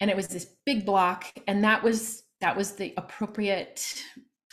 And 0.01 0.11
it 0.11 0.17
was 0.17 0.29
this 0.29 0.47
big 0.67 0.85
block 0.85 1.27
and 1.47 1.63
that 1.65 1.83
was 1.83 2.25
that 2.41 2.57
was 2.57 2.73
the 2.73 2.93
appropriate 2.97 4.03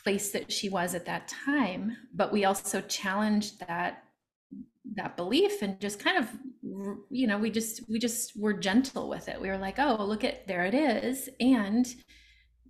place 0.04 0.32
that 0.32 0.52
she 0.52 0.70
was 0.70 0.94
at 0.94 1.06
that 1.06 1.28
time. 1.28 1.98
But 2.14 2.32
we 2.32 2.46
also 2.46 2.82
challenged 2.82 3.60
that 3.68 4.04
that 4.96 5.18
belief 5.18 5.62
and 5.62 5.80
just 5.80 6.00
kind 6.00 6.18
of 6.18 6.28
you 7.12 7.28
know 7.28 7.38
we 7.38 7.52
just 7.52 7.82
we 7.90 8.00
just 8.00 8.40
were 8.40 8.54
gentle 8.54 9.10
with 9.10 9.28
it. 9.28 9.42
We 9.42 9.50
were 9.50 9.58
like 9.58 9.80
oh 9.80 10.04
look 10.04 10.24
at 10.24 10.48
there 10.48 10.66
it 10.66 10.74
is 10.74 11.30
and 11.40 11.88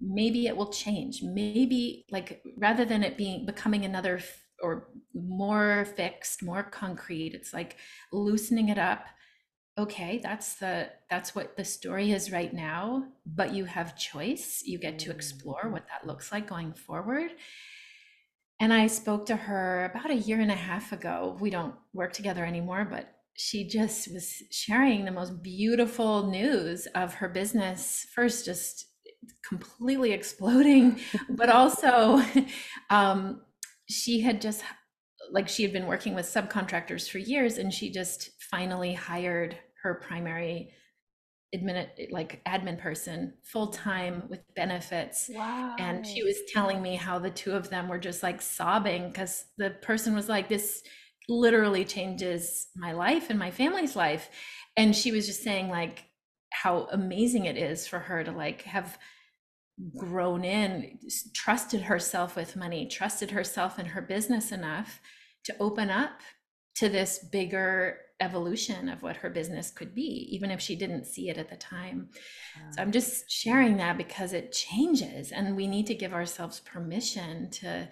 maybe 0.01 0.47
it 0.47 0.55
will 0.55 0.71
change. 0.71 1.21
Maybe 1.21 2.05
like 2.09 2.41
rather 2.57 2.85
than 2.85 3.03
it 3.03 3.17
being 3.17 3.45
becoming 3.45 3.85
another 3.85 4.21
or 4.61 4.87
more 5.13 5.85
fixed 5.95 6.43
more 6.43 6.63
concrete. 6.63 7.33
It's 7.33 7.53
like 7.53 7.77
loosening 8.11 8.69
it 8.69 8.77
up. 8.77 9.05
Okay 9.77 10.19
that's 10.21 10.55
the 10.55 10.89
that's 11.09 11.33
what 11.33 11.55
the 11.55 11.63
story 11.63 12.11
is 12.11 12.31
right 12.31 12.53
now 12.53 13.05
but 13.25 13.53
you 13.53 13.65
have 13.65 13.97
choice. 13.97 14.61
You 14.65 14.77
get 14.77 14.99
to 14.99 15.11
explore 15.11 15.63
mm-hmm. 15.63 15.73
what 15.73 15.87
that 15.87 16.07
looks 16.07 16.31
like 16.31 16.47
going 16.47 16.73
forward. 16.73 17.31
And 18.59 18.73
i 18.73 18.87
spoke 18.87 19.25
to 19.27 19.35
her 19.35 19.85
about 19.85 20.11
a 20.11 20.15
year 20.15 20.41
and 20.41 20.51
a 20.51 20.55
half 20.55 20.91
ago. 20.91 21.37
We 21.39 21.49
don't 21.49 21.75
work 21.93 22.13
together 22.13 22.45
anymore 22.45 22.87
but 22.89 23.15
she 23.35 23.65
just 23.65 24.11
was 24.13 24.43
sharing 24.51 25.05
the 25.05 25.11
most 25.11 25.41
beautiful 25.41 26.27
news 26.27 26.87
of 26.87 27.13
her 27.15 27.29
business. 27.29 28.05
First 28.13 28.43
just 28.43 28.87
completely 29.47 30.11
exploding 30.19 30.99
but 31.29 31.49
also 31.49 32.21
um, 32.89 33.41
she 33.89 34.21
had 34.21 34.41
just 34.41 34.63
like 35.31 35.47
she 35.47 35.63
had 35.63 35.73
been 35.73 35.87
working 35.87 36.15
with 36.15 36.25
subcontractors 36.25 37.09
for 37.09 37.17
years 37.17 37.57
and 37.57 37.73
she 37.73 37.91
just 37.91 38.31
finally 38.49 38.93
hired 38.93 39.57
her 39.83 39.95
primary 39.95 40.71
admin 41.55 41.87
like 42.11 42.41
admin 42.47 42.77
person 42.77 43.33
full 43.43 43.67
time 43.67 44.23
with 44.29 44.41
benefits 44.55 45.29
wow. 45.33 45.75
and 45.79 46.05
she 46.05 46.23
was 46.23 46.37
telling 46.53 46.81
me 46.81 46.95
how 46.95 47.17
the 47.17 47.29
two 47.31 47.53
of 47.53 47.69
them 47.69 47.87
were 47.87 47.97
just 47.97 48.21
like 48.21 48.41
sobbing 48.41 49.07
because 49.07 49.45
the 49.57 49.71
person 49.81 50.13
was 50.13 50.29
like 50.29 50.47
this 50.47 50.83
literally 51.27 51.83
changes 51.83 52.67
my 52.75 52.91
life 52.91 53.29
and 53.29 53.39
my 53.39 53.49
family's 53.49 53.95
life 53.95 54.29
and 54.77 54.95
she 54.95 55.11
was 55.11 55.25
just 55.25 55.43
saying 55.43 55.69
like 55.69 56.05
how 56.51 56.87
amazing 56.91 57.45
it 57.45 57.57
is 57.57 57.87
for 57.87 57.99
her 57.99 58.23
to 58.23 58.31
like 58.31 58.61
have 58.63 58.97
grown 59.97 60.43
in 60.43 60.97
trusted 61.33 61.81
herself 61.81 62.35
with 62.35 62.55
money 62.55 62.85
trusted 62.85 63.31
herself 63.31 63.77
and 63.77 63.89
her 63.89 64.01
business 64.01 64.51
enough 64.51 64.99
to 65.43 65.55
open 65.59 65.89
up 65.89 66.19
to 66.75 66.89
this 66.89 67.19
bigger 67.31 67.97
evolution 68.19 68.89
of 68.89 69.01
what 69.01 69.17
her 69.17 69.29
business 69.29 69.71
could 69.71 69.95
be 69.95 70.27
even 70.31 70.51
if 70.51 70.59
she 70.59 70.75
didn't 70.75 71.05
see 71.05 71.29
it 71.29 71.37
at 71.37 71.49
the 71.49 71.55
time. 71.55 72.09
So 72.71 72.81
i'm 72.81 72.91
just 72.91 73.31
sharing 73.31 73.77
that 73.77 73.97
because 73.97 74.33
it 74.33 74.51
changes 74.51 75.31
and 75.31 75.55
we 75.55 75.67
need 75.67 75.87
to 75.87 75.95
give 75.95 76.13
ourselves 76.13 76.59
permission 76.59 77.49
to 77.51 77.87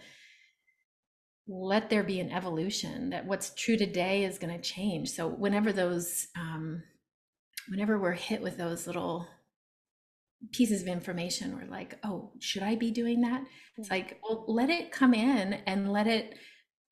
let 1.48 1.90
there 1.90 2.04
be 2.04 2.20
an 2.20 2.32
evolution 2.32 3.10
that 3.12 3.26
what's 3.26 3.54
true 3.56 3.78
today 3.78 4.26
is 4.26 4.38
going 4.38 4.54
to 4.54 4.62
change. 4.62 5.10
So 5.10 5.28
whenever 5.28 5.72
those 5.72 6.28
um, 6.38 6.84
whenever 7.70 7.98
we're 7.98 8.12
hit 8.12 8.42
with 8.42 8.58
those 8.58 8.88
little 8.88 9.28
pieces 10.52 10.82
of 10.82 10.88
information 10.88 11.56
we're 11.56 11.70
like 11.70 11.98
oh 12.04 12.32
should 12.40 12.64
i 12.64 12.76
be 12.76 12.92
doing 12.92 13.22
that? 13.22 13.44
It's 13.78 13.90
like 13.90 14.20
well 14.24 14.46
let 14.48 14.70
it 14.70 14.92
come 14.92 15.14
in 15.14 15.54
and 15.66 15.92
let 15.92 16.08
it 16.08 16.36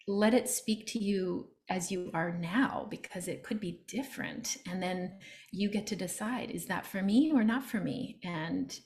let 0.08 0.34
it 0.34 0.50
speak 0.50 0.88
to 0.88 1.00
you 1.00 1.50
as 1.70 1.92
you 1.92 2.12
are 2.14 2.32
now 2.32 2.88
because 2.90 3.28
it 3.28 3.44
could 3.44 3.60
be 3.60 3.82
different. 3.88 4.58
And 4.70 4.82
then 4.82 5.18
you 5.52 5.70
get 5.70 5.88
to 5.88 5.96
decide 5.96 6.52
is 6.52 6.68
that 6.68 6.86
for 6.86 7.02
me 7.02 7.32
or 7.34 7.44
not 7.44 7.66
for 7.66 7.80
me? 7.80 8.20
And 8.24 8.78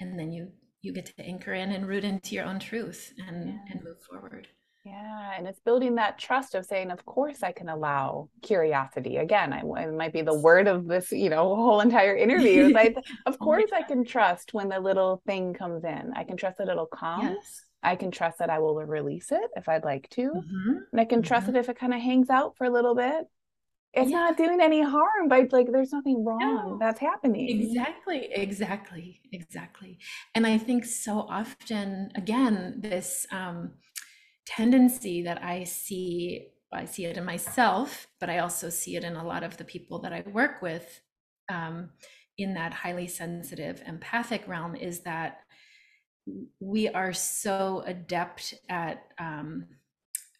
and 0.00 0.18
then 0.18 0.32
you 0.32 0.52
you 0.80 0.92
get 0.92 1.06
to 1.06 1.22
anchor 1.22 1.52
in 1.52 1.72
and 1.72 1.88
root 1.88 2.04
into 2.04 2.34
your 2.34 2.44
own 2.44 2.60
truth 2.60 3.12
and 3.26 3.48
yeah. 3.48 3.58
and 3.70 3.82
move 3.82 4.00
forward 4.08 4.48
yeah, 4.84 5.32
and 5.36 5.46
it's 5.46 5.60
building 5.60 5.96
that 5.96 6.18
trust 6.18 6.54
of 6.54 6.64
saying, 6.64 6.90
of 6.90 7.04
course, 7.04 7.42
I 7.42 7.52
can 7.52 7.68
allow 7.68 8.28
curiosity. 8.42 9.16
Again, 9.16 9.52
I, 9.52 9.60
it 9.82 9.92
might 9.92 10.12
be 10.12 10.22
the 10.22 10.38
word 10.38 10.68
of 10.68 10.86
this, 10.86 11.10
you 11.12 11.30
know, 11.30 11.54
whole 11.54 11.80
entire 11.80 12.16
interview. 12.16 12.72
I, 12.76 12.94
of 13.26 13.38
course, 13.38 13.70
I 13.74 13.82
can 13.82 14.04
trust 14.04 14.54
when 14.54 14.68
the 14.68 14.80
little 14.80 15.20
thing 15.26 15.52
comes 15.52 15.84
in. 15.84 16.12
I 16.14 16.24
can 16.24 16.36
trust 16.36 16.58
that 16.58 16.68
it'll 16.68 16.86
come. 16.86 17.22
Yes. 17.22 17.64
I 17.82 17.96
can 17.96 18.10
trust 18.10 18.38
that 18.38 18.50
I 18.50 18.58
will 18.58 18.74
release 18.74 19.30
it 19.30 19.50
if 19.56 19.68
I'd 19.68 19.84
like 19.84 20.08
to, 20.10 20.22
mm-hmm. 20.22 20.78
and 20.90 21.00
I 21.00 21.04
can 21.04 21.22
trust 21.22 21.46
mm-hmm. 21.46 21.56
it 21.56 21.60
if 21.60 21.68
it 21.68 21.78
kind 21.78 21.94
of 21.94 22.00
hangs 22.00 22.28
out 22.28 22.56
for 22.56 22.64
a 22.64 22.70
little 22.70 22.94
bit. 22.94 23.26
It's 23.94 24.10
yeah. 24.10 24.18
not 24.18 24.36
doing 24.36 24.60
any 24.60 24.82
harm, 24.82 25.28
but 25.28 25.52
like 25.52 25.70
there's 25.70 25.92
nothing 25.92 26.24
wrong 26.24 26.38
no. 26.40 26.78
that's 26.80 26.98
happening. 26.98 27.48
Exactly, 27.48 28.30
exactly, 28.32 29.20
exactly. 29.32 29.98
And 30.34 30.46
I 30.46 30.58
think 30.58 30.84
so 30.84 31.20
often, 31.28 32.10
again, 32.14 32.76
this. 32.78 33.26
um 33.30 33.72
tendency 34.48 35.22
that 35.22 35.44
I 35.44 35.64
see, 35.64 36.48
I 36.72 36.86
see 36.86 37.04
it 37.04 37.18
in 37.18 37.24
myself, 37.24 38.08
but 38.18 38.30
I 38.30 38.38
also 38.38 38.70
see 38.70 38.96
it 38.96 39.04
in 39.04 39.14
a 39.14 39.24
lot 39.24 39.44
of 39.44 39.58
the 39.58 39.64
people 39.64 39.98
that 40.00 40.12
I 40.12 40.24
work 40.26 40.62
with 40.62 41.00
um, 41.50 41.90
in 42.38 42.54
that 42.54 42.72
highly 42.72 43.06
sensitive, 43.06 43.82
empathic 43.86 44.48
realm 44.48 44.74
is 44.74 45.00
that 45.00 45.40
we 46.60 46.88
are 46.88 47.12
so 47.12 47.82
adept 47.86 48.54
at 48.70 49.04
um, 49.18 49.66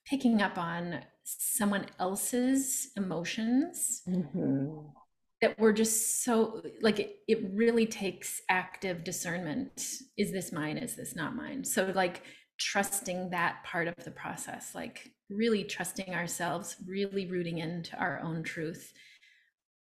picking 0.06 0.40
up 0.40 0.56
on 0.56 1.00
someone 1.24 1.86
else's 1.98 2.90
emotions 2.96 4.02
mm-hmm. 4.08 4.78
that 5.42 5.58
we're 5.58 5.72
just 5.72 6.24
so 6.24 6.62
like 6.80 6.98
it, 6.98 7.16
it 7.26 7.50
really 7.52 7.86
takes 7.86 8.40
active 8.48 9.04
discernment. 9.04 9.82
Is 10.16 10.32
this 10.32 10.52
mine? 10.52 10.78
Is 10.78 10.96
this 10.96 11.14
not 11.14 11.36
mine? 11.36 11.64
So 11.64 11.92
like 11.94 12.22
trusting 12.58 13.30
that 13.30 13.62
part 13.64 13.88
of 13.88 13.94
the 14.04 14.10
process, 14.10 14.74
like 14.74 15.12
really 15.30 15.64
trusting 15.64 16.14
ourselves, 16.14 16.76
really 16.86 17.26
rooting 17.26 17.58
into 17.58 17.96
our 17.96 18.20
own 18.20 18.42
truth, 18.42 18.92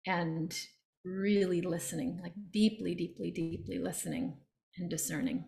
and 0.07 0.57
really 1.05 1.61
listening, 1.61 2.19
like 2.23 2.35
deeply, 2.51 2.95
deeply, 2.95 3.31
deeply 3.31 3.79
listening 3.79 4.37
and 4.77 4.91
discerning. 4.91 5.45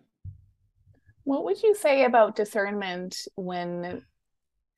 What 1.25 1.45
would 1.45 1.63
you 1.63 1.75
say 1.75 2.05
about 2.05 2.37
discernment 2.37 3.27
when 3.37 4.03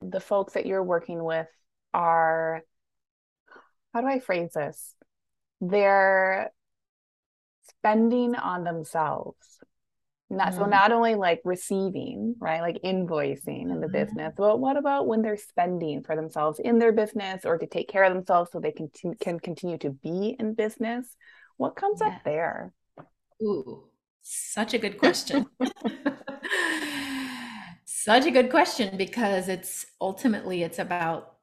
the 0.01 0.19
folks 0.19 0.53
that 0.53 0.65
you're 0.65 0.83
working 0.83 1.23
with 1.23 1.47
are, 1.93 2.61
how 3.93 4.01
do 4.01 4.07
I 4.07 4.19
phrase 4.19 4.51
this? 4.53 4.95
They're 5.61 6.51
spending 7.69 8.35
on 8.35 8.65
themselves 8.65 9.59
not 10.33 10.49
mm-hmm. 10.49 10.59
so 10.59 10.65
not 10.65 10.91
only 10.91 11.15
like 11.15 11.41
receiving, 11.43 12.35
right, 12.39 12.61
like 12.61 12.79
invoicing 12.83 13.71
in 13.71 13.79
the 13.79 13.87
mm-hmm. 13.87 13.91
business, 13.91 14.33
but 14.37 14.59
what 14.59 14.77
about 14.77 15.07
when 15.07 15.21
they're 15.21 15.37
spending 15.37 16.03
for 16.03 16.15
themselves 16.15 16.59
in 16.59 16.79
their 16.79 16.91
business 16.91 17.45
or 17.45 17.57
to 17.57 17.67
take 17.67 17.87
care 17.87 18.03
of 18.03 18.13
themselves 18.13 18.51
so 18.51 18.59
they 18.59 18.71
can 18.71 18.89
can 19.19 19.39
continue 19.39 19.77
to 19.79 19.89
be 19.89 20.35
in 20.39 20.53
business? 20.53 21.15
What 21.57 21.75
comes 21.75 21.99
yeah. 22.01 22.07
up 22.07 22.23
there? 22.25 22.73
Ooh, 23.41 23.85
such 24.21 24.73
a 24.73 24.77
good 24.77 24.97
question. 24.97 25.45
such 27.85 28.25
a 28.25 28.31
good 28.31 28.49
question 28.49 28.97
because 28.97 29.47
it's 29.47 29.85
ultimately 30.01 30.63
it's 30.63 30.79
about 30.79 31.33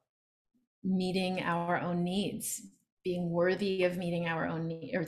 meeting 0.83 1.41
our 1.41 1.79
own 1.79 2.03
needs, 2.03 2.61
being 3.03 3.29
worthy 3.29 3.83
of 3.83 3.97
meeting 3.97 4.27
our 4.27 4.47
own 4.47 4.67
need 4.67 4.93
or 4.95 5.07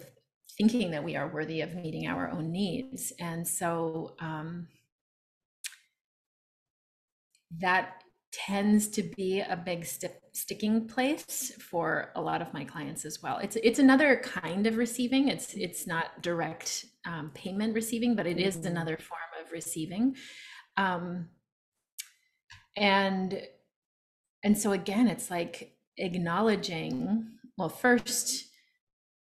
thinking 0.57 0.91
that 0.91 1.03
we 1.03 1.15
are 1.15 1.27
worthy 1.27 1.61
of 1.61 1.75
meeting 1.75 2.07
our 2.07 2.29
own 2.29 2.51
needs. 2.51 3.13
And 3.19 3.47
so 3.47 4.15
um, 4.19 4.67
that 7.59 8.03
tends 8.31 8.87
to 8.87 9.03
be 9.03 9.41
a 9.41 9.55
big 9.55 9.85
st- 9.85 10.11
sticking 10.33 10.87
place 10.87 11.51
for 11.59 12.11
a 12.15 12.21
lot 12.21 12.41
of 12.41 12.51
my 12.53 12.63
clients 12.63 13.05
as 13.05 13.21
well. 13.21 13.37
It's 13.37 13.55
it's 13.57 13.79
another 13.79 14.19
kind 14.23 14.65
of 14.65 14.77
receiving. 14.77 15.27
It's 15.27 15.53
it's 15.53 15.85
not 15.85 16.21
direct 16.21 16.85
um, 17.05 17.31
payment 17.35 17.75
receiving, 17.75 18.15
but 18.15 18.25
it 18.25 18.39
is 18.39 18.57
mm-hmm. 18.57 18.67
another 18.67 18.97
form 18.97 19.19
of 19.43 19.51
receiving. 19.51 20.15
Um, 20.77 21.29
and 22.75 23.39
and 24.43 24.57
so 24.57 24.71
again, 24.71 25.07
it's 25.07 25.29
like 25.29 25.75
acknowledging. 25.97 27.27
Well, 27.55 27.69
first 27.69 28.47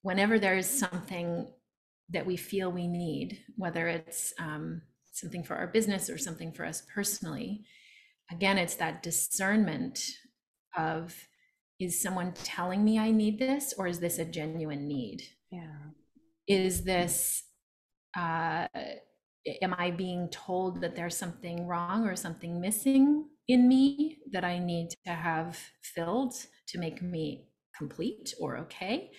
whenever 0.02 0.40
there 0.40 0.58
is 0.58 0.70
something 0.70 1.48
that 2.10 2.26
we 2.26 2.38
feel 2.38 2.72
we 2.72 2.88
need, 2.88 3.44
whether 3.56 3.88
it's 3.88 4.34
um, 4.40 4.82
something 5.12 5.44
for 5.44 5.56
our 5.56 5.68
business 5.68 6.10
or 6.10 6.18
something 6.18 6.52
for 6.52 6.66
us 6.66 6.84
personally, 6.94 7.66
again, 8.32 8.58
it's 8.58 8.76
that 8.76 9.04
discernment 9.04 10.00
of 10.78 11.16
is 11.80 12.02
someone 12.02 12.34
telling 12.44 12.84
me 12.84 13.00
I 13.00 13.12
need 13.12 13.40
this 13.40 13.74
or 13.78 13.88
is 13.88 14.00
this 14.00 14.20
a 14.20 14.26
genuine 14.26 14.88
need? 14.88 15.24
Yeah. 15.50 15.78
Is 16.48 16.84
this, 16.84 17.44
uh, 18.18 18.68
am 19.62 19.76
I 19.78 19.92
being 19.92 20.30
told 20.30 20.82
that 20.82 20.96
there's 20.96 21.16
something 21.16 21.68
wrong 21.68 22.06
or 22.06 22.16
something 22.16 22.60
missing 22.60 23.30
in 23.48 23.68
me 23.68 24.20
that 24.32 24.44
I 24.44 24.60
need 24.60 24.90
to 25.06 25.14
have 25.14 25.58
filled 25.82 26.34
to 26.68 26.80
make 26.80 27.02
me 27.02 27.48
complete 27.78 28.34
or 28.40 28.58
okay? 28.58 29.12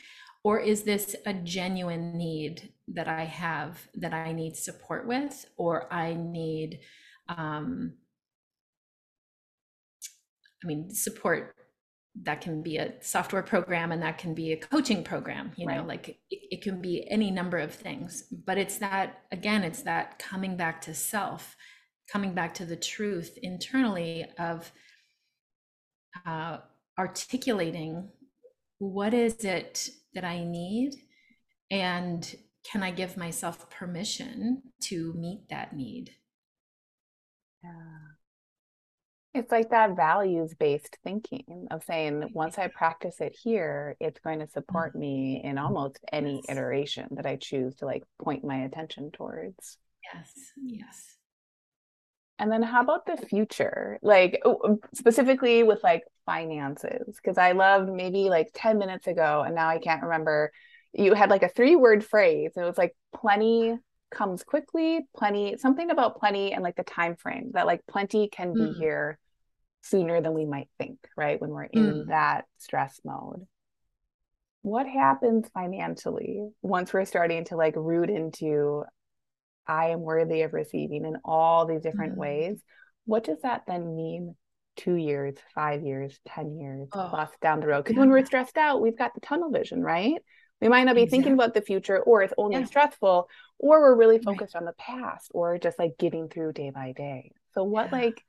Or 0.43 0.59
is 0.59 0.83
this 0.83 1.15
a 1.27 1.35
genuine 1.35 2.17
need 2.17 2.73
that 2.89 3.09
i 3.09 3.25
have 3.25 3.89
that 3.95 4.13
i 4.13 4.33
need 4.33 4.57
support 4.57 5.07
with 5.07 5.47
or 5.57 5.93
i 5.93 6.15
need 6.15 6.81
um 7.29 7.93
i 10.63 10.67
mean 10.67 10.91
support 10.91 11.55
that 12.23 12.41
can 12.41 12.61
be 12.61 12.77
a 12.77 12.93
software 13.01 13.43
program 13.43 13.93
and 13.93 14.03
that 14.03 14.19
can 14.19 14.35
be 14.35 14.53
a 14.53 14.57
coaching 14.57 15.05
program 15.05 15.53
you 15.57 15.65
know 15.67 15.85
like 15.87 16.09
it, 16.09 16.41
it 16.51 16.63
can 16.63 16.81
be 16.81 17.09
any 17.11 17.31
number 17.31 17.59
of 17.59 17.73
things. 17.73 18.25
But 18.45 18.59
it's 18.59 18.79
that 18.79 19.23
again 19.33 19.63
it's 19.63 19.83
that 19.83 20.19
coming 20.19 20.57
back 20.57 20.81
to 20.83 20.95
self 20.95 21.57
coming 22.11 22.35
back 22.35 22.55
to 22.55 22.65
the 22.65 22.77
truth 22.77 23.39
internally 23.43 24.27
of 24.39 24.71
uh, 26.27 26.59
articulating 26.99 28.11
what 28.79 29.15
is 29.15 29.45
it 29.45 29.91
that 30.15 30.25
I 30.25 30.45
need? 30.45 30.95
And 31.71 32.35
can 32.71 32.83
I 32.83 32.91
give 32.91 33.17
myself 33.17 33.71
permission 33.71 34.63
to 34.83 35.13
meet 35.15 35.49
that 35.49 35.75
need? 35.75 36.15
Yeah. 37.63 37.71
It's 39.33 39.53
like 39.53 39.71
that 39.71 39.95
values 39.95 40.55
based 40.59 40.99
thinking 41.05 41.69
of 41.71 41.85
saying, 41.85 42.31
once 42.35 42.59
I 42.59 42.67
practice 42.67 43.21
it 43.21 43.37
here, 43.41 43.97
it's 44.01 44.19
going 44.21 44.41
to 44.41 44.49
support 44.49 44.91
mm-hmm. 44.91 45.01
me 45.01 45.41
in 45.45 45.57
almost 45.57 46.01
any 46.13 46.43
iteration 46.49 47.07
that 47.13 47.27
I 47.27 47.37
choose 47.37 47.77
to 47.77 47.87
like 47.87 48.03
point 48.21 48.45
my 48.45 48.65
attention 48.65 49.13
towards. 49.13 49.79
Yes, 50.13 50.33
yes. 50.57 51.17
And 52.41 52.51
then 52.51 52.63
how 52.63 52.81
about 52.81 53.07
the 53.07 53.19
future? 53.19 53.99
Like 54.03 54.43
specifically 54.95 55.63
with 55.63 55.83
like 55.85 56.03
finances? 56.31 57.17
Because 57.17 57.39
I 57.39 57.53
love 57.53 57.89
maybe 57.89 58.31
like 58.31 58.51
10 58.55 58.79
minutes 58.79 59.09
ago, 59.09 59.43
and 59.45 59.55
now 59.55 59.69
I 59.69 59.79
can't 59.79 60.03
remember. 60.03 60.53
You 60.93 61.15
had 61.15 61.31
like 61.31 61.43
a 61.43 61.49
three 61.49 61.75
word 61.77 62.05
phrase. 62.05 62.53
and 62.55 62.65
It 62.65 62.69
was 62.69 62.79
like 62.79 62.95
plenty 63.15 63.77
comes 64.11 64.43
quickly, 64.43 65.07
plenty, 65.17 65.57
something 65.57 65.91
about 65.91 66.19
plenty 66.19 66.53
and 66.53 66.63
like 66.63 66.77
the 66.77 66.83
time 66.83 67.17
frame 67.17 67.51
that 67.55 67.67
like 67.67 67.81
plenty 67.89 68.29
can 68.29 68.53
be 68.53 68.61
mm. 68.61 68.77
here 68.77 69.19
sooner 69.83 70.21
than 70.21 70.35
we 70.35 70.45
might 70.45 70.69
think, 70.79 70.99
right? 71.17 71.41
When 71.41 71.51
we're 71.51 71.65
in 71.65 71.83
mm. 71.83 72.07
that 72.09 72.45
stress 72.59 73.01
mode. 73.05 73.47
What 74.63 74.87
happens 74.87 75.49
financially 75.55 76.49
once 76.61 76.93
we're 76.93 77.05
starting 77.05 77.45
to 77.47 77.57
like 77.57 77.75
root 77.77 78.11
into 78.11 78.85
I 79.67 79.91
am 79.91 80.01
worthy 80.01 80.43
of 80.43 80.53
receiving 80.53 81.05
in 81.05 81.17
all 81.25 81.67
these 81.67 81.83
different 81.83 82.13
mm-hmm. 82.13 82.21
ways. 82.21 82.63
What 83.05 83.25
does 83.25 83.39
that 83.43 83.63
then 83.67 83.95
mean 83.95 84.35
two 84.77 84.95
years, 84.95 85.35
five 85.55 85.83
years, 85.83 86.19
10 86.29 86.59
years 86.59 86.89
oh, 86.93 87.09
plus 87.11 87.31
down 87.43 87.61
the 87.61 87.67
road? 87.67 87.85
Because 87.85 87.95
yeah. 87.95 88.01
when 88.01 88.11
we're 88.11 88.25
stressed 88.25 88.57
out, 88.57 88.81
we've 88.81 88.99
got 88.99 89.15
the 89.15 89.21
tunnel 89.21 89.51
vision, 89.51 89.83
right? 89.83 90.23
We 90.61 90.69
might 90.69 90.85
not 90.85 90.95
be 90.95 91.03
exactly. 91.03 91.19
thinking 91.19 91.33
about 91.35 91.55
the 91.55 91.63
future, 91.63 92.01
or 92.01 92.23
it's 92.23 92.35
only 92.37 92.61
yeah. 92.61 92.67
stressful, 92.67 93.29
or 93.59 93.81
we're 93.81 93.97
really 93.97 94.19
focused 94.19 94.55
right. 94.55 94.61
on 94.61 94.67
the 94.67 94.75
past, 94.75 95.31
or 95.33 95.59
just 95.59 95.79
like 95.79 95.97
getting 95.99 96.29
through 96.29 96.53
day 96.53 96.71
by 96.71 96.93
day. 96.93 97.33
So, 97.55 97.65
what 97.65 97.87
yeah. 97.91 97.99
like, 97.99 98.25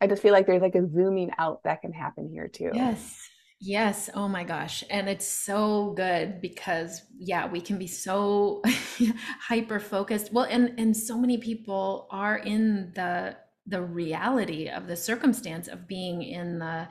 I 0.00 0.06
just 0.06 0.22
feel 0.22 0.32
like 0.32 0.46
there's 0.46 0.62
like 0.62 0.74
a 0.74 0.88
zooming 0.88 1.30
out 1.38 1.62
that 1.64 1.82
can 1.82 1.92
happen 1.92 2.28
here 2.28 2.48
too. 2.48 2.70
Yes. 2.72 3.28
Yes. 3.60 4.10
Oh 4.14 4.28
my 4.28 4.44
gosh. 4.44 4.84
And 4.90 5.08
it's 5.08 5.26
so 5.26 5.94
good 5.96 6.40
because 6.40 7.02
yeah, 7.18 7.46
we 7.46 7.60
can 7.60 7.78
be 7.78 7.86
so 7.86 8.62
hyper 9.40 9.80
focused. 9.80 10.32
Well, 10.32 10.44
and 10.44 10.78
and 10.78 10.94
so 10.94 11.16
many 11.16 11.38
people 11.38 12.06
are 12.10 12.36
in 12.36 12.92
the 12.94 13.36
the 13.66 13.82
reality 13.82 14.68
of 14.68 14.86
the 14.86 14.96
circumstance 14.96 15.68
of 15.68 15.88
being 15.88 16.22
in 16.22 16.58
the 16.58 16.88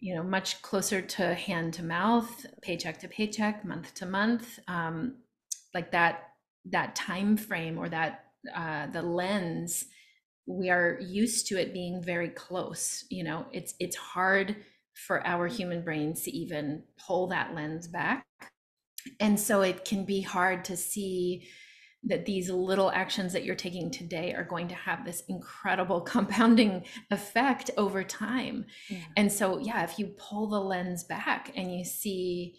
you 0.00 0.14
know 0.14 0.22
much 0.22 0.60
closer 0.62 1.00
to 1.00 1.34
hand 1.34 1.74
to 1.74 1.84
mouth, 1.84 2.46
paycheck 2.60 2.98
to 3.00 3.08
paycheck, 3.08 3.64
month 3.64 3.94
to 3.94 4.06
month. 4.06 4.58
Um 4.68 5.18
like 5.74 5.92
that 5.92 6.24
that 6.70 6.94
time 6.94 7.36
frame 7.36 7.78
or 7.78 7.88
that 7.88 8.24
uh 8.54 8.86
the 8.88 9.02
lens 9.02 9.86
we 10.46 10.70
are 10.70 10.98
used 11.00 11.46
to 11.46 11.60
it 11.60 11.72
being 11.72 12.02
very 12.02 12.28
close 12.28 13.04
you 13.10 13.22
know 13.22 13.46
it's 13.52 13.74
it's 13.78 13.96
hard 13.96 14.56
for 14.94 15.26
our 15.26 15.46
human 15.46 15.82
brains 15.82 16.22
to 16.22 16.30
even 16.30 16.82
pull 16.98 17.28
that 17.28 17.54
lens 17.54 17.88
back. 17.88 18.26
And 19.18 19.38
so 19.38 19.62
it 19.62 19.84
can 19.84 20.04
be 20.04 20.20
hard 20.20 20.64
to 20.66 20.76
see 20.76 21.48
that 22.04 22.26
these 22.26 22.50
little 22.50 22.90
actions 22.90 23.32
that 23.32 23.44
you're 23.44 23.54
taking 23.54 23.90
today 23.90 24.34
are 24.34 24.44
going 24.44 24.68
to 24.68 24.74
have 24.74 25.04
this 25.04 25.22
incredible 25.28 26.00
compounding 26.14 26.84
effect 27.10 27.70
over 27.76 28.02
time. 28.02 28.66
Yeah. 28.88 28.98
And 29.16 29.30
so, 29.30 29.58
yeah, 29.58 29.84
if 29.84 29.98
you 29.98 30.08
pull 30.18 30.48
the 30.48 30.60
lens 30.60 31.04
back 31.04 31.52
and 31.56 31.72
you 31.72 31.84
see, 31.84 32.56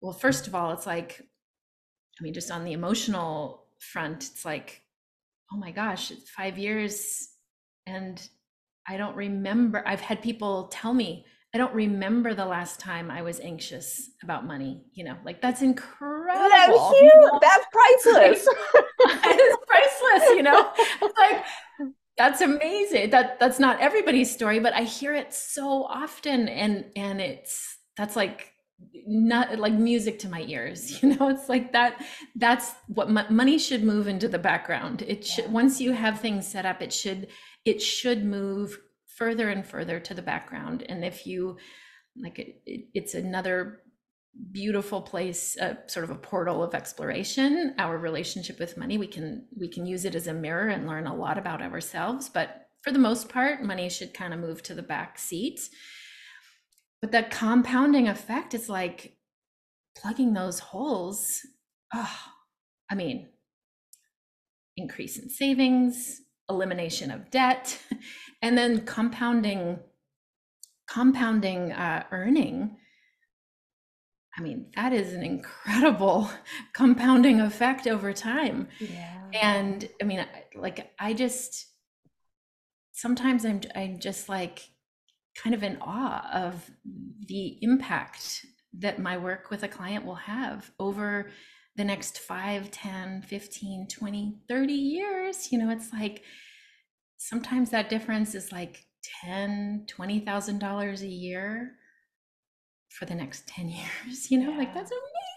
well, 0.00 0.12
first 0.12 0.46
of 0.46 0.54
all, 0.54 0.72
it's 0.72 0.86
like, 0.86 1.22
I 2.18 2.22
mean, 2.22 2.34
just 2.34 2.50
on 2.50 2.64
the 2.64 2.72
emotional 2.72 3.66
front, 3.78 4.28
it's 4.32 4.44
like, 4.44 4.82
oh 5.52 5.56
my 5.56 5.70
gosh, 5.70 6.10
it's 6.10 6.30
five 6.30 6.58
years 6.58 7.28
and 7.86 8.28
I 8.88 8.96
don't 8.96 9.16
remember. 9.16 9.82
I've 9.86 10.00
had 10.00 10.22
people 10.22 10.68
tell 10.68 10.92
me, 10.92 11.26
I 11.54 11.58
don't 11.58 11.72
remember 11.72 12.34
the 12.34 12.44
last 12.44 12.80
time 12.80 13.12
I 13.12 13.22
was 13.22 13.38
anxious 13.38 14.10
about 14.24 14.44
money. 14.44 14.82
You 14.92 15.04
know, 15.04 15.16
like 15.24 15.40
that's 15.40 15.62
incredible. 15.62 16.48
That's 16.50 16.98
huge. 16.98 17.40
That's 17.40 17.66
priceless. 17.72 18.48
it's 19.00 19.64
priceless. 19.66 20.30
You 20.30 20.42
know, 20.42 20.72
like 21.00 21.44
that's 22.18 22.40
amazing. 22.40 23.10
That 23.10 23.38
that's 23.38 23.60
not 23.60 23.80
everybody's 23.80 24.34
story, 24.34 24.58
but 24.58 24.74
I 24.74 24.82
hear 24.82 25.14
it 25.14 25.32
so 25.32 25.84
often, 25.84 26.48
and 26.48 26.86
and 26.96 27.20
it's 27.20 27.78
that's 27.96 28.16
like 28.16 28.50
not 29.06 29.56
like 29.58 29.72
music 29.72 30.18
to 30.18 30.28
my 30.28 30.42
ears 30.42 31.02
you 31.02 31.14
know 31.14 31.28
it's 31.28 31.48
like 31.48 31.72
that 31.72 32.04
that's 32.36 32.72
what 32.88 33.08
money 33.30 33.56
should 33.56 33.84
move 33.84 34.08
into 34.08 34.28
the 34.28 34.38
background 34.38 35.02
it 35.02 35.24
should 35.24 35.50
once 35.50 35.80
you 35.80 35.92
have 35.92 36.20
things 36.20 36.46
set 36.46 36.66
up 36.66 36.82
it 36.82 36.92
should 36.92 37.28
it 37.64 37.80
should 37.80 38.24
move 38.24 38.78
further 39.16 39.50
and 39.50 39.66
further 39.66 40.00
to 40.00 40.14
the 40.14 40.22
background. 40.22 40.84
And 40.88 41.04
if 41.04 41.26
you 41.26 41.56
like 42.20 42.38
it, 42.38 42.62
it, 42.66 42.86
it's 42.94 43.14
another 43.14 43.80
beautiful 44.50 45.00
place 45.00 45.56
uh, 45.58 45.74
sort 45.86 46.04
of 46.04 46.10
a 46.10 46.16
portal 46.16 46.62
of 46.62 46.74
exploration 46.74 47.74
our 47.78 47.96
relationship 47.98 48.58
with 48.58 48.76
money. 48.76 48.98
We 48.98 49.06
can 49.06 49.46
we 49.56 49.68
can 49.68 49.86
use 49.86 50.04
it 50.04 50.14
as 50.14 50.26
a 50.26 50.34
mirror 50.34 50.68
and 50.68 50.86
learn 50.86 51.06
a 51.06 51.14
lot 51.14 51.38
about 51.38 51.62
ourselves. 51.62 52.28
But 52.28 52.68
for 52.82 52.90
the 52.92 52.98
most 52.98 53.28
part 53.28 53.62
money 53.62 53.88
should 53.88 54.14
kind 54.14 54.34
of 54.34 54.40
move 54.40 54.62
to 54.64 54.74
the 54.74 54.82
back 54.82 55.18
seat. 55.18 55.60
But 57.00 57.12
that 57.12 57.30
compounding 57.30 58.08
effect 58.08 58.54
is 58.54 58.68
like 58.68 59.18
plugging 59.94 60.34
those 60.34 60.58
holes 60.58 61.40
oh 61.94 62.18
i 62.90 62.94
mean 62.94 63.28
increase 64.76 65.18
in 65.18 65.28
savings 65.28 66.20
elimination 66.50 67.10
of 67.10 67.30
debt 67.30 67.78
and 68.44 68.58
then 68.58 68.82
compounding 68.84 69.78
compounding 70.86 71.72
uh, 71.72 72.04
earning 72.12 72.76
i 74.36 74.42
mean 74.42 74.66
that 74.76 74.92
is 74.92 75.14
an 75.14 75.22
incredible 75.22 76.30
compounding 76.74 77.40
effect 77.40 77.86
over 77.86 78.12
time 78.12 78.68
yeah. 78.78 79.18
and 79.32 79.88
i 80.00 80.04
mean 80.04 80.24
like 80.54 80.92
i 80.98 81.14
just 81.14 81.66
sometimes 82.92 83.46
i'm 83.46 83.62
i'm 83.74 83.98
just 83.98 84.28
like 84.28 84.68
kind 85.34 85.54
of 85.54 85.62
in 85.62 85.78
awe 85.80 86.28
of 86.32 86.70
the 87.26 87.58
impact 87.62 88.44
that 88.74 88.98
my 88.98 89.16
work 89.16 89.50
with 89.50 89.62
a 89.62 89.68
client 89.68 90.04
will 90.04 90.14
have 90.16 90.70
over 90.78 91.30
the 91.76 91.84
next 91.84 92.18
5 92.18 92.70
10 92.70 93.22
15 93.22 93.88
20 93.88 94.38
30 94.46 94.72
years 94.74 95.50
you 95.50 95.58
know 95.58 95.70
it's 95.70 95.92
like 95.94 96.22
sometimes 97.24 97.70
that 97.70 97.88
difference 97.88 98.34
is 98.34 98.52
like 98.52 98.84
ten, 99.22 99.84
twenty 99.88 100.20
thousand 100.20 100.58
dollars 100.58 101.02
a 101.02 101.08
year 101.08 101.72
for 102.90 103.06
the 103.06 103.14
next 103.14 103.48
10 103.48 103.68
years 104.06 104.30
you 104.30 104.38
know 104.38 104.52
yeah. 104.52 104.58
like 104.58 104.74
that's 104.74 104.92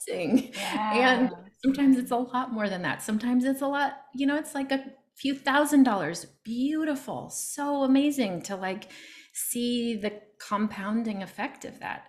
amazing. 0.08 0.52
Yeah. 0.54 0.94
and 0.94 1.32
sometimes 1.64 1.98
it's 1.98 2.12
a 2.12 2.16
lot 2.16 2.54
more 2.54 2.70
than 2.70 2.84
that. 2.84 3.02
Sometimes 3.02 3.46
it's 3.46 3.62
a 3.62 3.68
lot 3.68 3.94
you 4.14 4.28
know 4.28 4.38
it's 4.38 4.54
like 4.54 4.72
a 4.72 4.84
few 5.16 5.34
thousand 5.34 5.84
dollars. 5.84 6.26
Beautiful. 6.44 7.30
So 7.30 7.84
amazing 7.84 8.44
to 8.44 8.56
like 8.56 8.90
see 9.34 9.96
the 9.96 10.22
compounding 10.40 11.24
effect 11.24 11.66
of 11.66 11.80
that. 11.80 12.08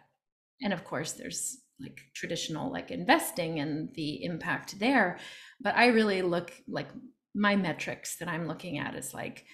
And 0.61 0.73
of 0.73 0.85
course 0.85 1.13
there's 1.13 1.57
like 1.81 2.01
traditional 2.15 2.71
like 2.73 2.91
investing 2.91 3.61
and 3.61 3.95
the 3.95 4.25
impact 4.25 4.79
there. 4.79 5.19
But 5.61 5.77
i 5.77 5.87
really 5.87 6.23
look 6.23 6.53
like 6.67 6.89
my 7.35 7.55
metrics 7.57 8.17
that 8.17 8.29
i'm 8.29 8.47
looking 8.49 8.79
at 8.79 8.95
is 8.95 9.15
like 9.15 9.45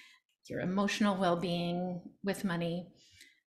your 0.49 0.61
emotional 0.61 1.17
well-being 1.17 2.01
with 2.23 2.43
money 2.43 2.87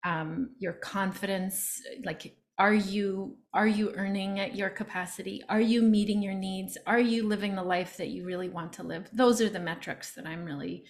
um, 0.04 0.50
your 0.58 0.72
confidence 0.72 1.82
like 2.04 2.36
are 2.58 2.74
you 2.74 3.36
are 3.52 3.66
you 3.66 3.92
earning 3.94 4.40
at 4.40 4.56
your 4.56 4.70
capacity? 4.70 5.42
Are 5.48 5.60
you 5.60 5.82
meeting 5.82 6.22
your 6.22 6.34
needs? 6.34 6.78
Are 6.86 7.00
you 7.00 7.26
living 7.26 7.54
the 7.54 7.62
life 7.62 7.98
that 7.98 8.08
you 8.08 8.24
really 8.24 8.48
want 8.48 8.72
to 8.74 8.82
live? 8.82 9.08
Those 9.12 9.42
are 9.42 9.50
the 9.50 9.60
metrics 9.60 10.14
that 10.14 10.26
i'm 10.26 10.44
really 10.44 10.84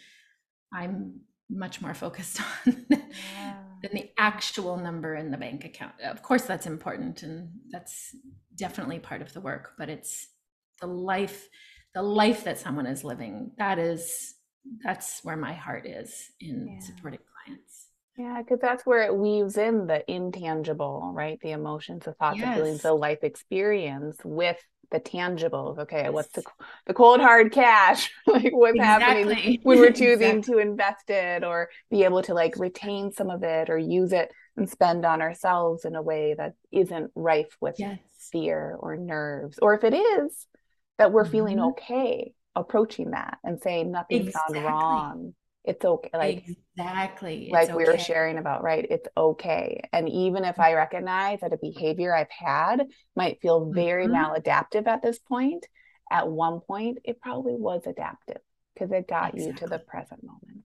i'm 0.73 1.21
much 1.49 1.81
more 1.81 1.95
focused 1.95 2.41
on 2.67 2.87
yeah. 2.89 3.57
than 3.83 3.91
the 3.93 4.11
actual 4.19 4.77
number 4.77 5.15
in 5.15 5.31
the 5.31 5.37
bank 5.37 5.65
account. 5.65 5.95
Of 6.05 6.23
course 6.23 6.43
that's 6.43 6.67
important 6.67 7.23
and 7.23 7.51
that's 7.71 8.15
definitely 8.57 9.01
part 9.01 9.23
of 9.23 9.33
the 9.33 9.41
work 9.41 9.73
but 9.77 9.89
it's 9.89 10.29
the 10.81 10.87
life 10.87 11.49
the 11.95 12.03
life 12.03 12.45
that 12.45 12.59
someone 12.59 12.87
is 12.87 13.03
living. 13.03 13.53
That 13.59 13.79
is 13.79 14.36
that's 14.83 15.21
where 15.23 15.37
my 15.37 15.53
heart 15.53 15.87
is 15.87 16.31
in 16.41 16.69
yeah. 16.69 16.79
supporting 16.81 17.21
clients. 17.45 17.87
Yeah, 18.19 18.41
because 18.43 18.61
that's 18.61 18.87
where 18.87 19.03
it 19.03 19.15
weaves 19.15 19.59
in 19.59 19.87
the 19.87 20.11
intangible, 20.11 21.13
right? 21.15 21.39
The 21.43 21.51
emotions, 21.51 22.05
the 22.05 22.15
thoughts, 22.15 22.39
yes. 22.39 22.49
the 22.49 22.63
feelings, 22.63 22.83
the 22.83 22.95
life 22.95 23.23
experience 23.23 24.19
with 24.25 24.57
the 24.91 25.01
tangibles. 25.01 25.79
Okay, 25.79 26.05
yes. 26.05 26.13
what's 26.13 26.33
the 26.33 26.43
the 26.87 26.95
cold 26.95 27.21
hard 27.21 27.53
cash? 27.53 28.11
like 28.27 28.53
what's 28.53 28.77
exactly. 28.77 29.35
happening 29.35 29.61
when 29.65 29.81
we're 29.81 29.93
choosing 29.93 30.39
exactly. 30.39 30.55
to 30.55 30.59
invest 30.61 31.11
it 31.11 31.45
or 31.45 31.69
be 31.91 32.05
able 32.05 32.23
to 32.23 32.33
like 32.33 32.57
retain 32.59 33.13
some 33.13 33.29
of 33.29 33.43
it 33.43 33.69
or 33.69 33.77
use 33.77 34.13
it 34.13 34.31
and 34.57 34.71
spend 34.71 35.05
on 35.05 35.21
ourselves 35.21 35.85
in 35.85 35.95
a 35.95 36.03
way 36.03 36.35
that 36.35 36.55
isn't 36.73 37.11
rife 37.15 37.55
with 37.61 37.75
yes. 37.79 37.99
fear 38.33 38.77
or 38.79 38.97
nerves. 38.97 39.59
Or 39.61 39.75
if 39.75 39.85
it 39.85 39.95
is, 39.95 40.47
that 40.99 41.13
we're 41.13 41.25
mm-hmm. 41.25 41.33
feeling 41.33 41.61
okay 41.61 42.33
approaching 42.57 43.11
that 43.11 43.39
and 43.45 43.61
saying 43.61 43.93
nothing's 43.93 44.29
exactly. 44.29 44.61
gone 44.61 44.73
wrong 44.73 45.35
it's 45.67 45.85
okay 45.85 46.11
like 46.15 46.45
exactly 46.77 47.51
like 47.53 47.75
we 47.75 47.85
were 47.85 47.99
sharing 47.99 48.39
about 48.39 48.63
right 48.63 48.87
it's 48.89 49.09
okay 49.17 49.81
and 49.93 50.09
even 50.09 50.45
if 50.45 50.59
i 50.61 50.73
recognize 50.73 51.41
that 51.41 51.53
a 51.53 51.59
behavior 51.59 52.15
i've 52.15 52.31
had 52.31 52.87
might 53.17 53.41
feel 53.41 53.71
very 53.73 54.07
mm-hmm. 54.07 54.15
maladaptive 54.15 54.87
at 54.87 55.03
this 55.03 55.19
point 55.19 55.67
at 56.11 56.29
one 56.29 56.61
point 56.61 56.99
it 57.05 57.21
probably 57.21 57.55
was 57.55 57.83
adaptive 57.87 58.41
because 58.73 58.93
it 58.93 59.09
got 59.09 59.35
exactly. 59.35 59.47
you 59.47 59.53
to 59.55 59.67
the 59.67 59.79
present 59.81 60.23
moment 60.23 60.65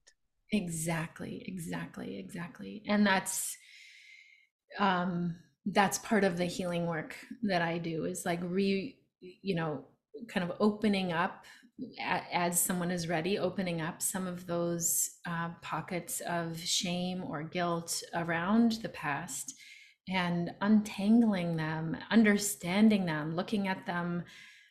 exactly 0.52 1.44
exactly 1.46 2.18
exactly 2.18 2.82
and 2.86 3.04
that's 3.04 3.56
um 4.78 5.34
that's 5.66 5.98
part 5.98 6.24
of 6.24 6.36
the 6.36 6.44
healing 6.44 6.86
work 6.86 7.16
that 7.42 7.62
i 7.62 7.76
do 7.78 8.04
is 8.04 8.24
like 8.24 8.40
re 8.42 8.96
you 9.20 9.54
know 9.54 9.84
kind 10.28 10.48
of 10.48 10.56
opening 10.60 11.12
up 11.12 11.44
as 12.00 12.60
someone 12.60 12.90
is 12.90 13.08
ready, 13.08 13.38
opening 13.38 13.80
up 13.80 14.00
some 14.02 14.26
of 14.26 14.46
those 14.46 15.10
uh, 15.26 15.50
pockets 15.62 16.20
of 16.20 16.58
shame 16.60 17.24
or 17.24 17.42
guilt 17.42 18.02
around 18.14 18.72
the 18.82 18.88
past 18.88 19.54
and 20.08 20.50
untangling 20.60 21.56
them, 21.56 21.96
understanding 22.10 23.06
them, 23.06 23.34
looking 23.34 23.68
at 23.68 23.86
them, 23.86 24.24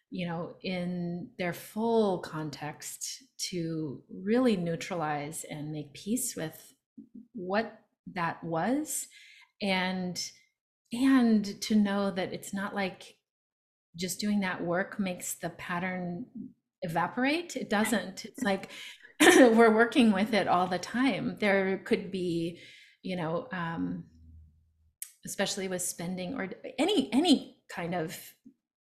you 0.09 0.27
know, 0.27 0.55
in 0.61 1.29
their 1.37 1.53
full 1.53 2.19
context 2.19 3.23
to 3.49 4.01
really 4.23 4.57
neutralize 4.57 5.45
and 5.49 5.71
make 5.71 5.93
peace 5.93 6.35
with 6.35 6.73
what 7.33 7.79
that 8.13 8.43
was 8.43 9.07
and 9.61 10.31
and 10.93 11.61
to 11.61 11.75
know 11.75 12.11
that 12.11 12.33
it's 12.33 12.53
not 12.53 12.75
like 12.75 13.15
just 13.95 14.19
doing 14.19 14.41
that 14.41 14.61
work 14.61 14.99
makes 14.99 15.35
the 15.35 15.49
pattern 15.51 16.25
evaporate. 16.81 17.55
It 17.55 17.69
doesn't. 17.69 18.25
It's 18.25 18.43
like 18.43 18.69
we're 19.21 19.73
working 19.73 20.11
with 20.11 20.33
it 20.33 20.47
all 20.47 20.67
the 20.67 20.79
time. 20.79 21.37
There 21.39 21.77
could 21.79 22.11
be, 22.11 22.59
you 23.03 23.15
know, 23.15 23.47
um, 23.51 24.05
especially 25.25 25.67
with 25.67 25.81
spending 25.81 26.35
or 26.35 26.49
any 26.79 27.09
any 27.13 27.57
kind 27.69 27.93
of 27.93 28.17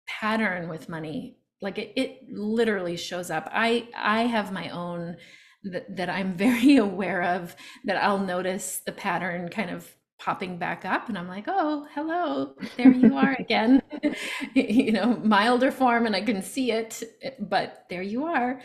pattern 0.08 0.70
with 0.70 0.90
money 0.90 1.38
like 1.62 1.78
it, 1.78 1.94
it 1.96 2.22
literally 2.32 2.98
shows 2.98 3.30
up 3.30 3.50
i 3.52 3.88
i 3.96 4.24
have 4.24 4.52
my 4.52 4.70
own 4.70 5.18
that, 5.64 5.96
that 5.96 6.10
i'm 6.10 6.36
very 6.38 6.78
aware 6.78 7.22
of 7.22 7.56
that 7.86 8.02
i'll 8.04 8.20
notice 8.20 8.82
the 8.86 8.92
pattern 8.92 9.50
kind 9.50 9.70
of 9.70 9.88
popping 10.20 10.58
back 10.58 10.84
up 10.86 11.08
and 11.08 11.18
i'm 11.18 11.28
like 11.28 11.46
oh 11.48 11.88
hello 11.96 12.54
there 12.78 12.92
you 12.92 13.16
are 13.16 13.34
again. 13.40 13.82
You 14.54 14.92
know 14.92 15.16
milder 15.24 15.72
form 15.72 16.06
and 16.06 16.16
i 16.16 16.22
can 16.22 16.42
see 16.42 16.72
it 16.72 17.04
but 17.40 17.86
there 17.90 18.02
you 18.02 18.26
are. 18.26 18.62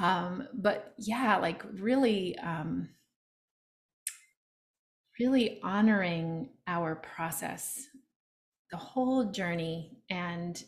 Um 0.00 0.48
but 0.54 0.94
yeah 0.98 1.36
like 1.38 1.64
really 1.74 2.38
um 2.38 2.88
really 5.18 5.60
honoring 5.62 6.48
our 6.66 6.96
process 6.96 7.86
the 8.70 8.76
whole 8.76 9.24
journey 9.30 9.98
and 10.08 10.62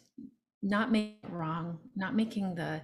not 0.63 0.91
making 0.93 1.19
it 1.23 1.31
wrong 1.31 1.79
not 1.97 2.15
making 2.15 2.55
the 2.55 2.83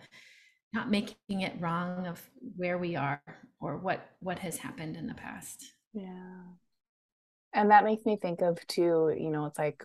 not 0.73 0.91
making 0.91 1.41
it 1.43 1.55
wrong 1.61 2.07
of 2.07 2.23
where 2.57 2.79
we 2.79 2.97
are 2.97 3.23
or 3.61 3.77
what 3.77 4.11
what 4.21 4.39
has 4.41 4.59
happened 4.59 4.97
in 4.97 5.07
the 5.07 5.15
past. 5.15 5.65
Yeah 5.93 6.43
and 7.53 7.71
that 7.71 7.85
makes 7.85 8.05
me 8.05 8.17
think 8.17 8.41
of 8.41 8.65
too, 8.67 9.15
you 9.19 9.31
know, 9.31 9.47
it's 9.47 9.59
like 9.59 9.83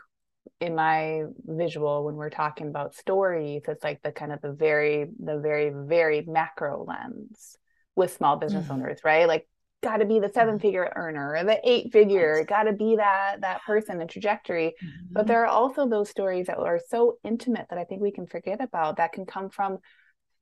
in 0.59 0.75
my 0.75 1.23
visual 1.45 2.03
when 2.03 2.15
we're 2.15 2.29
talking 2.29 2.67
about 2.67 2.95
stories, 2.95 3.63
it's 3.67 3.83
like 3.83 4.01
the 4.01 4.11
kind 4.11 4.31
of 4.31 4.41
the 4.41 4.51
very, 4.51 5.07
the 5.19 5.39
very, 5.39 5.69
very 5.69 6.21
macro 6.21 6.85
lens 6.85 7.57
with 7.95 8.13
small 8.13 8.37
business 8.37 8.65
mm-hmm. 8.65 8.73
owners, 8.73 8.99
right? 9.03 9.27
Like 9.27 9.47
got 9.83 9.97
to 9.97 10.05
be 10.05 10.19
the 10.19 10.31
seven 10.33 10.55
mm-hmm. 10.55 10.61
figure 10.61 10.91
earner 10.95 11.35
or 11.35 11.43
the 11.43 11.59
eight 11.69 11.91
figure 11.91 12.43
got 12.45 12.63
to 12.63 12.73
be 12.73 12.95
that 12.95 13.41
that 13.41 13.61
person 13.63 13.97
the 13.99 14.05
trajectory 14.05 14.73
mm-hmm. 14.81 15.07
but 15.11 15.27
there 15.27 15.43
are 15.43 15.47
also 15.47 15.87
those 15.87 16.09
stories 16.09 16.47
that 16.47 16.57
are 16.57 16.79
so 16.87 17.17
intimate 17.23 17.67
that 17.69 17.77
i 17.77 17.83
think 17.83 18.01
we 18.01 18.11
can 18.11 18.25
forget 18.25 18.61
about 18.61 18.95
that 18.95 19.11
can 19.11 19.25
come 19.25 19.49
from 19.49 19.77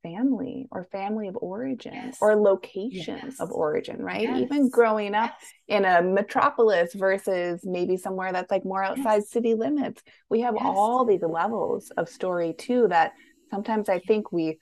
family 0.02 0.66
or 0.70 0.88
family 0.90 1.28
of 1.28 1.36
origin 1.40 1.92
yes. 1.94 2.18
or 2.20 2.36
location 2.36 3.20
yes. 3.24 3.40
of 3.40 3.50
origin, 3.50 3.98
right? 4.02 4.22
Yes. 4.22 4.42
Even 4.42 4.68
growing 4.68 5.14
up 5.14 5.32
in 5.68 5.84
a 5.84 6.02
metropolis 6.02 6.94
versus 6.94 7.60
maybe 7.64 7.96
somewhere 7.96 8.32
that's 8.32 8.50
like 8.50 8.64
more 8.64 8.82
outside 8.82 9.24
city 9.24 9.54
limits. 9.54 10.02
We 10.28 10.40
have 10.40 10.56
all 10.56 11.04
these 11.04 11.22
levels 11.22 11.90
of 11.96 12.08
story 12.08 12.54
too 12.56 12.88
that 12.88 13.12
sometimes 13.50 13.88
I 13.88 14.00
think 14.00 14.32
we 14.32 14.58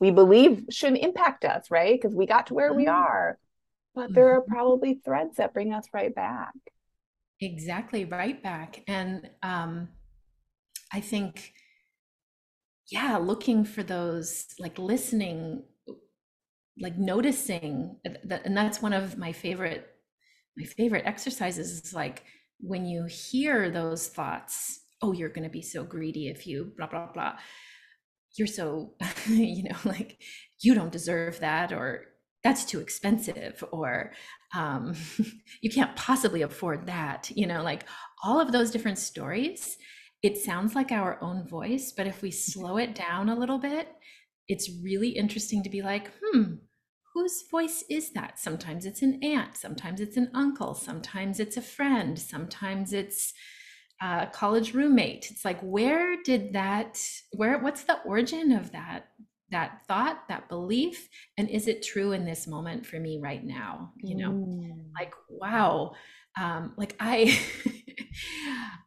we 0.00 0.10
believe 0.10 0.64
shouldn't 0.70 1.02
impact 1.02 1.44
us, 1.44 1.70
right? 1.70 2.00
Because 2.00 2.14
we 2.14 2.26
got 2.26 2.46
to 2.48 2.54
where 2.54 2.70
mm-hmm. 2.70 2.80
we 2.80 2.86
are. 2.86 3.38
But 3.94 4.14
there 4.14 4.34
are 4.34 4.40
mm-hmm. 4.42 4.52
probably 4.52 5.00
threads 5.04 5.36
that 5.36 5.52
bring 5.52 5.72
us 5.72 5.86
right 5.92 6.14
back. 6.14 6.54
Exactly, 7.40 8.04
right 8.04 8.42
back. 8.42 8.82
And 8.86 9.28
um 9.42 9.88
I 10.92 11.00
think 11.00 11.52
yeah 12.90 13.16
looking 13.16 13.64
for 13.64 13.82
those 13.82 14.46
like 14.58 14.78
listening 14.78 15.62
like 16.80 16.96
noticing 16.96 17.96
that 18.24 18.46
and 18.46 18.56
that's 18.56 18.80
one 18.80 18.92
of 18.92 19.18
my 19.18 19.32
favorite 19.32 19.88
my 20.56 20.64
favorite 20.64 21.04
exercises 21.06 21.70
is 21.70 21.92
like 21.92 22.24
when 22.60 22.84
you 22.84 23.04
hear 23.06 23.70
those 23.70 24.08
thoughts 24.08 24.80
oh 25.02 25.12
you're 25.12 25.28
going 25.28 25.44
to 25.44 25.50
be 25.50 25.62
so 25.62 25.84
greedy 25.84 26.28
if 26.28 26.46
you 26.46 26.72
blah 26.76 26.86
blah 26.86 27.10
blah. 27.12 27.36
You're 28.36 28.46
so 28.46 28.94
you 29.28 29.64
know 29.64 29.76
like 29.84 30.18
you 30.60 30.74
don't 30.74 30.92
deserve 30.92 31.40
that 31.40 31.72
or 31.72 32.06
that's 32.44 32.64
too 32.64 32.80
expensive 32.80 33.62
or 33.72 34.12
um, 34.56 34.94
you 35.60 35.70
can't 35.70 35.94
possibly 35.96 36.42
afford 36.42 36.86
that 36.86 37.30
you 37.34 37.46
know 37.46 37.62
like 37.62 37.84
all 38.22 38.40
of 38.40 38.52
those 38.52 38.70
different 38.70 38.98
stories 38.98 39.76
it 40.22 40.36
sounds 40.36 40.74
like 40.74 40.90
our 40.90 41.22
own 41.22 41.46
voice, 41.46 41.92
but 41.96 42.06
if 42.06 42.22
we 42.22 42.30
slow 42.30 42.76
it 42.76 42.94
down 42.94 43.28
a 43.28 43.38
little 43.38 43.58
bit, 43.58 43.88
it's 44.48 44.70
really 44.82 45.10
interesting 45.10 45.62
to 45.62 45.70
be 45.70 45.82
like, 45.82 46.10
hmm, 46.22 46.54
whose 47.14 47.44
voice 47.50 47.84
is 47.88 48.10
that? 48.12 48.38
Sometimes 48.38 48.84
it's 48.84 49.02
an 49.02 49.22
aunt, 49.22 49.56
sometimes 49.56 50.00
it's 50.00 50.16
an 50.16 50.30
uncle, 50.34 50.74
sometimes 50.74 51.38
it's 51.38 51.56
a 51.56 51.62
friend, 51.62 52.18
sometimes 52.18 52.92
it's 52.92 53.32
a 54.00 54.28
college 54.32 54.74
roommate. 54.74 55.30
It's 55.30 55.44
like, 55.44 55.60
where 55.60 56.16
did 56.22 56.52
that, 56.52 57.00
where, 57.32 57.58
what's 57.58 57.84
the 57.84 58.00
origin 58.02 58.52
of 58.52 58.72
that? 58.72 59.08
that 59.50 59.80
thought 59.86 60.28
that 60.28 60.48
belief 60.48 61.08
and 61.38 61.48
is 61.48 61.68
it 61.68 61.82
true 61.82 62.12
in 62.12 62.24
this 62.24 62.46
moment 62.46 62.84
for 62.84 63.00
me 63.00 63.18
right 63.18 63.44
now 63.44 63.92
you 63.96 64.14
know 64.14 64.30
mm. 64.30 64.76
like 64.94 65.14
wow 65.30 65.92
um 66.40 66.72
like 66.76 66.94
i 67.00 67.38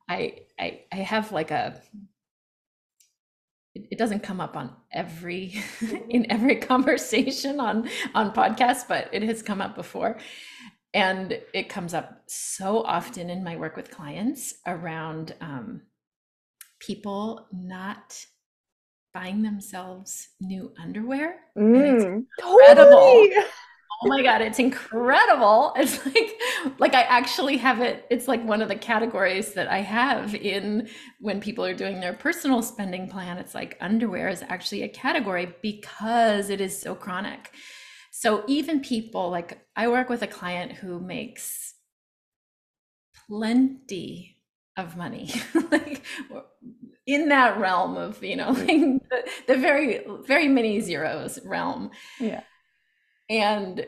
I, 0.10 0.40
I 0.60 0.82
I 0.92 0.96
have 0.98 1.32
like 1.32 1.52
a 1.52 1.82
it, 3.74 3.98
doesn't 3.98 4.24
come 4.24 4.42
up 4.42 4.58
on 4.58 4.76
every 4.92 5.62
in 6.10 6.30
every 6.30 6.58
conversation 6.58 7.60
on 7.60 7.90
on 8.14 8.34
podcasts, 8.34 8.86
but 8.88 9.10
it 9.14 9.24
has 9.24 9.42
come 9.42 9.62
up 9.62 9.76
before. 9.76 10.20
And 10.94 11.40
it 11.54 11.70
comes 11.70 11.94
up 11.94 12.24
so 12.28 12.84
often 12.84 13.30
in 13.30 13.46
my 13.46 13.56
work 13.56 13.78
with 13.78 13.90
clients 13.90 14.56
around 14.68 15.34
um, 15.40 15.84
people 16.80 17.48
not 17.54 18.26
buying 19.14 19.42
themselves 19.42 20.28
new 20.42 20.74
underwear. 20.78 21.40
Mm, 21.58 22.26
incredible. 22.38 23.00
Totally 23.00 23.44
oh 24.04 24.08
my 24.08 24.22
god 24.22 24.42
it's 24.42 24.60
incredible. 24.60 25.74
It's 25.76 26.06
like 26.06 26.40
like 26.80 26.94
i 26.94 27.04
actually 27.04 27.58
have 27.58 27.82
it 27.82 28.06
it's 28.10 28.28
like 28.28 28.44
one 28.44 28.62
of 28.62 28.68
the 28.68 28.76
categories 28.76 29.54
that 29.54 29.68
i 29.68 29.80
have 29.80 30.36
in 30.36 30.88
when 31.20 31.40
people 31.40 31.66
are 31.66 31.74
doing 31.74 32.00
their 32.00 32.14
personal 32.14 32.62
spending 32.62 33.08
plan 33.08 33.38
it's 33.38 33.56
like 33.56 33.78
underwear 33.82 34.30
is 34.30 34.44
actually 34.48 34.84
a 34.84 34.90
category 34.90 35.54
because 35.62 36.50
it 36.50 36.62
is 36.62 36.80
so 36.80 36.96
chronic. 36.96 37.52
So 38.12 38.44
even 38.48 38.82
people 38.82 39.30
like 39.30 39.66
i 39.76 39.88
work 39.88 40.10
with 40.10 40.22
a 40.22 40.28
client 40.28 40.74
who 40.74 41.00
makes 41.00 41.74
plenty 43.28 44.38
of 44.78 44.98
money 44.98 45.32
like 45.72 46.04
in 47.08 47.30
that 47.30 47.58
realm 47.60 47.98
of 47.98 48.24
you 48.24 48.36
know 48.36 48.54
mm. 48.54 48.68
like 48.68 49.10
the, 49.10 49.54
the 49.54 49.58
very 49.58 50.06
very 50.26 50.48
many 50.48 50.80
zeros 50.80 51.40
realm. 51.46 51.92
Yeah 52.20 52.42
and 53.32 53.88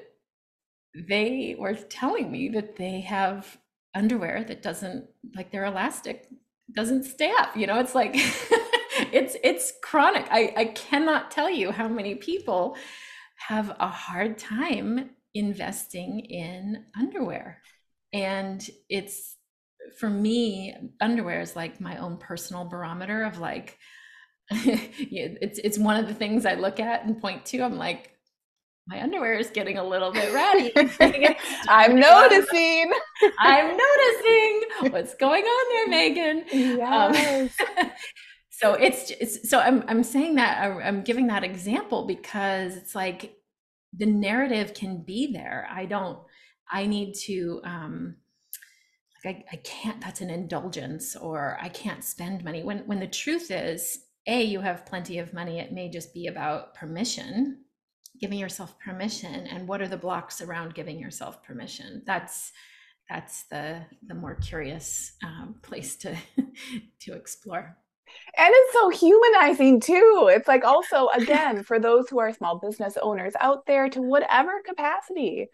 they 1.07 1.55
were 1.59 1.75
telling 1.75 2.31
me 2.31 2.49
that 2.49 2.75
they 2.77 3.01
have 3.01 3.57
underwear 3.93 4.43
that 4.43 4.63
doesn't 4.63 5.05
like 5.35 5.51
their 5.51 5.65
elastic 5.65 6.27
doesn't 6.73 7.03
stay 7.03 7.31
up 7.39 7.55
you 7.55 7.67
know 7.67 7.79
it's 7.79 7.93
like 7.93 8.15
it's 9.11 9.35
it's 9.43 9.73
chronic. 9.81 10.25
I 10.31 10.53
i 10.55 10.65
cannot 10.65 11.31
tell 11.31 11.49
you 11.49 11.71
how 11.71 11.87
many 11.87 12.15
people 12.15 12.75
have 13.47 13.75
a 13.79 13.87
hard 13.87 14.37
time 14.37 15.11
investing 15.33 16.19
in 16.19 16.85
underwear. 16.97 17.61
And 18.13 18.67
it's 18.89 19.35
for 19.99 20.09
me 20.09 20.75
underwear 21.01 21.41
is 21.41 21.55
like 21.55 21.81
my 21.81 21.97
own 21.97 22.17
personal 22.17 22.65
barometer 22.65 23.23
of 23.23 23.39
like 23.39 23.77
it's 24.51 25.59
it's 25.59 25.77
one 25.77 25.99
of 25.99 26.07
the 26.07 26.13
things 26.13 26.45
i 26.45 26.53
look 26.53 26.79
at 26.79 27.05
and 27.05 27.19
point 27.19 27.45
to. 27.47 27.61
I'm 27.61 27.77
like 27.77 28.11
my 28.87 29.01
underwear 29.01 29.35
is 29.35 29.49
getting 29.49 29.77
a 29.77 29.83
little 29.83 30.11
bit 30.11 30.33
ratty. 30.33 30.71
I'm 31.69 31.95
noticing. 31.99 32.91
I'm 33.39 33.77
noticing 33.77 34.91
what's 34.91 35.15
going 35.15 35.43
on 35.43 35.73
there, 35.73 35.87
Megan. 35.87 36.37
Um, 36.39 37.13
yes. 37.13 37.53
Um, 37.77 37.91
so 38.49 38.73
it's, 38.73 39.11
it's 39.11 39.49
so 39.49 39.59
I'm 39.59 39.83
I'm 39.87 40.03
saying 40.03 40.35
that 40.35 40.59
I'm 40.83 41.01
giving 41.03 41.27
that 41.27 41.45
example 41.45 42.05
because 42.05 42.75
it's 42.75 42.93
like 42.93 43.37
the 43.97 44.05
narrative 44.05 44.73
can 44.73 45.03
be 45.03 45.31
there. 45.31 45.67
I 45.71 45.85
don't. 45.85 46.19
I 46.69 46.85
need 46.85 47.13
to. 47.25 47.61
um 47.63 48.15
like 49.23 49.45
I, 49.49 49.53
I 49.53 49.55
can't. 49.63 50.01
That's 50.01 50.19
an 50.19 50.29
indulgence, 50.29 51.15
or 51.15 51.57
I 51.61 51.69
can't 51.69 52.03
spend 52.03 52.43
money. 52.43 52.63
When 52.63 52.79
when 52.79 52.99
the 52.99 53.07
truth 53.07 53.49
is, 53.49 53.99
a 54.27 54.43
you 54.43 54.59
have 54.59 54.85
plenty 54.85 55.19
of 55.19 55.33
money. 55.33 55.59
It 55.59 55.71
may 55.71 55.89
just 55.89 56.13
be 56.13 56.27
about 56.27 56.75
permission 56.75 57.62
giving 58.19 58.39
yourself 58.39 58.77
permission 58.79 59.47
and 59.47 59.67
what 59.67 59.81
are 59.81 59.87
the 59.87 59.97
blocks 59.97 60.41
around 60.41 60.73
giving 60.73 60.99
yourself 60.99 61.43
permission? 61.43 62.03
That's 62.05 62.51
that's 63.09 63.43
the 63.43 63.81
the 64.07 64.15
more 64.15 64.35
curious 64.35 65.13
um, 65.23 65.55
place 65.61 65.95
to 65.97 66.15
to 67.01 67.13
explore. 67.13 67.77
And 68.37 68.49
it's 68.51 68.73
so 68.73 68.89
humanizing 68.89 69.79
too. 69.79 70.29
It's 70.31 70.47
like 70.47 70.63
also 70.63 71.07
again 71.09 71.63
for 71.63 71.79
those 71.79 72.09
who 72.09 72.19
are 72.19 72.33
small 72.33 72.59
business 72.59 72.97
owners 73.01 73.33
out 73.39 73.65
there 73.65 73.89
to 73.89 74.01
whatever 74.01 74.61
capacity 74.65 75.47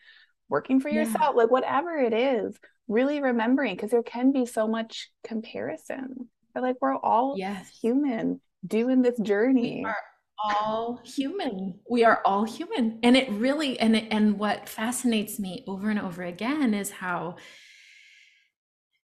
working 0.50 0.80
for 0.80 0.90
yourself 0.90 1.36
yeah. 1.36 1.44
like 1.44 1.52
whatever 1.52 1.98
it 1.98 2.14
is 2.14 2.58
really 2.88 3.22
remembering 3.22 3.76
because 3.76 3.92
there 3.92 4.04
can 4.04 4.32
be 4.32 4.46
so 4.46 4.68
much 4.68 5.10
comparison. 5.24 6.28
But 6.54 6.64
like 6.64 6.76
we're 6.82 6.98
all 6.98 7.36
yes. 7.38 7.70
human 7.82 8.42
doing 8.66 9.02
this 9.02 9.18
journey 9.20 9.86
all 10.44 11.02
human. 11.04 11.80
We 11.90 12.04
are 12.04 12.22
all 12.26 12.44
human. 12.46 13.00
And 13.04 13.18
it 13.18 13.30
really 13.32 13.80
and 13.80 13.96
and 13.96 14.40
what 14.40 14.70
fascinates 14.70 15.40
me 15.40 15.64
over 15.68 15.90
and 15.90 16.00
over 16.00 16.24
again 16.24 16.74
is 16.74 16.92
how 16.92 17.38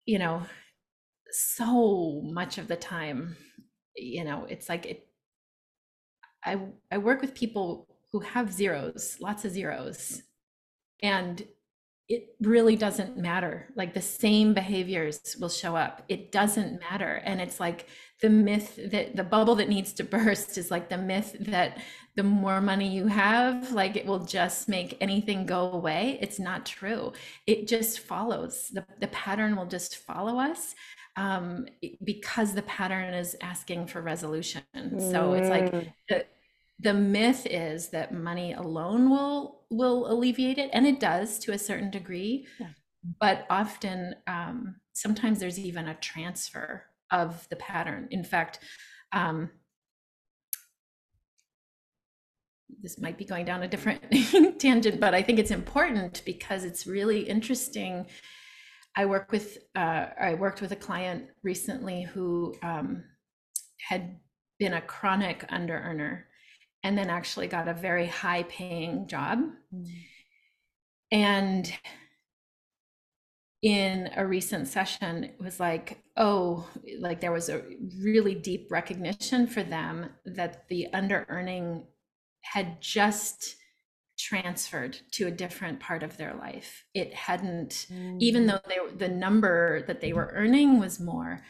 you 0.06 0.20
know 0.20 0.44
so 1.32 2.22
much 2.26 2.58
of 2.58 2.68
the 2.68 2.76
time 2.76 3.36
you 3.96 4.24
know 4.24 4.46
it's 4.50 4.70
like 4.70 4.86
it 4.86 5.08
I 6.46 6.60
I 6.92 6.98
work 6.98 7.22
with 7.22 7.34
people 7.34 7.88
who 8.12 8.20
have 8.20 8.52
zeros, 8.52 9.18
lots 9.20 9.46
of 9.46 9.52
zeros. 9.52 10.22
And 11.02 11.46
it 12.10 12.36
really 12.42 12.76
doesn't 12.76 13.18
matter. 13.18 13.68
Like 13.76 13.94
the 13.94 14.02
same 14.02 14.54
behaviors 14.54 15.38
will 15.40 15.50
show 15.50 15.76
up. 15.76 16.04
It 16.10 16.32
doesn't 16.32 16.80
matter. 16.80 17.22
And 17.24 17.40
it's 17.40 17.60
like 17.60 17.88
the 18.22 18.30
myth 18.30 18.80
that 18.92 19.16
the 19.16 19.24
bubble 19.24 19.56
that 19.56 19.70
needs 19.70 19.94
to 19.94 20.04
burst 20.16 20.58
is 20.58 20.70
like 20.70 20.90
the 20.90 20.98
myth 20.98 21.36
that 21.40 21.78
the 22.16 22.24
more 22.24 22.62
money 22.62 22.94
you 22.94 23.08
have, 23.08 23.72
like 23.72 23.96
it 23.96 24.06
will 24.06 24.20
just 24.20 24.70
make 24.70 24.98
anything 25.02 25.46
go 25.46 25.72
away. 25.72 26.20
It's 26.22 26.40
not 26.40 26.66
true. 26.66 27.14
It 27.48 27.68
just 27.68 28.00
follows. 28.00 28.70
The, 28.72 28.86
the 29.00 29.08
pattern 29.08 29.56
will 29.56 29.66
just 29.66 29.98
follow 29.98 30.40
us 30.40 30.76
um, 31.16 31.68
because 32.04 32.54
the 32.54 32.62
pattern 32.64 33.14
is 33.14 33.36
asking 33.42 33.88
for 33.88 34.02
resolution. 34.02 34.64
So 35.00 35.34
it's 35.34 35.50
like 35.50 35.72
mm. 35.72 35.94
the, 36.10 36.26
the 36.80 36.94
myth 36.94 37.48
is 37.50 37.90
that 37.90 38.14
money 38.14 38.54
alone 38.54 39.10
will 39.10 39.63
will 39.76 40.12
alleviate 40.12 40.58
it 40.58 40.70
and 40.74 40.86
it 40.86 41.00
does 41.00 41.40
to 41.40 41.52
a 41.52 41.58
certain 41.58 41.92
degree. 41.92 42.48
Yeah. 42.60 42.68
but 43.20 43.46
often 43.50 44.16
um, 44.28 44.76
sometimes 44.94 45.40
there's 45.40 45.60
even 45.60 45.88
a 45.88 45.96
transfer 45.96 46.86
of 47.12 47.48
the 47.50 47.56
pattern. 47.58 48.08
In 48.12 48.24
fact 48.24 48.60
um, 49.12 49.50
this 52.82 53.00
might 53.00 53.18
be 53.18 53.26
going 53.26 53.46
down 53.46 53.64
a 53.64 53.68
different 53.68 54.02
tangent 54.60 55.00
but 55.00 55.14
i 55.14 55.22
think 55.22 55.40
it's 55.40 55.52
important 55.52 56.22
because 56.26 56.64
it's 56.64 56.86
really 56.88 57.22
interesting. 57.22 58.06
I 58.96 59.06
work 59.06 59.32
with 59.32 59.58
uh, 59.76 60.06
i 60.20 60.36
worked 60.36 60.62
with 60.62 60.72
a 60.72 60.76
client 60.88 61.28
recently 61.44 62.04
who 62.04 62.54
um, 62.62 63.04
had 63.80 64.20
been 64.60 64.74
a 64.74 64.82
chronic 64.82 65.46
under 65.50 65.76
earner 65.76 66.28
and 66.84 66.98
then 66.98 67.10
actually 67.10 67.48
got 67.48 67.68
a 67.68 67.74
very 67.74 68.08
high 68.08 68.44
paying 68.44 69.08
job. 69.08 69.40
Mm. 69.74 69.88
And 71.12 71.74
in 73.62 74.10
a 74.16 74.28
recent 74.28 74.68
session, 74.68 75.24
it 75.24 75.36
was 75.40 75.60
like, 75.60 76.04
oh, 76.18 76.70
like 77.00 77.22
there 77.22 77.32
was 77.32 77.48
a 77.48 77.64
really 78.02 78.36
deep 78.36 78.68
recognition 78.70 79.48
for 79.48 79.64
them 79.64 80.10
that 80.26 80.68
the 80.68 80.88
under 80.94 81.26
earning 81.30 81.86
had 82.42 82.82
just 82.82 83.56
transferred 84.20 84.98
to 85.12 85.28
a 85.28 85.32
different 85.32 85.80
part 85.80 86.04
of 86.04 86.18
their 86.18 86.34
life. 86.36 86.84
It 86.94 87.14
hadn't, 87.14 87.88
mm. 87.92 88.18
even 88.20 88.48
though 88.48 88.60
they, 88.68 88.78
the 88.96 89.08
number 89.08 89.84
that 89.88 90.02
they 90.02 90.12
were 90.12 90.32
earning 90.36 90.80
was 90.80 91.00
more, 91.00 91.42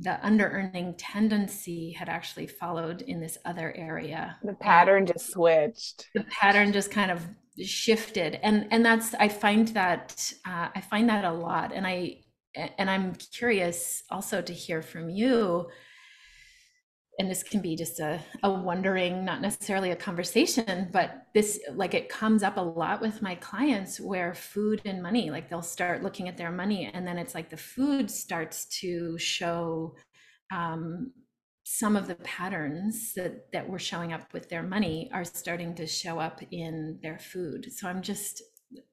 the 0.00 0.24
under 0.24 0.48
earning 0.48 0.94
tendency 0.94 1.92
had 1.92 2.08
actually 2.08 2.46
followed 2.46 3.02
in 3.02 3.20
this 3.20 3.38
other 3.44 3.72
area. 3.76 4.36
The 4.42 4.54
pattern 4.54 5.06
just 5.06 5.30
switched. 5.30 6.08
The 6.14 6.24
pattern 6.24 6.72
just 6.72 6.90
kind 6.90 7.10
of 7.10 7.26
shifted, 7.62 8.40
and 8.42 8.66
and 8.70 8.84
that's 8.84 9.14
I 9.14 9.28
find 9.28 9.68
that 9.68 10.32
uh, 10.46 10.68
I 10.74 10.80
find 10.80 11.08
that 11.08 11.24
a 11.24 11.32
lot, 11.32 11.72
and 11.72 11.86
I 11.86 12.24
and 12.54 12.90
I'm 12.90 13.14
curious 13.14 14.02
also 14.10 14.40
to 14.42 14.52
hear 14.52 14.82
from 14.82 15.10
you 15.10 15.68
and 17.18 17.30
this 17.30 17.42
can 17.42 17.60
be 17.60 17.76
just 17.76 18.00
a, 18.00 18.20
a 18.42 18.50
wondering 18.50 19.24
not 19.24 19.40
necessarily 19.40 19.90
a 19.90 19.96
conversation 19.96 20.88
but 20.92 21.26
this 21.34 21.60
like 21.74 21.94
it 21.94 22.08
comes 22.08 22.42
up 22.42 22.56
a 22.56 22.60
lot 22.60 23.00
with 23.00 23.22
my 23.22 23.34
clients 23.36 24.00
where 24.00 24.34
food 24.34 24.80
and 24.84 25.02
money 25.02 25.30
like 25.30 25.48
they'll 25.48 25.62
start 25.62 26.02
looking 26.02 26.28
at 26.28 26.36
their 26.36 26.50
money 26.50 26.90
and 26.92 27.06
then 27.06 27.18
it's 27.18 27.34
like 27.34 27.50
the 27.50 27.56
food 27.56 28.10
starts 28.10 28.66
to 28.66 29.16
show 29.18 29.94
um, 30.52 31.12
some 31.64 31.96
of 31.96 32.06
the 32.06 32.14
patterns 32.16 33.14
that 33.14 33.50
that 33.52 33.68
were 33.68 33.78
showing 33.78 34.12
up 34.12 34.32
with 34.32 34.48
their 34.50 34.62
money 34.62 35.10
are 35.14 35.24
starting 35.24 35.74
to 35.74 35.86
show 35.86 36.18
up 36.18 36.40
in 36.50 36.98
their 37.02 37.18
food. 37.18 37.72
So 37.72 37.88
i'm 37.88 38.02
just 38.02 38.42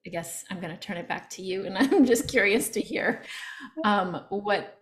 i 0.06 0.10
guess 0.10 0.44
i'm 0.50 0.60
going 0.60 0.72
to 0.72 0.80
turn 0.80 0.96
it 0.96 1.08
back 1.08 1.28
to 1.28 1.42
you 1.42 1.66
and 1.66 1.76
i'm 1.78 2.04
just 2.04 2.28
curious 2.28 2.68
to 2.68 2.80
hear 2.80 3.22
um, 3.84 4.24
what 4.30 4.81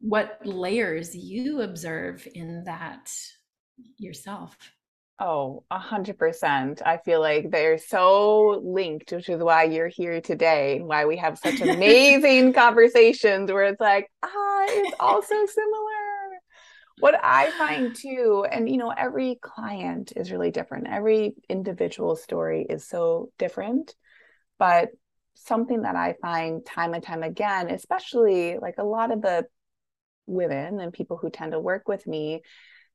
what 0.00 0.38
layers 0.44 1.14
you 1.14 1.62
observe 1.62 2.26
in 2.34 2.64
that 2.64 3.10
yourself. 3.98 4.56
Oh, 5.18 5.64
a 5.70 5.78
hundred 5.78 6.18
percent. 6.18 6.82
I 6.84 6.98
feel 6.98 7.20
like 7.20 7.50
they're 7.50 7.78
so 7.78 8.60
linked, 8.62 9.12
which 9.12 9.30
is 9.30 9.42
why 9.42 9.64
you're 9.64 9.88
here 9.88 10.20
today, 10.20 10.80
why 10.82 11.06
we 11.06 11.16
have 11.16 11.38
such 11.38 11.60
amazing 11.62 12.52
conversations 12.52 13.50
where 13.50 13.64
it's 13.64 13.80
like, 13.80 14.10
ah, 14.22 14.64
it's 14.68 14.96
all 15.00 15.22
so 15.22 15.46
similar. 15.46 16.40
What 16.98 17.18
I 17.22 17.50
find 17.52 17.96
too, 18.02 18.46
and 18.50 18.68
you 18.68 18.76
know, 18.76 18.90
every 18.90 19.38
client 19.40 20.12
is 20.14 20.30
really 20.30 20.50
different. 20.50 20.88
Every 20.88 21.34
individual 21.48 22.16
story 22.16 22.66
is 22.68 22.86
so 22.86 23.30
different. 23.38 23.94
But 24.58 24.90
something 25.34 25.82
that 25.82 25.96
I 25.96 26.14
find 26.20 26.64
time 26.64 26.94
and 26.94 27.02
time 27.02 27.22
again, 27.22 27.70
especially 27.70 28.58
like 28.58 28.76
a 28.78 28.84
lot 28.84 29.12
of 29.12 29.22
the 29.22 29.46
women 30.26 30.80
and 30.80 30.92
people 30.92 31.16
who 31.16 31.30
tend 31.30 31.52
to 31.52 31.60
work 31.60 31.88
with 31.88 32.06
me 32.06 32.42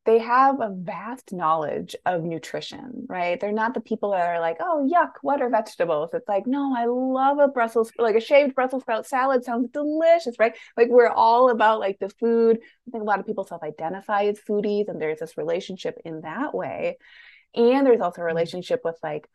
they 0.06 0.18
have 0.18 0.60
a 0.60 0.74
vast 0.74 1.32
knowledge 1.32 1.96
of 2.08 2.24
nutrition, 2.24 3.06
right? 3.08 3.40
They're 3.40 3.52
not 3.52 3.76
the 3.76 3.82
people 3.82 4.12
that 4.12 4.26
are 4.26 4.40
like, 4.40 4.58
oh, 4.60 4.90
yuck, 4.92 5.12
what 5.22 5.42
are 5.42 5.50
vegetables? 5.50 6.10
It's 6.14 6.28
like, 6.28 6.48
no, 6.48 6.74
I 6.76 6.86
love 6.86 7.38
a 7.38 7.48
Brussels, 7.48 7.92
like 8.00 8.16
a 8.16 8.20
shaved 8.20 8.56
Brussels 8.56 8.82
sprout 8.82 9.06
salad 9.06 9.44
sounds 9.44 9.70
delicious, 9.70 10.36
right? 10.40 10.58
Like 10.76 10.88
we're 10.90 11.08
all 11.08 11.50
about 11.50 11.80
like 11.80 12.00
the 12.00 12.10
food. 12.10 12.58
I 12.88 12.92
think 12.92 13.04
a 13.04 13.06
lot 13.06 13.20
of 13.20 13.28
people 13.28 13.44
self 13.44 13.62
identify 13.62 14.24
as 14.24 14.40
foodies, 14.40 14.88
and 14.88 15.00
there's 15.00 15.20
this 15.20 15.38
relationship 15.38 16.00
in 16.04 16.22
that 16.22 16.56
way. 16.56 16.98
And 17.54 17.86
there's 17.86 18.02
also 18.02 18.22
a 18.22 18.26
mm-hmm. 18.26 18.36
relationship 18.36 18.82
with 18.84 18.98
like 19.04 19.28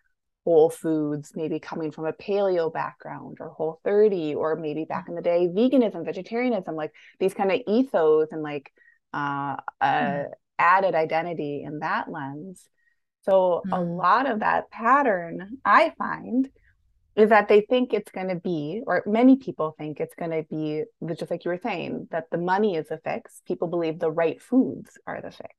whole 0.47 0.71
foods, 0.71 1.33
maybe 1.35 1.59
coming 1.59 1.91
from 1.91 2.07
a 2.07 2.13
paleo 2.13 2.73
background 2.73 3.39
or 3.41 3.49
whole 3.49 3.81
30, 3.83 4.37
or 4.37 4.55
maybe 4.55 4.85
back 4.85 5.09
in 5.09 5.17
the 5.17 5.21
day, 5.21 5.49
veganism, 5.49 6.05
vegetarianism, 6.05 6.77
like 6.77 6.93
these 7.19 7.35
kind 7.35 7.51
of 7.51 7.61
ethos 7.67 8.29
and 8.31 8.43
like 8.43 8.73
uh, 9.13 9.57
mm. 9.83 10.29
added 10.57 10.95
identity 10.95 11.65
in 11.65 11.81
that 11.81 12.09
lens. 12.09 12.69
So 13.23 13.63
mm. 13.67 13.77
a 13.77 13.81
lot 13.81 14.31
of 14.31 14.39
that 14.39 14.71
pattern 14.71 15.59
I 15.65 15.93
find 15.99 16.49
is 17.17 17.31
that 17.31 17.49
they 17.49 17.63
think 17.63 17.93
it's 17.93 18.13
going 18.13 18.29
to 18.29 18.37
be, 18.37 18.83
or 18.87 19.03
many 19.05 19.35
people 19.35 19.75
think 19.77 19.99
it's 19.99 20.15
going 20.15 20.31
to 20.31 20.45
be, 20.49 20.85
just 21.17 21.33
like 21.33 21.45
you 21.45 21.51
were 21.51 21.61
saying, 21.61 22.07
that 22.13 22.31
the 22.31 22.39
money 22.39 22.77
is 22.77 22.93
a 22.93 22.99
fix. 22.99 23.43
People 23.49 23.67
believe 23.67 23.99
the 23.99 24.13
right 24.13 24.41
foods 24.41 24.97
are 25.09 25.21
the 25.21 25.33
fix. 25.33 25.55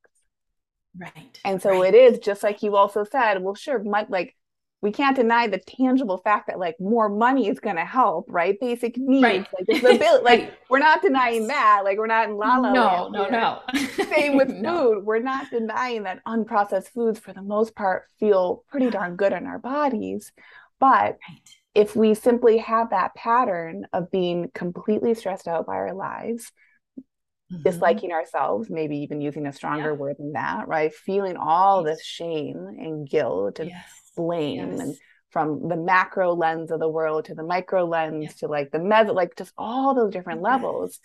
Right. 0.96 1.38
And 1.44 1.60
so 1.60 1.82
right. 1.82 1.92
it 1.92 1.98
is 1.98 2.20
just 2.20 2.42
like 2.42 2.62
you 2.62 2.74
also 2.74 3.04
said, 3.04 3.42
well, 3.42 3.54
sure, 3.54 3.84
like 3.84 4.34
we 4.80 4.92
can't 4.92 5.16
deny 5.16 5.48
the 5.48 5.58
tangible 5.58 6.18
fact 6.18 6.46
that 6.46 6.58
like 6.58 6.76
more 6.78 7.08
money 7.08 7.48
is 7.48 7.58
going 7.58 7.76
to 7.76 7.84
help, 7.84 8.26
right? 8.28 8.58
Basic 8.60 8.96
needs, 8.96 9.24
right. 9.24 9.46
like 9.82 9.98
the 9.98 10.20
like 10.22 10.52
we're 10.70 10.78
not 10.78 11.02
denying 11.02 11.48
that. 11.48 11.80
Like 11.84 11.98
we're 11.98 12.06
not 12.06 12.28
in 12.28 12.36
la 12.36 12.58
la. 12.58 12.72
No, 12.72 13.08
no, 13.08 13.28
no. 13.28 13.60
Same 14.04 14.36
with 14.36 14.48
no. 14.54 14.94
food. 14.94 15.04
We're 15.04 15.18
not 15.18 15.50
denying 15.50 16.04
that 16.04 16.22
unprocessed 16.24 16.88
foods, 16.88 17.18
for 17.18 17.32
the 17.32 17.42
most 17.42 17.74
part, 17.74 18.04
feel 18.20 18.64
pretty 18.70 18.90
darn 18.90 19.16
good 19.16 19.32
in 19.32 19.46
our 19.46 19.58
bodies. 19.58 20.32
But 20.78 21.18
right. 21.28 21.40
if 21.74 21.96
we 21.96 22.14
simply 22.14 22.58
have 22.58 22.90
that 22.90 23.16
pattern 23.16 23.86
of 23.92 24.12
being 24.12 24.48
completely 24.54 25.14
stressed 25.14 25.48
out 25.48 25.66
by 25.66 25.74
our 25.74 25.94
lives, 25.94 26.52
mm-hmm. 27.52 27.62
disliking 27.64 28.12
ourselves, 28.12 28.70
maybe 28.70 28.98
even 28.98 29.20
using 29.20 29.46
a 29.46 29.52
stronger 29.52 29.90
yeah. 29.90 29.96
word 29.96 30.16
than 30.20 30.34
that, 30.34 30.68
right? 30.68 30.94
Feeling 30.94 31.36
all 31.36 31.84
yes. 31.84 31.96
this 31.96 32.06
shame 32.06 32.76
and 32.78 33.08
guilt 33.08 33.58
and 33.58 33.70
yes. 33.70 33.84
Blame 34.18 34.72
yes. 34.72 34.80
and 34.80 34.96
from 35.30 35.68
the 35.68 35.76
macro 35.76 36.34
lens 36.34 36.70
of 36.70 36.80
the 36.80 36.88
world 36.88 37.26
to 37.26 37.34
the 37.34 37.42
micro 37.42 37.84
lens 37.84 38.34
to 38.36 38.48
like 38.48 38.70
the 38.70 38.78
meso, 38.78 39.14
like 39.14 39.36
just 39.36 39.52
all 39.56 39.94
those 39.94 40.12
different 40.12 40.42
levels. 40.42 40.98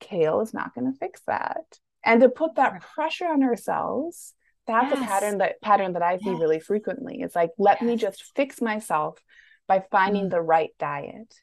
Kale 0.00 0.42
is 0.42 0.52
not 0.52 0.74
going 0.74 0.92
to 0.92 0.98
fix 0.98 1.22
that. 1.26 1.64
And 2.04 2.20
to 2.20 2.28
put 2.28 2.56
that 2.56 2.82
pressure 2.82 3.26
on 3.26 3.42
ourselves, 3.42 4.34
that's 4.66 4.92
yes. 4.92 5.02
a 5.02 5.06
pattern 5.06 5.38
that 5.38 5.60
pattern 5.62 5.94
that 5.94 6.02
I 6.02 6.18
see 6.18 6.30
yes. 6.30 6.40
really 6.40 6.60
frequently. 6.60 7.20
It's 7.20 7.34
like, 7.34 7.50
let 7.56 7.80
me 7.80 7.96
just 7.96 8.32
fix 8.36 8.60
myself 8.60 9.18
by 9.66 9.84
finding 9.90 10.26
mm. 10.26 10.30
the 10.30 10.42
right 10.42 10.70
diet. 10.78 11.34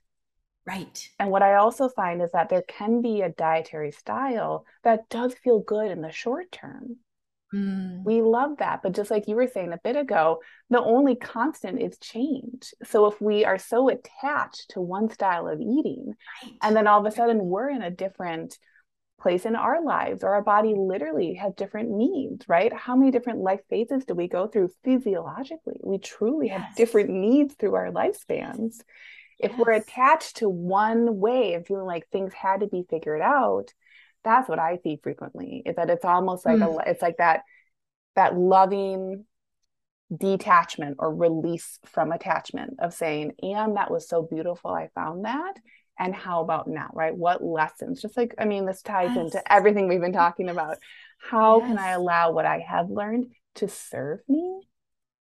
Right. 0.65 1.09
And 1.19 1.29
what 1.29 1.41
I 1.41 1.55
also 1.55 1.89
find 1.89 2.21
is 2.21 2.31
that 2.31 2.49
there 2.49 2.63
can 2.67 3.01
be 3.01 3.21
a 3.21 3.29
dietary 3.29 3.91
style 3.91 4.65
that 4.83 5.09
does 5.09 5.33
feel 5.33 5.59
good 5.59 5.91
in 5.91 6.01
the 6.01 6.11
short 6.11 6.51
term. 6.51 6.97
Mm. 7.53 8.03
We 8.03 8.21
love 8.21 8.57
that. 8.57 8.81
But 8.81 8.93
just 8.93 9.11
like 9.11 9.27
you 9.27 9.35
were 9.35 9.47
saying 9.47 9.73
a 9.73 9.79
bit 9.83 9.95
ago, 9.95 10.41
the 10.69 10.81
only 10.81 11.15
constant 11.15 11.81
is 11.81 11.97
change. 11.99 12.73
So 12.83 13.05
if 13.05 13.21
we 13.21 13.45
are 13.45 13.57
so 13.57 13.89
attached 13.89 14.71
to 14.71 14.81
one 14.81 15.09
style 15.09 15.47
of 15.47 15.61
eating, 15.61 16.13
right. 16.43 16.53
and 16.61 16.75
then 16.75 16.87
all 16.87 16.99
of 16.99 17.05
a 17.05 17.15
sudden 17.15 17.39
we're 17.45 17.69
in 17.69 17.81
a 17.81 17.91
different 17.91 18.57
place 19.21 19.45
in 19.45 19.55
our 19.55 19.83
lives, 19.83 20.23
or 20.23 20.33
our 20.33 20.41
body 20.41 20.73
literally 20.75 21.35
has 21.35 21.53
different 21.55 21.89
needs, 21.89 22.45
right? 22.49 22.73
How 22.73 22.95
many 22.95 23.09
different 23.09 23.39
life 23.39 23.61
phases 23.69 24.03
do 24.03 24.15
we 24.15 24.27
go 24.27 24.47
through 24.47 24.69
physiologically? 24.83 25.79
We 25.81 25.97
truly 25.99 26.47
yes. 26.47 26.61
have 26.61 26.75
different 26.75 27.09
needs 27.09 27.53
through 27.53 27.75
our 27.75 27.91
lifespans. 27.91 28.81
If 29.39 29.51
yes. 29.51 29.59
we're 29.59 29.73
attached 29.73 30.37
to 30.37 30.49
one 30.49 31.19
way 31.19 31.53
of 31.53 31.65
feeling 31.65 31.85
like 31.85 32.07
things 32.07 32.33
had 32.33 32.61
to 32.61 32.67
be 32.67 32.85
figured 32.89 33.21
out, 33.21 33.73
that's 34.23 34.49
what 34.49 34.59
I 34.59 34.79
see 34.83 34.99
frequently. 35.01 35.63
Is 35.65 35.75
that 35.75 35.89
it's 35.89 36.05
almost 36.05 36.45
like 36.45 36.57
mm. 36.57 36.85
a 36.85 36.89
it's 36.89 37.01
like 37.01 37.17
that 37.17 37.41
that 38.15 38.37
loving 38.37 39.25
detachment 40.15 40.97
or 40.99 41.13
release 41.13 41.79
from 41.85 42.11
attachment 42.11 42.75
of 42.79 42.93
saying, 42.93 43.33
and 43.41 43.75
that 43.77 43.91
was 43.91 44.07
so 44.07 44.21
beautiful. 44.21 44.71
I 44.71 44.89
found 44.95 45.25
that. 45.25 45.53
And 45.99 46.15
how 46.15 46.41
about 46.41 46.67
now, 46.67 46.89
right? 46.93 47.15
What 47.15 47.43
lessons? 47.43 48.01
Just 48.01 48.17
like, 48.17 48.33
I 48.39 48.45
mean, 48.45 48.65
this 48.65 48.81
ties 48.81 49.11
yes. 49.15 49.25
into 49.25 49.53
everything 49.53 49.87
we've 49.87 50.01
been 50.01 50.11
talking 50.11 50.49
about. 50.49 50.77
How 51.19 51.59
yes. 51.59 51.67
can 51.67 51.77
I 51.77 51.91
allow 51.91 52.31
what 52.31 52.45
I 52.45 52.59
have 52.59 52.89
learned 52.89 53.27
to 53.55 53.67
serve 53.67 54.19
me 54.27 54.61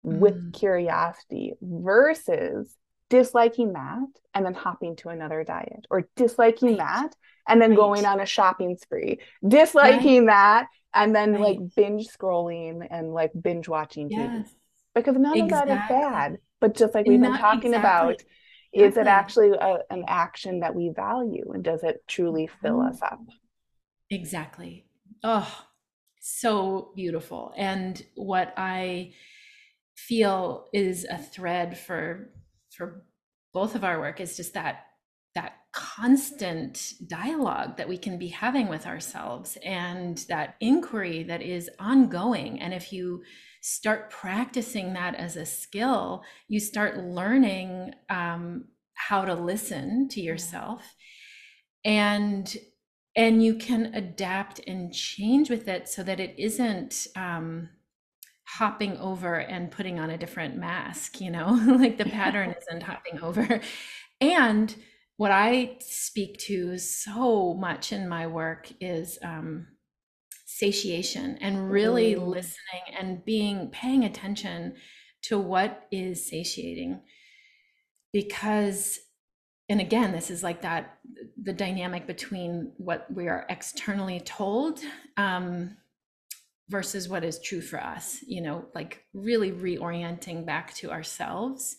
mm. 0.05 0.19
with 0.19 0.55
curiosity 0.55 1.53
versus 1.61 2.75
disliking 3.11 3.73
that 3.75 4.09
and 4.35 4.45
then 4.45 4.55
hopping 4.55 4.97
to 4.97 5.09
another 5.09 5.45
diet 5.45 5.87
or 5.91 6.09
disliking 6.17 6.71
right. 6.71 6.79
that 6.79 7.17
and 7.47 7.61
then 7.61 7.71
right. 7.71 7.77
going 7.77 8.07
on 8.07 8.21
a 8.21 8.27
shopping 8.27 8.77
spree 8.81 9.19
disliking 9.47 10.27
right. 10.27 10.33
that 10.33 10.67
and 10.95 11.15
then 11.15 11.35
like 11.35 11.59
binge 11.77 12.09
scrolling 12.09 12.87
and 12.91 13.13
like 13.13 13.31
binge 13.41 13.69
watching 13.69 14.11
yes. 14.11 14.49
TV 14.49 14.55
because 14.95 15.17
none 15.17 15.37
exactly. 15.37 15.73
of 15.73 15.79
that 15.79 15.85
is 15.85 15.89
bad 15.89 16.39
but 16.61 16.75
just 16.75 16.95
like 16.95 17.07
we've 17.07 17.21
Not 17.21 17.33
been 17.33 17.41
talking 17.41 17.75
exactly. 17.75 18.15
about 18.15 18.23
is 18.73 18.97
it 18.97 19.07
actually 19.07 19.51
a, 19.51 19.79
an 19.91 20.05
action 20.09 20.61
that 20.61 20.75
we 20.75 20.89
value 20.89 21.53
and 21.53 21.63
does 21.63 21.83
it 21.83 22.03
truly 22.09 22.49
fill 22.63 22.79
mm-hmm. 22.79 22.89
us 22.89 23.03
up 23.03 23.21
exactly 24.11 24.87
oh 25.23 25.65
so 26.21 26.93
beautiful 26.97 27.53
and 27.57 28.03
what 28.15 28.55
i 28.57 29.13
feel 29.97 30.69
is 30.73 31.05
a 31.09 31.19
thread 31.19 31.79
for 31.79 32.31
for 32.75 33.05
both 33.53 33.75
of 33.75 33.85
our 33.85 34.01
work 34.01 34.21
is 34.21 34.37
just 34.37 34.55
that 34.55 34.87
that 35.35 35.55
constant 35.73 36.93
dialogue 37.09 37.77
that 37.77 37.89
we 37.89 37.99
can 37.99 38.17
be 38.19 38.29
having 38.29 38.69
with 38.69 38.87
ourselves 38.87 39.59
and 39.65 40.19
that 40.29 40.55
inquiry 40.61 41.25
that 41.25 41.43
is 41.43 41.69
ongoing. 41.81 42.61
And 42.61 42.73
if 42.73 42.93
you 42.93 43.25
start 43.61 44.11
practicing 44.11 44.93
that 44.93 45.17
as 45.17 45.37
a 45.37 45.45
skill 45.45 46.23
you 46.47 46.61
start 46.61 46.99
learning 46.99 47.95
um, 48.11 48.67
how 48.95 49.25
to 49.25 49.35
listen 49.35 50.09
to 50.09 50.21
yourself. 50.21 50.95
And 51.85 52.57
and 53.17 53.45
you 53.45 53.55
can 53.55 53.95
adapt 53.95 54.61
and 54.67 54.93
change 54.93 55.49
with 55.49 55.69
it 55.69 55.89
so 55.89 56.03
that 56.03 56.19
it 56.19 56.35
isn't 56.37 57.07
um, 57.15 57.69
hopping 58.45 58.97
over 58.99 59.35
and 59.35 59.71
putting 59.71 59.99
on 59.99 60.11
a 60.11 60.19
different 60.19 60.57
mask, 60.57 61.21
you 61.21 61.31
know, 61.31 61.61
like 61.67 61.99
the 61.99 62.05
pattern 62.05 62.55
isn't 62.61 62.83
hopping 62.83 63.21
over. 63.21 63.61
And 64.21 64.75
what 65.17 65.31
I 65.31 65.77
speak 65.81 66.39
to 66.39 66.79
so 66.79 67.55
much 67.55 67.93
in 67.93 68.09
my 68.09 68.27
work 68.27 68.71
is 68.81 69.19
um, 69.23 69.69
satiation 70.45 71.39
and 71.41 71.71
really 71.71 72.15
mm. 72.15 72.27
listening 72.27 72.83
and 72.99 73.25
being 73.25 73.71
paying 73.71 74.05
attention 74.05 74.75
to 75.23 75.39
what 75.39 75.87
is 75.91 76.29
satiating. 76.29 77.01
Because, 78.13 78.99
and 79.69 79.81
again, 79.81 80.13
this 80.13 80.31
is 80.31 80.43
like 80.43 80.63
that 80.63 80.99
the 81.41 81.53
dynamic 81.53 82.07
between 82.07 82.73
what 82.77 83.07
we 83.13 83.29
are 83.29 83.47
externally 83.49 84.21
told 84.21 84.81
um, 85.17 85.77
versus 86.69 87.09
what 87.09 87.25
is 87.25 87.39
true 87.41 87.61
for 87.61 87.79
us 87.83 88.21
you 88.27 88.41
know 88.41 88.65
like 88.75 89.05
really 89.13 89.53
reorienting 89.53 90.47
back 90.47 90.75
to 90.75 90.91
ourselves. 90.91 91.77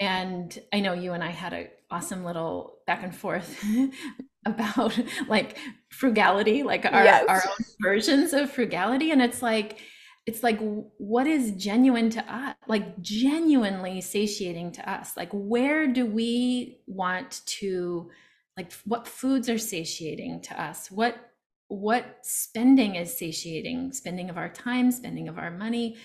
And 0.00 0.56
i 0.72 0.80
know 0.80 0.92
you 0.92 1.12
and 1.12 1.24
i 1.24 1.30
had 1.30 1.52
a 1.52 1.68
awesome 1.90 2.24
little 2.24 2.78
back 2.86 3.02
and 3.02 3.14
forth 3.14 3.64
about 4.46 4.98
like 5.28 5.56
frugality 5.90 6.62
like 6.62 6.84
our, 6.84 7.04
yes. 7.04 7.24
our 7.28 7.42
own 7.44 7.64
versions 7.80 8.32
of 8.32 8.50
frugality. 8.50 9.10
And 9.10 9.22
it's 9.22 9.42
like 9.42 9.78
it's 10.26 10.42
like 10.42 10.60
what 10.98 11.26
is 11.26 11.52
genuine 11.52 12.10
to 12.10 12.32
us 12.32 12.54
like 12.66 13.00
genuinely 13.00 14.00
satiating 14.00 14.72
to 14.72 14.90
us? 14.90 15.16
Like 15.16 15.30
where 15.32 15.86
do 15.86 16.04
we 16.04 16.80
want 16.86 17.40
to 17.46 18.10
like 18.56 18.72
what 18.84 19.06
foods 19.06 19.48
are 19.48 19.58
satiating 19.58 20.42
to 20.42 20.60
us? 20.60 20.90
What 20.90 21.27
what 21.68 22.18
spending 22.22 22.96
is 22.96 23.16
satiating 23.16 23.92
spending 23.92 24.30
of 24.30 24.36
our 24.36 24.48
time 24.48 24.90
spending 24.90 25.28
of 25.28 25.38
our 25.38 25.50
money. 25.50 25.96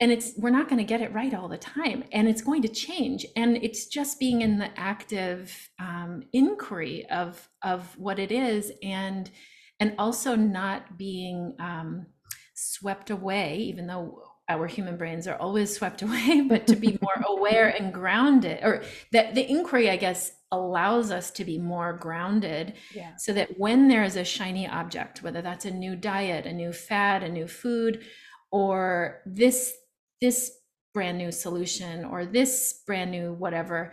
And 0.00 0.10
it's 0.12 0.32
we're 0.36 0.50
not 0.50 0.68
going 0.68 0.78
to 0.78 0.84
get 0.84 1.00
it 1.00 1.12
right 1.12 1.32
all 1.32 1.48
the 1.48 1.56
time 1.56 2.04
and 2.12 2.28
it's 2.28 2.42
going 2.42 2.62
to 2.62 2.68
change. 2.68 3.24
And 3.36 3.56
it's 3.56 3.86
just 3.86 4.20
being 4.20 4.42
in 4.42 4.58
the 4.58 4.68
active 4.78 5.70
um, 5.78 6.24
inquiry 6.32 7.06
of 7.10 7.48
of 7.62 7.96
what 7.98 8.18
it 8.18 8.30
is 8.30 8.72
and 8.82 9.30
and 9.80 9.94
also 9.98 10.36
not 10.36 10.98
being 10.98 11.54
um, 11.58 12.06
swept 12.54 13.10
away 13.10 13.56
even 13.58 13.86
though 13.86 14.22
our 14.48 14.66
human 14.66 14.96
brains 14.96 15.26
are 15.26 15.36
always 15.36 15.74
swept 15.74 16.02
away 16.06 16.42
but 16.48 16.66
to 16.66 16.76
be 16.76 16.98
more 17.02 17.24
aware 17.28 17.68
and 17.68 17.92
grounded 17.92 18.60
or 18.62 18.82
that 19.12 19.34
the 19.34 19.50
inquiry 19.50 19.90
i 19.90 19.96
guess 19.96 20.32
allows 20.52 21.10
us 21.10 21.30
to 21.30 21.44
be 21.44 21.58
more 21.58 21.92
grounded 21.92 22.74
yeah. 22.94 23.16
so 23.16 23.32
that 23.32 23.58
when 23.58 23.88
there 23.88 24.04
is 24.04 24.16
a 24.16 24.24
shiny 24.24 24.68
object 24.68 25.22
whether 25.22 25.42
that's 25.42 25.64
a 25.64 25.70
new 25.70 25.96
diet 25.96 26.46
a 26.46 26.52
new 26.52 26.72
fad 26.72 27.22
a 27.22 27.28
new 27.28 27.48
food 27.48 28.04
or 28.52 29.20
this 29.26 29.74
this 30.20 30.52
brand 30.92 31.18
new 31.18 31.32
solution 31.32 32.04
or 32.04 32.24
this 32.24 32.82
brand 32.86 33.10
new 33.10 33.32
whatever 33.32 33.92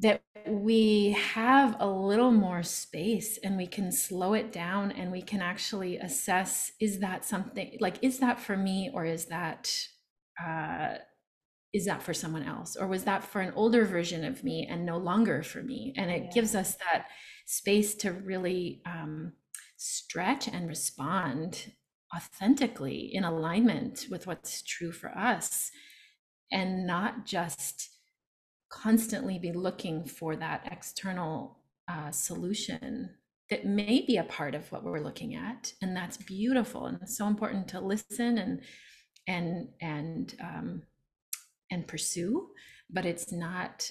that 0.00 0.20
we 0.48 1.12
have 1.12 1.76
a 1.78 1.88
little 1.88 2.32
more 2.32 2.64
space 2.64 3.38
and 3.44 3.56
we 3.56 3.66
can 3.66 3.92
slow 3.92 4.34
it 4.34 4.52
down 4.52 4.90
and 4.90 5.12
we 5.12 5.22
can 5.22 5.40
actually 5.40 5.96
assess 5.98 6.72
is 6.80 6.98
that 6.98 7.24
something 7.24 7.76
like 7.80 8.02
is 8.02 8.18
that 8.18 8.40
for 8.40 8.56
me 8.56 8.90
or 8.92 9.04
is 9.04 9.26
that 9.26 9.72
uh 10.44 10.94
is 11.72 11.86
that 11.86 12.02
for 12.02 12.12
someone 12.12 12.42
else? 12.42 12.76
Or 12.76 12.86
was 12.86 13.04
that 13.04 13.24
for 13.24 13.40
an 13.40 13.52
older 13.56 13.84
version 13.84 14.24
of 14.24 14.44
me 14.44 14.66
and 14.70 14.84
no 14.84 14.98
longer 14.98 15.42
for 15.42 15.62
me? 15.62 15.94
And 15.96 16.10
it 16.10 16.24
yeah. 16.24 16.30
gives 16.32 16.54
us 16.54 16.76
that 16.76 17.06
space 17.46 17.94
to 17.96 18.12
really 18.12 18.82
um, 18.84 19.32
stretch 19.76 20.48
and 20.48 20.68
respond 20.68 21.72
authentically 22.14 23.10
in 23.12 23.24
alignment 23.24 24.06
with 24.10 24.26
what's 24.26 24.62
true 24.62 24.92
for 24.92 25.10
us 25.16 25.70
and 26.50 26.86
not 26.86 27.24
just 27.24 27.88
constantly 28.68 29.38
be 29.38 29.52
looking 29.52 30.04
for 30.04 30.36
that 30.36 30.68
external 30.70 31.58
uh, 31.88 32.10
solution 32.10 33.10
that 33.50 33.66
may 33.66 34.04
be 34.06 34.18
a 34.18 34.24
part 34.24 34.54
of 34.54 34.70
what 34.70 34.84
we're 34.84 35.00
looking 35.00 35.34
at. 35.34 35.72
And 35.82 35.96
that's 35.96 36.16
beautiful 36.18 36.86
and 36.86 36.98
it's 37.02 37.16
so 37.16 37.26
important 37.26 37.68
to 37.68 37.80
listen 37.80 38.38
and 38.38 38.60
and 39.26 39.68
and 39.80 40.34
um, 40.42 40.82
and 41.72 41.88
pursue, 41.88 42.50
but 42.90 43.06
it's 43.06 43.32
not 43.32 43.90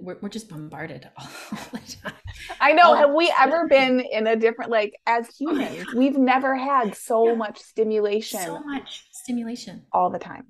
we're, 0.00 0.16
we're 0.20 0.28
just 0.28 0.48
bombarded 0.48 1.08
all 1.18 1.28
the 1.72 1.96
time. 2.02 2.14
I 2.60 2.72
know. 2.72 2.94
Have 2.94 3.12
we 3.12 3.32
ever 3.40 3.68
been 3.68 4.00
in 4.00 4.26
a 4.26 4.36
different, 4.36 4.70
like, 4.70 4.94
as 5.06 5.28
oh, 5.28 5.32
humans, 5.38 5.86
oh, 5.88 5.98
we've 5.98 6.16
never 6.16 6.56
had 6.56 6.94
so 6.96 7.28
yeah. 7.28 7.34
much 7.34 7.60
stimulation. 7.60 8.40
So 8.40 8.60
much 8.60 9.04
stimulation. 9.12 9.84
All 9.92 10.10
the 10.10 10.18
time. 10.18 10.44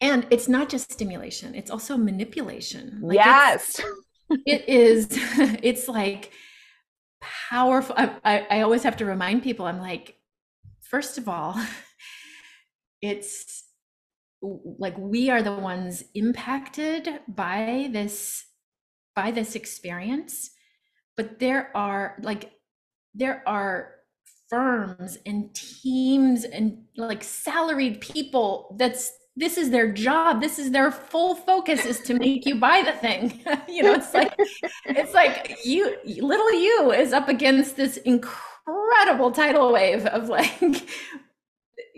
And 0.00 0.26
it's 0.30 0.48
not 0.48 0.68
just 0.68 0.90
stimulation, 0.90 1.54
it's 1.54 1.70
also 1.70 1.96
manipulation. 1.96 2.98
Like 3.02 3.16
yes. 3.16 3.80
it 4.46 4.68
is, 4.68 5.08
it's 5.62 5.86
like 5.86 6.32
powerful. 7.20 7.94
I, 7.96 8.16
I, 8.24 8.46
I 8.50 8.60
always 8.62 8.82
have 8.82 8.96
to 8.96 9.04
remind 9.04 9.42
people, 9.42 9.66
I'm 9.66 9.78
like, 9.78 10.16
first 10.80 11.18
of 11.18 11.28
all, 11.28 11.60
it's 13.02 13.64
like 14.42 14.96
we 14.98 15.30
are 15.30 15.42
the 15.42 15.52
ones 15.52 16.04
impacted 16.14 17.08
by 17.28 17.88
this 17.92 18.46
by 19.14 19.30
this 19.30 19.54
experience 19.54 20.50
but 21.16 21.38
there 21.38 21.70
are 21.76 22.16
like 22.22 22.52
there 23.14 23.42
are 23.46 23.94
firms 24.48 25.18
and 25.26 25.54
teams 25.54 26.44
and 26.44 26.82
like 26.96 27.22
salaried 27.22 28.00
people 28.00 28.74
that's 28.78 29.12
this 29.36 29.56
is 29.56 29.70
their 29.70 29.92
job 29.92 30.40
this 30.40 30.58
is 30.58 30.70
their 30.70 30.90
full 30.90 31.34
focus 31.34 31.84
is 31.84 32.00
to 32.00 32.14
make 32.14 32.44
you 32.46 32.56
buy 32.56 32.82
the 32.84 32.92
thing. 32.92 33.42
You 33.68 33.84
know 33.84 33.94
it's 33.94 34.12
like 34.12 34.34
it's 34.86 35.14
like 35.14 35.58
you 35.64 35.96
little 36.04 36.52
you 36.52 36.92
is 36.92 37.12
up 37.12 37.28
against 37.28 37.76
this 37.76 37.96
incredible 37.98 39.30
tidal 39.30 39.72
wave 39.72 40.04
of 40.06 40.28
like 40.28 40.88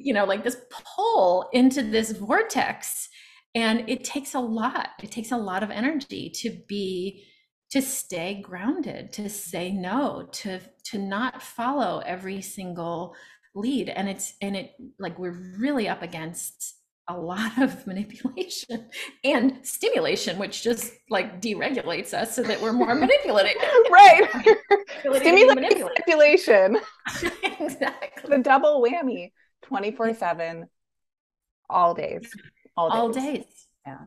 you 0.03 0.13
know 0.13 0.25
like 0.25 0.45
this 0.45 0.57
pull 0.71 1.49
into 1.53 1.83
this 1.83 2.13
vortex 2.13 3.09
and 3.55 3.89
it 3.89 4.05
takes 4.05 4.35
a 4.35 4.41
lot. 4.41 4.91
It 5.03 5.11
takes 5.11 5.31
a 5.31 5.37
lot 5.37 5.63
of 5.63 5.71
energy 5.71 6.31
to 6.37 6.51
be 6.69 7.25
to 7.71 7.81
stay 7.81 8.41
grounded 8.43 9.13
to 9.15 9.31
say 9.31 9.73
no 9.73 10.29
to 10.31 10.61
to 10.85 10.99
not 10.99 11.43
follow 11.43 12.03
every 12.05 12.43
single 12.43 13.15
lead. 13.55 13.89
And 13.89 14.09
it's 14.09 14.35
and 14.41 14.57
it 14.57 14.73
like 14.99 15.19
we're 15.19 15.55
really 15.59 15.89
up 15.89 16.03
against 16.03 16.77
a 17.09 17.17
lot 17.17 17.61
of 17.61 17.87
manipulation 17.87 18.89
and 19.25 19.59
stimulation 19.67 20.39
which 20.39 20.63
just 20.63 20.93
like 21.11 21.41
deregulates 21.43 22.15
us 22.15 22.37
so 22.37 22.43
that 22.43 22.61
we're 22.61 22.73
more 22.73 22.95
manipulative 22.95 23.61
right. 23.91 24.29
Stimulation 25.21 25.55
manipulation. 25.55 26.79
Exactly. 27.43 28.37
The 28.37 28.43
double 28.43 28.83
whammy 28.83 29.33
24 29.63 30.15
7 30.15 30.67
all 31.71 31.95
days 31.95 32.35
all 32.77 32.91
days. 32.91 32.99
All 32.99 33.11
days. 33.11 33.45
Yeah. 33.87 33.99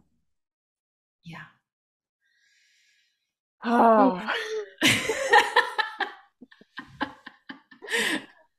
Yeah. 1.24 1.43
Oh. 3.64 4.30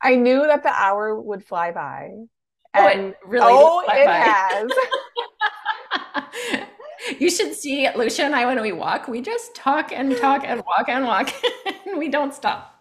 I 0.02 0.14
knew 0.14 0.46
that 0.46 0.62
the 0.62 0.70
hour 0.70 1.20
would 1.20 1.44
fly 1.44 1.72
by. 1.72 2.10
Oh, 2.74 2.86
it 2.86 3.16
really 3.26 3.46
oh, 3.48 3.82
it 3.88 4.06
by. 4.06 4.12
has. 4.12 4.70
you 7.18 7.30
should 7.30 7.54
see 7.54 7.88
Lucia 7.96 8.24
and 8.24 8.34
I 8.34 8.44
when 8.46 8.60
we 8.60 8.72
walk. 8.72 9.08
We 9.08 9.22
just 9.22 9.54
talk 9.54 9.92
and 9.92 10.16
talk 10.16 10.42
and 10.44 10.62
walk 10.66 10.88
and 10.88 11.04
walk, 11.04 11.32
and 11.86 11.98
we 11.98 12.08
don't 12.08 12.34
stop. 12.34 12.74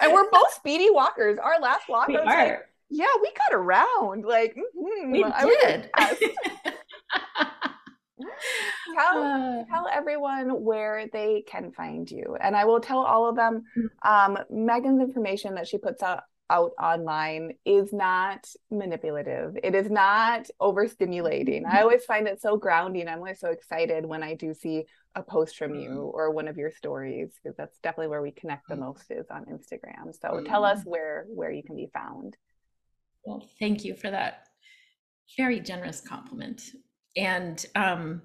And 0.00 0.12
we're 0.12 0.30
both 0.30 0.52
speedy 0.54 0.90
walkers. 0.90 1.38
Our 1.38 1.60
last 1.60 1.88
walk 1.88 2.08
we 2.08 2.14
was 2.14 2.24
are. 2.26 2.44
like 2.44 2.69
yeah, 2.90 3.06
we 3.22 3.32
got 3.48 3.56
around. 3.56 4.24
Like, 4.24 4.56
mm-hmm. 4.56 5.12
we 5.12 5.24
did. 5.62 5.90
tell 8.94 9.22
uh, 9.22 9.64
tell 9.64 9.88
everyone 9.92 10.62
where 10.62 11.06
they 11.12 11.42
can 11.46 11.72
find 11.72 12.10
you, 12.10 12.36
and 12.40 12.56
I 12.56 12.64
will 12.64 12.80
tell 12.80 12.98
all 12.98 13.28
of 13.28 13.36
them. 13.36 13.62
Mm. 13.76 14.36
Um, 14.36 14.38
Megan's 14.50 15.00
information 15.00 15.54
that 15.54 15.68
she 15.68 15.78
puts 15.78 16.02
out 16.02 16.22
out 16.50 16.72
online 16.82 17.52
is 17.64 17.92
not 17.92 18.44
manipulative. 18.72 19.56
It 19.62 19.74
is 19.74 19.88
not 19.88 20.48
overstimulating. 20.60 21.64
I 21.64 21.82
always 21.82 22.04
find 22.04 22.26
it 22.26 22.42
so 22.42 22.56
grounding. 22.56 23.06
I'm 23.06 23.18
always 23.18 23.38
so 23.38 23.50
excited 23.50 24.04
when 24.04 24.24
I 24.24 24.34
do 24.34 24.52
see 24.52 24.84
a 25.14 25.22
post 25.22 25.56
from 25.56 25.74
you 25.74 25.90
mm. 25.90 26.14
or 26.14 26.32
one 26.32 26.48
of 26.48 26.56
your 26.56 26.72
stories 26.72 27.30
because 27.40 27.56
that's 27.56 27.78
definitely 27.78 28.08
where 28.08 28.22
we 28.22 28.32
connect 28.32 28.68
the 28.68 28.74
mm. 28.74 28.80
most 28.80 29.04
is 29.10 29.26
on 29.30 29.44
Instagram. 29.44 30.12
So 30.20 30.42
tell 30.44 30.64
us 30.64 30.82
where 30.84 31.26
where 31.28 31.52
you 31.52 31.62
can 31.62 31.76
be 31.76 31.88
found. 31.94 32.36
Well, 33.24 33.48
thank 33.58 33.84
you 33.84 33.94
for 33.94 34.10
that 34.10 34.46
very 35.36 35.60
generous 35.60 36.00
compliment. 36.00 36.62
And 37.16 37.64
um, 37.74 38.22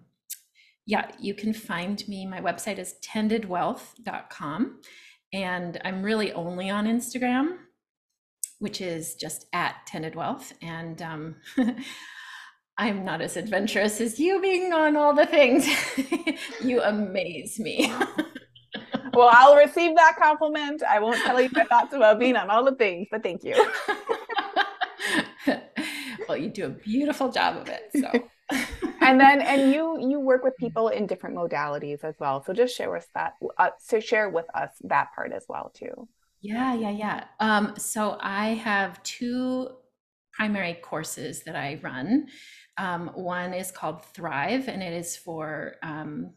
yeah, 0.85 1.11
you 1.19 1.33
can 1.33 1.53
find 1.53 2.07
me. 2.07 2.25
My 2.25 2.41
website 2.41 2.77
is 2.77 2.95
tendedwealth.com. 3.03 4.81
And 5.33 5.81
I'm 5.83 6.03
really 6.03 6.31
only 6.33 6.69
on 6.69 6.85
Instagram, 6.85 7.57
which 8.59 8.79
is 8.81 9.15
just 9.15 9.47
at 9.53 9.75
tendedwealth. 9.91 10.53
And 10.61 11.01
um, 11.01 11.35
I'm 12.77 13.03
not 13.03 13.21
as 13.21 13.35
adventurous 13.35 13.99
as 14.01 14.19
you 14.19 14.41
being 14.41 14.71
on 14.73 14.95
all 14.95 15.13
the 15.13 15.25
things. 15.25 15.67
you 16.63 16.81
amaze 16.81 17.59
me. 17.59 17.91
well, 19.13 19.29
I'll 19.31 19.55
receive 19.55 19.95
that 19.95 20.15
compliment. 20.21 20.83
I 20.83 20.99
won't 20.99 21.17
tell 21.23 21.41
you 21.41 21.49
my 21.53 21.63
thoughts 21.65 21.93
about 21.93 22.19
being 22.19 22.35
on 22.35 22.49
all 22.49 22.63
the 22.63 22.75
things, 22.75 23.07
but 23.11 23.23
thank 23.23 23.43
you. 23.43 23.55
Well, 26.27 26.37
you 26.37 26.49
do 26.49 26.65
a 26.65 26.69
beautiful 26.69 27.31
job 27.31 27.57
of 27.57 27.69
it. 27.69 27.89
So. 27.95 28.11
and 29.01 29.19
then 29.19 29.41
and 29.41 29.73
you 29.73 29.97
you 29.99 30.19
work 30.19 30.43
with 30.43 30.55
people 30.57 30.89
in 30.89 31.07
different 31.07 31.35
modalities 31.35 32.03
as 32.03 32.15
well. 32.19 32.43
So 32.43 32.53
just 32.53 32.75
share 32.75 32.91
with 32.91 33.07
that 33.15 33.33
uh, 33.57 33.69
so 33.79 33.99
share 33.99 34.29
with 34.29 34.45
us 34.53 34.69
that 34.81 35.13
part 35.15 35.31
as 35.31 35.45
well 35.49 35.71
too. 35.73 36.07
Yeah 36.41 36.73
yeah 36.75 36.91
yeah. 36.91 37.23
Um, 37.39 37.73
so 37.77 38.17
i 38.21 38.49
have 38.49 39.01
two 39.03 39.69
primary 40.31 40.75
courses 40.75 41.43
that 41.43 41.55
i 41.55 41.79
run. 41.81 42.27
Um, 42.77 43.07
one 43.15 43.53
is 43.53 43.71
called 43.71 44.03
thrive 44.05 44.67
and 44.67 44.83
it 44.83 44.93
is 44.93 45.15
for 45.15 45.75
um, 45.81 46.33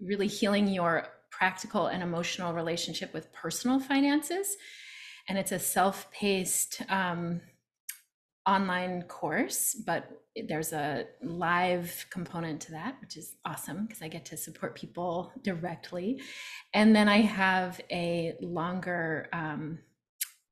really 0.00 0.26
healing 0.26 0.68
your 0.68 1.08
practical 1.30 1.86
and 1.86 2.02
emotional 2.02 2.52
relationship 2.52 3.12
with 3.12 3.32
personal 3.32 3.80
finances. 3.80 4.56
And 5.28 5.38
it's 5.38 5.52
a 5.52 5.58
self-paced 5.58 6.82
um, 6.90 7.40
online 8.46 9.02
course, 9.02 9.74
but 9.74 10.10
there's 10.48 10.72
a 10.72 11.06
live 11.22 12.06
component 12.10 12.60
to 12.62 12.72
that, 12.72 12.96
which 13.00 13.16
is 13.16 13.36
awesome 13.44 13.86
because 13.86 14.02
I 14.02 14.08
get 14.08 14.24
to 14.26 14.36
support 14.36 14.74
people 14.74 15.32
directly. 15.42 16.20
And 16.72 16.94
then 16.94 17.08
I 17.08 17.20
have 17.20 17.80
a 17.90 18.34
longer, 18.40 19.28
um, 19.32 19.78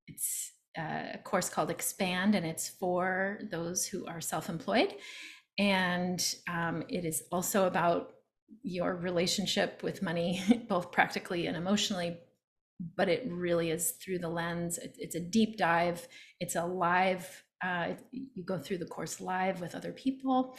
it's 0.07 0.53
a 0.76 1.18
course 1.24 1.49
called 1.49 1.70
Expand, 1.70 2.34
and 2.34 2.47
it's 2.47 2.68
for 2.68 3.40
those 3.51 3.86
who 3.86 4.07
are 4.07 4.20
self 4.20 4.49
employed. 4.49 4.95
And 5.59 6.24
um, 6.49 6.84
it 6.88 7.05
is 7.05 7.24
also 7.30 7.66
about 7.66 8.12
your 8.62 8.95
relationship 8.95 9.82
with 9.82 10.03
money, 10.03 10.43
both 10.68 10.93
practically 10.93 11.47
and 11.47 11.57
emotionally. 11.57 12.18
But 12.97 13.09
it 13.09 13.24
really 13.28 13.70
is 13.70 13.93
through 13.93 14.18
the 14.18 14.28
lens. 14.28 14.78
It's 14.99 15.14
a 15.14 15.20
deep 15.20 15.57
dive. 15.57 16.07
It's 16.40 16.57
a 16.57 16.64
live 16.64 17.45
uh, 17.63 17.89
you 18.11 18.43
go 18.45 18.59
through 18.59 18.79
the 18.79 18.87
course 18.87 19.21
live 19.21 19.61
with 19.61 19.75
other 19.75 19.93
people. 19.93 20.57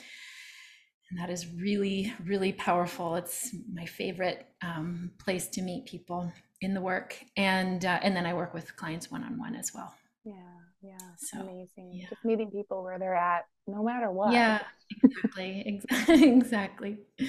And 1.10 1.20
that 1.20 1.30
is 1.30 1.48
really, 1.54 2.14
really 2.26 2.54
powerful. 2.54 3.16
It's 3.16 3.54
my 3.72 3.86
favorite 3.86 4.48
um, 4.62 5.12
place 5.20 5.48
to 5.50 5.62
meet 5.62 5.86
people 5.86 6.32
in 6.62 6.74
the 6.74 6.82
work. 6.82 7.16
And, 7.38 7.86
uh, 7.86 8.00
and 8.02 8.16
then 8.16 8.26
I 8.26 8.34
work 8.34 8.54
with 8.54 8.76
clients 8.76 9.12
one 9.12 9.24
on 9.24 9.38
one 9.38 9.56
as 9.56 9.74
well. 9.74 9.94
Yeah, 10.24 10.34
yeah. 10.82 10.98
So, 11.18 11.42
amazing. 11.42 11.92
Yeah. 11.94 12.08
Just 12.10 12.24
meeting 12.26 12.50
people 12.50 12.84
where 12.84 12.98
they're 12.98 13.16
at, 13.16 13.46
no 13.68 13.84
matter 13.84 14.10
what. 14.10 14.32
Yeah, 14.32 14.62
exactly. 15.04 15.82
exactly 16.08 16.98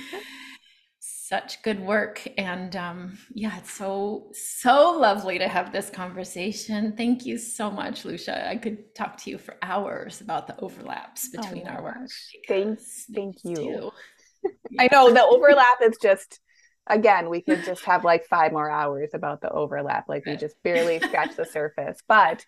such 1.35 1.61
good 1.63 1.81
work 1.81 2.25
and 2.39 2.77
um, 2.77 3.19
yeah 3.33 3.59
it's 3.59 3.73
so 3.73 4.31
so 4.33 4.93
lovely 4.93 5.37
to 5.37 5.49
have 5.49 5.73
this 5.73 5.91
conversation. 5.91 6.95
Thank 6.97 7.27
you 7.27 7.39
so 7.39 7.73
much 7.73 8.05
lucia. 8.05 8.49
I 8.49 8.57
could 8.57 8.95
talk 8.95 9.17
to 9.23 9.31
you 9.31 9.39
for 9.39 9.57
hours 9.61 10.21
about 10.21 10.47
the 10.47 10.57
overlaps 10.61 11.29
oh 11.29 11.43
between 11.43 11.67
oh 11.67 11.71
our 11.73 11.83
work. 11.83 12.11
thanks 12.47 13.07
thank 13.13 13.37
you. 13.43 13.91
i 14.79 14.89
know 14.93 15.13
the 15.13 15.25
overlap 15.25 15.79
is 15.83 15.97
just 16.01 16.39
again 16.87 17.31
we 17.31 17.41
could 17.41 17.65
just 17.65 17.85
have 17.85 18.05
like 18.05 18.25
five 18.27 18.53
more 18.53 18.71
hours 18.71 19.11
about 19.13 19.41
the 19.41 19.51
overlap 19.51 20.05
like 20.09 20.25
we 20.27 20.37
just 20.37 20.55
barely 20.63 21.01
scratched 21.01 21.37
the 21.37 21.47
surface. 21.47 21.99
But 22.07 22.47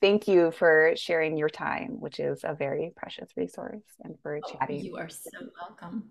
thank 0.00 0.28
you 0.28 0.52
for 0.52 0.92
sharing 0.94 1.36
your 1.36 1.48
time 1.48 1.96
which 1.98 2.20
is 2.20 2.44
a 2.44 2.54
very 2.54 2.92
precious 2.94 3.30
resource 3.36 3.88
and 4.04 4.14
for 4.22 4.36
oh, 4.36 4.52
chatting 4.52 4.84
you 4.84 4.96
are 4.96 5.08
so 5.08 5.30
welcome 5.60 6.10